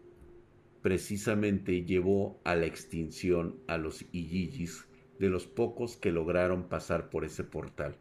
precisamente 0.81 1.83
llevó 1.83 2.39
a 2.43 2.55
la 2.55 2.65
extinción 2.65 3.55
a 3.67 3.77
los 3.77 4.05
Iyijis 4.11 4.85
de 5.19 5.29
los 5.29 5.47
pocos 5.47 5.97
que 5.97 6.11
lograron 6.11 6.69
pasar 6.69 7.09
por 7.09 7.25
ese 7.25 7.43
portal. 7.43 7.95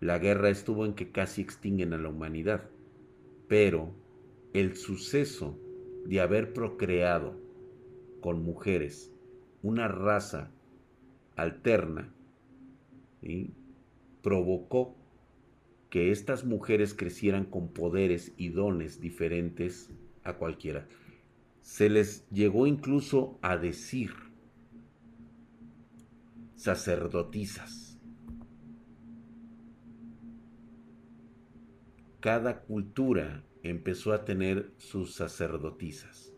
La 0.00 0.18
guerra 0.18 0.50
estuvo 0.50 0.84
en 0.84 0.94
que 0.94 1.10
casi 1.10 1.40
extinguen 1.40 1.92
a 1.92 1.98
la 1.98 2.08
humanidad, 2.08 2.68
pero 3.48 3.92
el 4.52 4.76
suceso 4.76 5.58
de 6.04 6.20
haber 6.20 6.52
procreado 6.52 7.34
con 8.20 8.42
mujeres 8.42 9.12
una 9.62 9.88
raza 9.88 10.50
alterna 11.36 12.12
provocó 14.22 14.94
que 15.90 16.10
estas 16.10 16.44
mujeres 16.44 16.94
crecieran 16.94 17.44
con 17.44 17.68
poderes 17.68 18.32
y 18.36 18.50
dones 18.50 19.00
diferentes 19.00 19.90
a 20.22 20.34
cualquiera. 20.34 20.86
Se 21.62 21.88
les 21.88 22.28
llegó 22.30 22.66
incluso 22.66 23.38
a 23.42 23.56
decir 23.56 24.12
sacerdotisas. 26.56 27.98
Cada 32.20 32.62
cultura 32.62 33.44
empezó 33.62 34.12
a 34.12 34.24
tener 34.24 34.72
sus 34.76 35.14
sacerdotisas. 35.14 36.32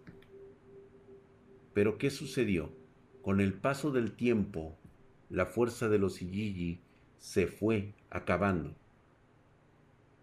Pero 1.73 1.99
¿qué 1.99 2.11
sucedió? 2.11 2.73
Con 3.23 3.41
el 3.41 3.55
paso 3.55 3.91
del 3.91 4.13
tiempo, 4.13 4.79
la 5.29 5.47
fuerza 5.47 5.89
de 5.89 5.99
los 5.99 6.21
Iyiji 6.21 6.83
se 7.19 7.47
fue 7.47 7.95
acabando 8.11 8.80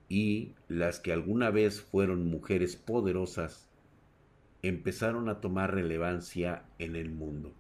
y 0.10 0.54
las 0.68 1.00
que 1.00 1.12
alguna 1.12 1.50
vez 1.50 1.82
fueron 1.82 2.30
mujeres 2.30 2.76
poderosas 2.76 3.68
empezaron 4.62 5.30
a 5.30 5.40
tomar 5.42 5.74
relevancia 5.74 6.64
en 6.80 6.96
el 6.96 7.10
mundo. 7.10 7.54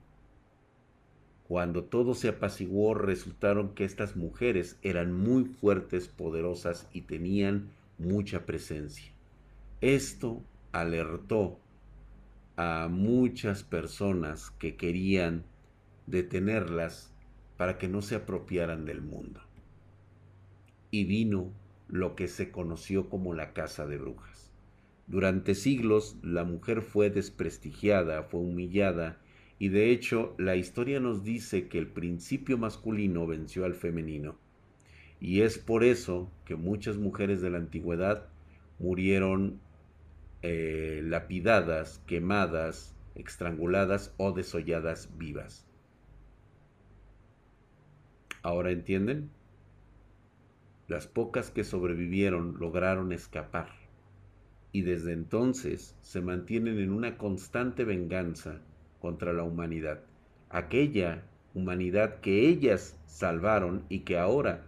Cuando 1.48 1.86
todo 1.86 2.14
se 2.14 2.30
apaciguó 2.30 2.94
resultaron 2.94 3.74
que 3.74 3.86
estas 3.86 4.16
mujeres 4.16 4.78
eran 4.82 5.14
muy 5.14 5.46
fuertes, 5.46 6.08
poderosas 6.08 6.88
y 6.92 7.02
tenían 7.02 7.70
mucha 7.98 8.46
presencia. 8.46 9.14
Esto 9.80 10.42
alertó 10.72 11.60
a 12.58 12.90
muchas 12.90 13.64
personas 13.64 14.52
que 14.52 14.76
querían 14.76 15.44
detenerlas 16.06 17.14
para 17.56 17.78
que 17.78 17.88
no 17.88 18.02
se 18.02 18.16
apropiaran 18.16 18.86
del 18.86 19.02
mundo. 19.02 19.42
Y 20.92 21.06
vino 21.06 21.52
lo 21.90 22.16
que 22.16 22.28
se 22.28 22.52
conoció 22.52 23.10
como 23.10 23.34
la 23.34 23.54
casa 23.54 23.86
de 23.86 23.98
brujas. 23.98 24.52
Durante 25.08 25.56
siglos 25.56 26.18
la 26.22 26.44
mujer 26.44 26.82
fue 26.82 27.10
desprestigiada, 27.10 28.24
fue 28.24 28.42
humillada, 28.42 29.20
y 29.60 29.70
de 29.70 29.92
hecho 29.92 30.36
la 30.38 30.56
historia 30.56 31.00
nos 31.00 31.24
dice 31.24 31.68
que 31.68 31.78
el 31.78 31.88
principio 31.88 32.58
masculino 32.58 33.26
venció 33.26 33.66
al 33.66 33.74
femenino. 33.74 34.38
Y 35.20 35.42
es 35.42 35.58
por 35.58 35.84
eso 35.84 36.30
que 36.46 36.56
muchas 36.56 36.98
mujeres 36.98 37.42
de 37.42 37.50
la 37.50 37.58
antigüedad 37.58 38.28
murieron 38.80 39.60
eh, 40.44 41.02
lapidadas, 41.04 42.04
quemadas, 42.06 42.96
estranguladas 43.16 44.14
o 44.18 44.32
desolladas 44.32 45.18
vivas. 45.18 45.66
¿Ahora 48.44 48.72
entienden? 48.72 49.32
Las 50.88 51.06
pocas 51.06 51.52
que 51.52 51.66
sobrevivieron 51.66 52.58
lograron 52.60 53.12
escapar 53.12 53.68
y 54.72 54.84
desde 54.84 55.12
entonces 55.12 55.98
se 56.02 56.22
mantienen 56.22 56.80
en 56.80 56.94
una 56.94 57.18
constante 57.18 57.84
venganza 57.84 58.62
contra 59.02 59.34
la 59.34 59.44
humanidad, 59.44 60.02
aquella 60.50 61.26
humanidad 61.54 62.22
que 62.22 62.48
ellas 62.48 62.98
salvaron 63.06 63.84
y 63.90 64.02
que 64.02 64.18
ahora 64.18 64.66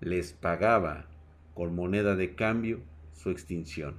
les 0.00 0.32
pagaba 0.32 1.06
con 1.54 1.76
moneda 1.76 2.16
de 2.16 2.34
cambio 2.34 2.80
su 3.12 3.30
extinción. 3.30 3.94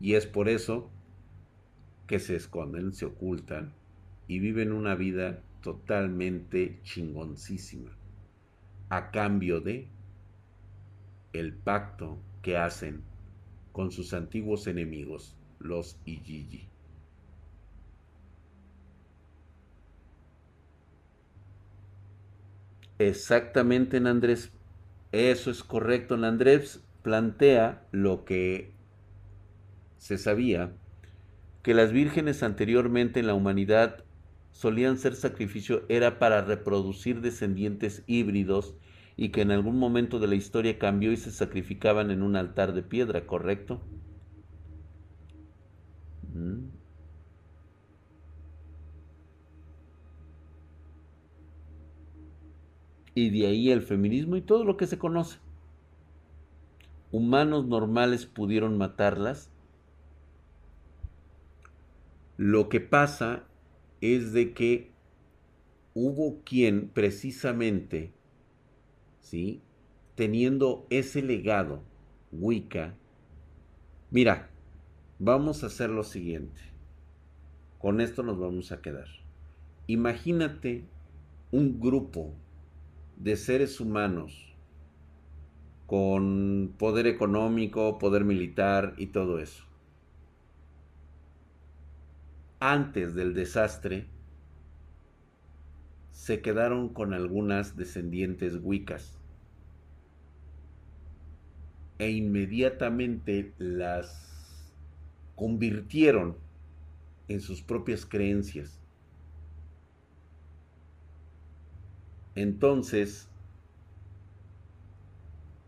Y 0.00 0.14
es 0.14 0.26
por 0.26 0.48
eso 0.48 0.88
que 2.06 2.20
se 2.20 2.36
esconden, 2.36 2.92
se 2.92 3.06
ocultan 3.06 3.72
y 4.28 4.38
viven 4.38 4.72
una 4.72 4.94
vida 4.94 5.42
totalmente 5.62 6.78
chingoncísima 6.84 7.90
a 8.90 9.10
cambio 9.10 9.60
de 9.60 9.88
el 11.32 11.54
pacto 11.54 12.18
que 12.42 12.56
hacen 12.56 13.02
con 13.72 13.90
sus 13.90 14.12
antiguos 14.14 14.66
enemigos, 14.66 15.36
los 15.58 15.98
Ijiji. 16.04 16.68
Exactamente, 22.98 23.98
Andrés. 23.98 24.50
Eso 25.12 25.50
es 25.50 25.62
correcto. 25.62 26.14
Andrés 26.16 26.82
plantea 27.02 27.86
lo 27.92 28.24
que 28.24 28.72
se 29.98 30.18
sabía 30.18 30.72
que 31.62 31.74
las 31.74 31.92
vírgenes 31.92 32.42
anteriormente 32.42 33.20
en 33.20 33.26
la 33.26 33.34
humanidad 33.34 34.04
solían 34.58 34.98
ser 34.98 35.14
sacrificio 35.14 35.84
era 35.88 36.18
para 36.18 36.42
reproducir 36.42 37.20
descendientes 37.20 38.02
híbridos 38.08 38.74
y 39.16 39.28
que 39.28 39.42
en 39.42 39.52
algún 39.52 39.78
momento 39.78 40.18
de 40.18 40.26
la 40.26 40.34
historia 40.34 40.80
cambió 40.80 41.12
y 41.12 41.16
se 41.16 41.30
sacrificaban 41.30 42.10
en 42.10 42.24
un 42.24 42.34
altar 42.34 42.72
de 42.72 42.82
piedra, 42.82 43.24
¿correcto? 43.24 43.80
Mm. 46.34 46.70
Y 53.14 53.30
de 53.30 53.46
ahí 53.46 53.70
el 53.70 53.82
feminismo 53.82 54.34
y 54.34 54.42
todo 54.42 54.64
lo 54.64 54.76
que 54.76 54.88
se 54.88 54.98
conoce. 54.98 55.38
Humanos 57.12 57.64
normales 57.64 58.26
pudieron 58.26 58.76
matarlas 58.76 59.52
lo 62.36 62.68
que 62.68 62.80
pasa 62.80 63.47
es 64.00 64.32
de 64.32 64.52
que 64.52 64.90
hubo 65.94 66.40
quien 66.44 66.88
precisamente, 66.88 68.12
¿sí? 69.20 69.60
Teniendo 70.14 70.86
ese 70.90 71.22
legado, 71.22 71.82
Wicca, 72.32 72.94
mira, 74.10 74.50
vamos 75.18 75.62
a 75.62 75.66
hacer 75.66 75.90
lo 75.90 76.04
siguiente. 76.04 76.60
Con 77.78 78.00
esto 78.00 78.22
nos 78.22 78.38
vamos 78.38 78.72
a 78.72 78.80
quedar. 78.80 79.06
Imagínate 79.86 80.84
un 81.50 81.80
grupo 81.80 82.34
de 83.16 83.36
seres 83.36 83.80
humanos 83.80 84.54
con 85.86 86.74
poder 86.78 87.06
económico, 87.06 87.98
poder 87.98 88.24
militar 88.24 88.94
y 88.98 89.06
todo 89.06 89.38
eso 89.38 89.67
antes 92.60 93.14
del 93.14 93.34
desastre, 93.34 94.06
se 96.10 96.40
quedaron 96.40 96.88
con 96.88 97.14
algunas 97.14 97.76
descendientes 97.76 98.58
wicas 98.60 99.18
e 101.98 102.10
inmediatamente 102.10 103.52
las 103.58 104.72
convirtieron 105.36 106.36
en 107.28 107.40
sus 107.40 107.62
propias 107.62 108.06
creencias. 108.06 108.80
Entonces, 112.34 113.28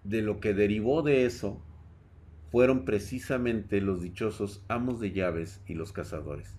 de 0.05 0.23
lo 0.23 0.41
que 0.41 0.55
derivó 0.55 1.03
de 1.03 1.27
eso 1.27 1.61
fueron 2.51 2.85
precisamente 2.85 3.81
los 3.81 4.03
dichosos 4.03 4.65
amos 4.69 5.01
de 5.01 5.13
llaves 5.13 5.61
y 5.67 5.75
los 5.75 5.93
cazadores. 5.93 6.57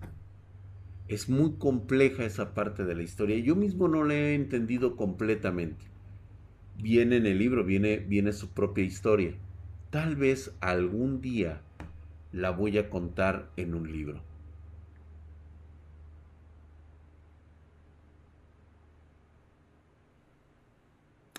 Es 1.12 1.28
muy 1.28 1.52
compleja 1.58 2.24
esa 2.24 2.54
parte 2.54 2.84
de 2.84 2.94
la 2.94 3.02
historia. 3.02 3.36
Yo 3.38 3.54
mismo 3.54 3.86
no 3.86 4.02
la 4.02 4.14
he 4.14 4.34
entendido 4.34 4.96
completamente. 4.96 5.84
Viene 6.78 7.16
en 7.18 7.26
el 7.26 7.38
libro, 7.38 7.64
viene, 7.64 7.98
viene 7.98 8.32
su 8.32 8.50
propia 8.50 8.84
historia. 8.84 9.34
Tal 9.90 10.16
vez 10.16 10.54
algún 10.60 11.20
día 11.20 11.62
la 12.32 12.50
voy 12.50 12.78
a 12.78 12.90
contar 12.90 13.50
en 13.56 13.74
un 13.74 13.92
libro. 13.92 14.22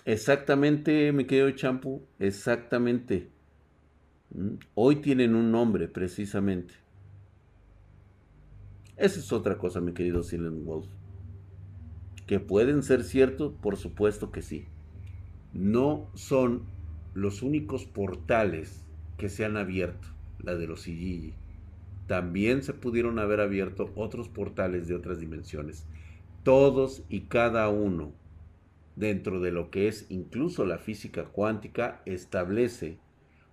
Exactamente, 0.05 1.11
me 1.11 1.25
quedo 1.27 1.51
champú, 1.51 2.05
exactamente. 2.19 3.29
Mm, 4.31 4.55
hoy 4.75 4.97
tienen 4.97 5.35
un 5.35 5.51
nombre, 5.51 5.87
precisamente. 5.87 6.73
Esa 8.95 9.19
es 9.19 9.31
otra 9.31 9.57
cosa, 9.57 9.81
mi 9.81 9.93
querido 9.93 10.21
Silent 10.21 10.63
Wolf. 10.63 10.87
¿Que 12.27 12.39
pueden 12.39 12.83
ser 12.83 13.03
ciertos? 13.03 13.53
Por 13.61 13.75
supuesto 13.75 14.31
que 14.31 14.41
sí. 14.41 14.67
No 15.51 16.09
son 16.13 16.63
los 17.13 17.41
únicos 17.41 17.85
portales 17.85 18.85
que 19.17 19.29
se 19.29 19.45
han 19.45 19.57
abierto, 19.57 20.07
la 20.39 20.55
de 20.55 20.67
los 20.67 20.87
Ijiji. 20.87 21.33
También 22.07 22.61
se 22.61 22.73
pudieron 22.73 23.17
haber 23.17 23.39
abierto 23.39 23.91
otros 23.95 24.29
portales 24.29 24.87
de 24.87 24.95
otras 24.95 25.19
dimensiones. 25.19 25.87
Todos 26.43 27.03
y 27.09 27.21
cada 27.21 27.69
uno, 27.69 28.13
dentro 28.95 29.39
de 29.39 29.51
lo 29.51 29.71
que 29.71 29.87
es 29.87 30.05
incluso 30.09 30.65
la 30.65 30.77
física 30.77 31.25
cuántica, 31.25 32.01
establece 32.05 32.99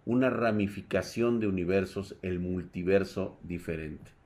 una 0.05 0.29
ramificación 0.29 1.41
de 1.41 1.47
universos, 1.47 2.17
el 2.23 2.41
multiverso 2.41 3.39
diferente. 3.43 4.20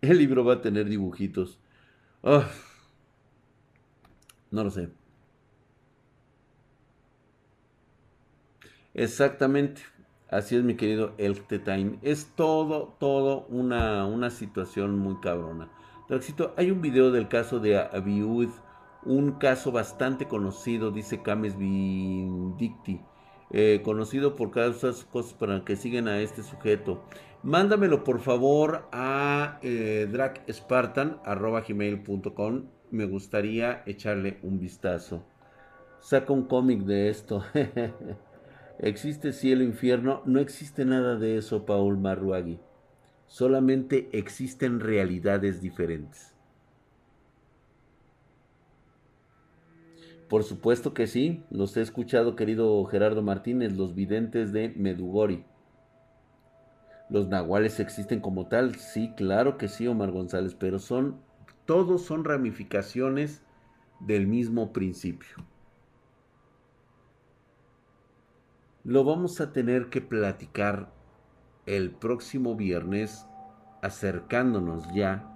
El 0.00 0.18
libro 0.18 0.44
va 0.44 0.54
a 0.54 0.62
tener 0.62 0.88
dibujitos. 0.88 1.58
no 4.50 4.64
lo 4.64 4.70
sé. 4.70 4.88
Exactamente. 8.94 9.82
Así 10.30 10.56
es, 10.56 10.62
mi 10.62 10.76
querido 10.76 11.12
Elk 11.18 11.48
Time. 11.64 11.98
Es 12.02 12.32
todo, 12.36 12.96
todo 13.00 13.46
una, 13.48 14.06
una 14.06 14.30
situación 14.30 14.98
muy 14.98 15.16
cabrona. 15.20 15.68
hay 16.56 16.70
un 16.70 16.80
video 16.80 17.10
del 17.10 17.28
caso 17.28 17.58
de 17.58 17.78
Abiud, 17.78 18.50
un 19.04 19.32
caso 19.32 19.72
bastante 19.72 20.28
conocido, 20.28 20.92
dice 20.92 21.22
Cames 21.22 21.58
Vindicti, 21.58 23.00
eh, 23.50 23.80
conocido 23.84 24.36
por 24.36 24.50
causas, 24.52 25.04
cosas 25.04 25.34
para 25.34 25.64
que 25.64 25.76
sigan 25.76 26.06
a 26.08 26.20
este 26.20 26.42
sujeto. 26.42 27.02
Mándamelo 27.42 28.04
por 28.04 28.20
favor 28.20 28.86
a 28.92 29.58
eh, 29.62 30.06
dragspartan.gmail.com. 30.12 32.64
Me 32.90 33.06
gustaría 33.06 33.82
echarle 33.86 34.38
un 34.42 34.60
vistazo. 34.60 35.24
Saca 36.00 36.34
un 36.34 36.44
cómic 36.44 36.82
de 36.82 37.08
esto. 37.08 37.42
¿Existe 38.78 39.32
cielo, 39.32 39.64
infierno? 39.64 40.20
No 40.26 40.38
existe 40.38 40.84
nada 40.84 41.16
de 41.16 41.38
eso, 41.38 41.64
Paul 41.64 41.96
Marruagui. 41.96 42.60
solamente 43.26 44.10
existen 44.12 44.80
realidades 44.80 45.62
diferentes. 45.62 46.34
Por 50.28 50.44
supuesto 50.44 50.92
que 50.92 51.06
sí, 51.06 51.42
los 51.50 51.74
he 51.76 51.80
escuchado, 51.80 52.36
querido 52.36 52.84
Gerardo 52.84 53.22
Martínez, 53.22 53.76
los 53.76 53.94
videntes 53.94 54.52
de 54.52 54.74
Medugori. 54.76 55.44
¿Los 57.10 57.26
nahuales 57.26 57.80
existen 57.80 58.20
como 58.20 58.46
tal? 58.46 58.76
Sí, 58.76 59.12
claro 59.16 59.58
que 59.58 59.66
sí, 59.66 59.88
Omar 59.88 60.12
González, 60.12 60.54
pero 60.54 60.78
son, 60.78 61.20
todos 61.66 62.02
son 62.02 62.24
ramificaciones 62.24 63.42
del 63.98 64.28
mismo 64.28 64.72
principio. 64.72 65.36
Lo 68.84 69.04
vamos 69.04 69.40
a 69.40 69.52
tener 69.52 69.90
que 69.90 70.00
platicar 70.00 70.92
el 71.66 71.90
próximo 71.90 72.54
viernes 72.54 73.26
acercándonos 73.82 74.92
ya 74.94 75.30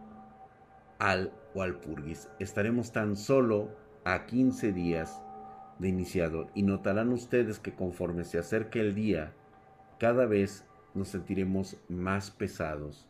al 0.99 1.33
Walpurgis. 1.55 2.29
Estaremos 2.39 2.93
tan 2.93 3.16
solo 3.16 3.70
a 4.05 4.27
15 4.27 4.72
días 4.72 5.20
de 5.81 5.89
iniciado 5.89 6.49
y 6.55 6.62
notarán 6.62 7.12
ustedes 7.12 7.59
que 7.59 7.75
conforme 7.75 8.22
se 8.25 8.39
acerque 8.39 8.81
el 8.81 8.95
día, 8.95 9.33
cada 9.99 10.27
vez 10.27 10.64
nos 10.95 11.09
sentiremos 11.09 11.76
más 11.88 12.30
pesados, 12.30 13.07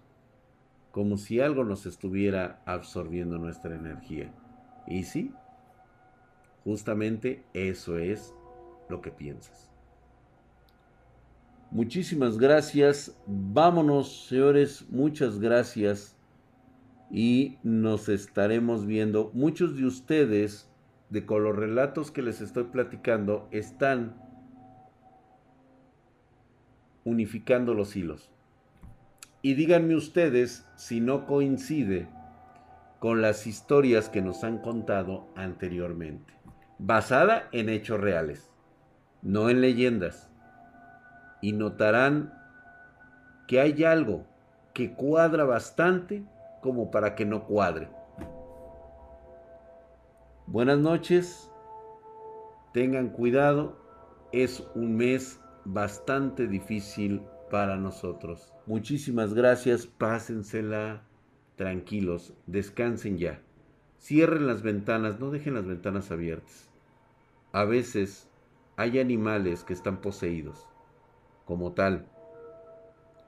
como 0.90 1.16
si 1.16 1.40
algo 1.40 1.64
nos 1.64 1.86
estuviera 1.86 2.62
absorbiendo 2.66 3.38
nuestra 3.38 3.74
energía. 3.74 4.32
Y 4.86 5.04
sí, 5.04 5.32
justamente 6.64 7.44
eso 7.52 7.98
es 7.98 8.34
lo 8.88 9.00
que 9.00 9.10
piensas. 9.10 9.70
Muchísimas 11.70 12.38
gracias. 12.38 13.16
Vámonos, 13.26 14.28
señores. 14.28 14.86
Muchas 14.90 15.40
gracias. 15.40 16.16
Y 17.10 17.58
nos 17.64 18.08
estaremos 18.08 18.86
viendo. 18.86 19.32
Muchos 19.34 19.76
de 19.76 19.84
ustedes, 19.84 20.70
de 21.10 21.26
con 21.26 21.42
los 21.42 21.56
relatos 21.56 22.12
que 22.12 22.22
les 22.22 22.40
estoy 22.40 22.64
platicando, 22.64 23.48
están 23.50 24.23
unificando 27.04 27.74
los 27.74 27.96
hilos. 27.96 28.30
Y 29.42 29.54
díganme 29.54 29.94
ustedes 29.94 30.66
si 30.76 31.00
no 31.00 31.26
coincide 31.26 32.08
con 32.98 33.20
las 33.20 33.46
historias 33.46 34.08
que 34.08 34.22
nos 34.22 34.44
han 34.44 34.58
contado 34.58 35.28
anteriormente. 35.36 36.32
Basada 36.78 37.48
en 37.52 37.68
hechos 37.68 38.00
reales, 38.00 38.50
no 39.22 39.50
en 39.50 39.60
leyendas 39.60 40.30
y 41.40 41.52
notarán 41.52 42.32
que 43.46 43.60
hay 43.60 43.84
algo 43.84 44.24
que 44.72 44.94
cuadra 44.94 45.44
bastante 45.44 46.24
como 46.62 46.90
para 46.90 47.14
que 47.14 47.26
no 47.26 47.44
cuadre. 47.44 47.90
Buenas 50.46 50.78
noches, 50.78 51.50
tengan 52.72 53.10
cuidado, 53.10 53.76
es 54.32 54.66
un 54.74 54.96
mes 54.96 55.38
bastante 55.64 56.46
difícil 56.46 57.22
para 57.50 57.76
nosotros. 57.76 58.52
Muchísimas 58.66 59.34
gracias, 59.34 59.86
pásensela 59.86 61.02
tranquilos, 61.56 62.34
descansen 62.46 63.18
ya. 63.18 63.40
Cierren 64.00 64.46
las 64.46 64.62
ventanas, 64.62 65.20
no 65.20 65.30
dejen 65.30 65.54
las 65.54 65.66
ventanas 65.66 66.10
abiertas. 66.10 66.68
A 67.52 67.64
veces 67.64 68.28
hay 68.76 68.98
animales 68.98 69.64
que 69.64 69.72
están 69.72 70.00
poseídos 70.00 70.66
como 71.46 71.72
tal 71.72 72.06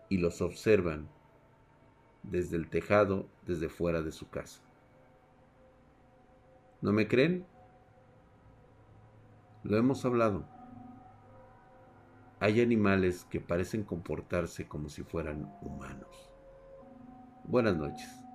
y 0.08 0.18
los 0.18 0.40
observan 0.42 1.08
desde 2.22 2.56
el 2.56 2.68
tejado, 2.68 3.26
desde 3.46 3.68
fuera 3.68 4.02
de 4.02 4.12
su 4.12 4.28
casa. 4.28 4.60
¿No 6.80 6.92
me 6.92 7.08
creen? 7.08 7.46
Lo 9.62 9.76
hemos 9.76 10.04
hablado. 10.04 10.55
Hay 12.38 12.60
animales 12.60 13.24
que 13.30 13.40
parecen 13.40 13.84
comportarse 13.84 14.68
como 14.68 14.88
si 14.88 15.02
fueran 15.02 15.50
humanos. 15.62 16.30
Buenas 17.44 17.76
noches. 17.76 18.25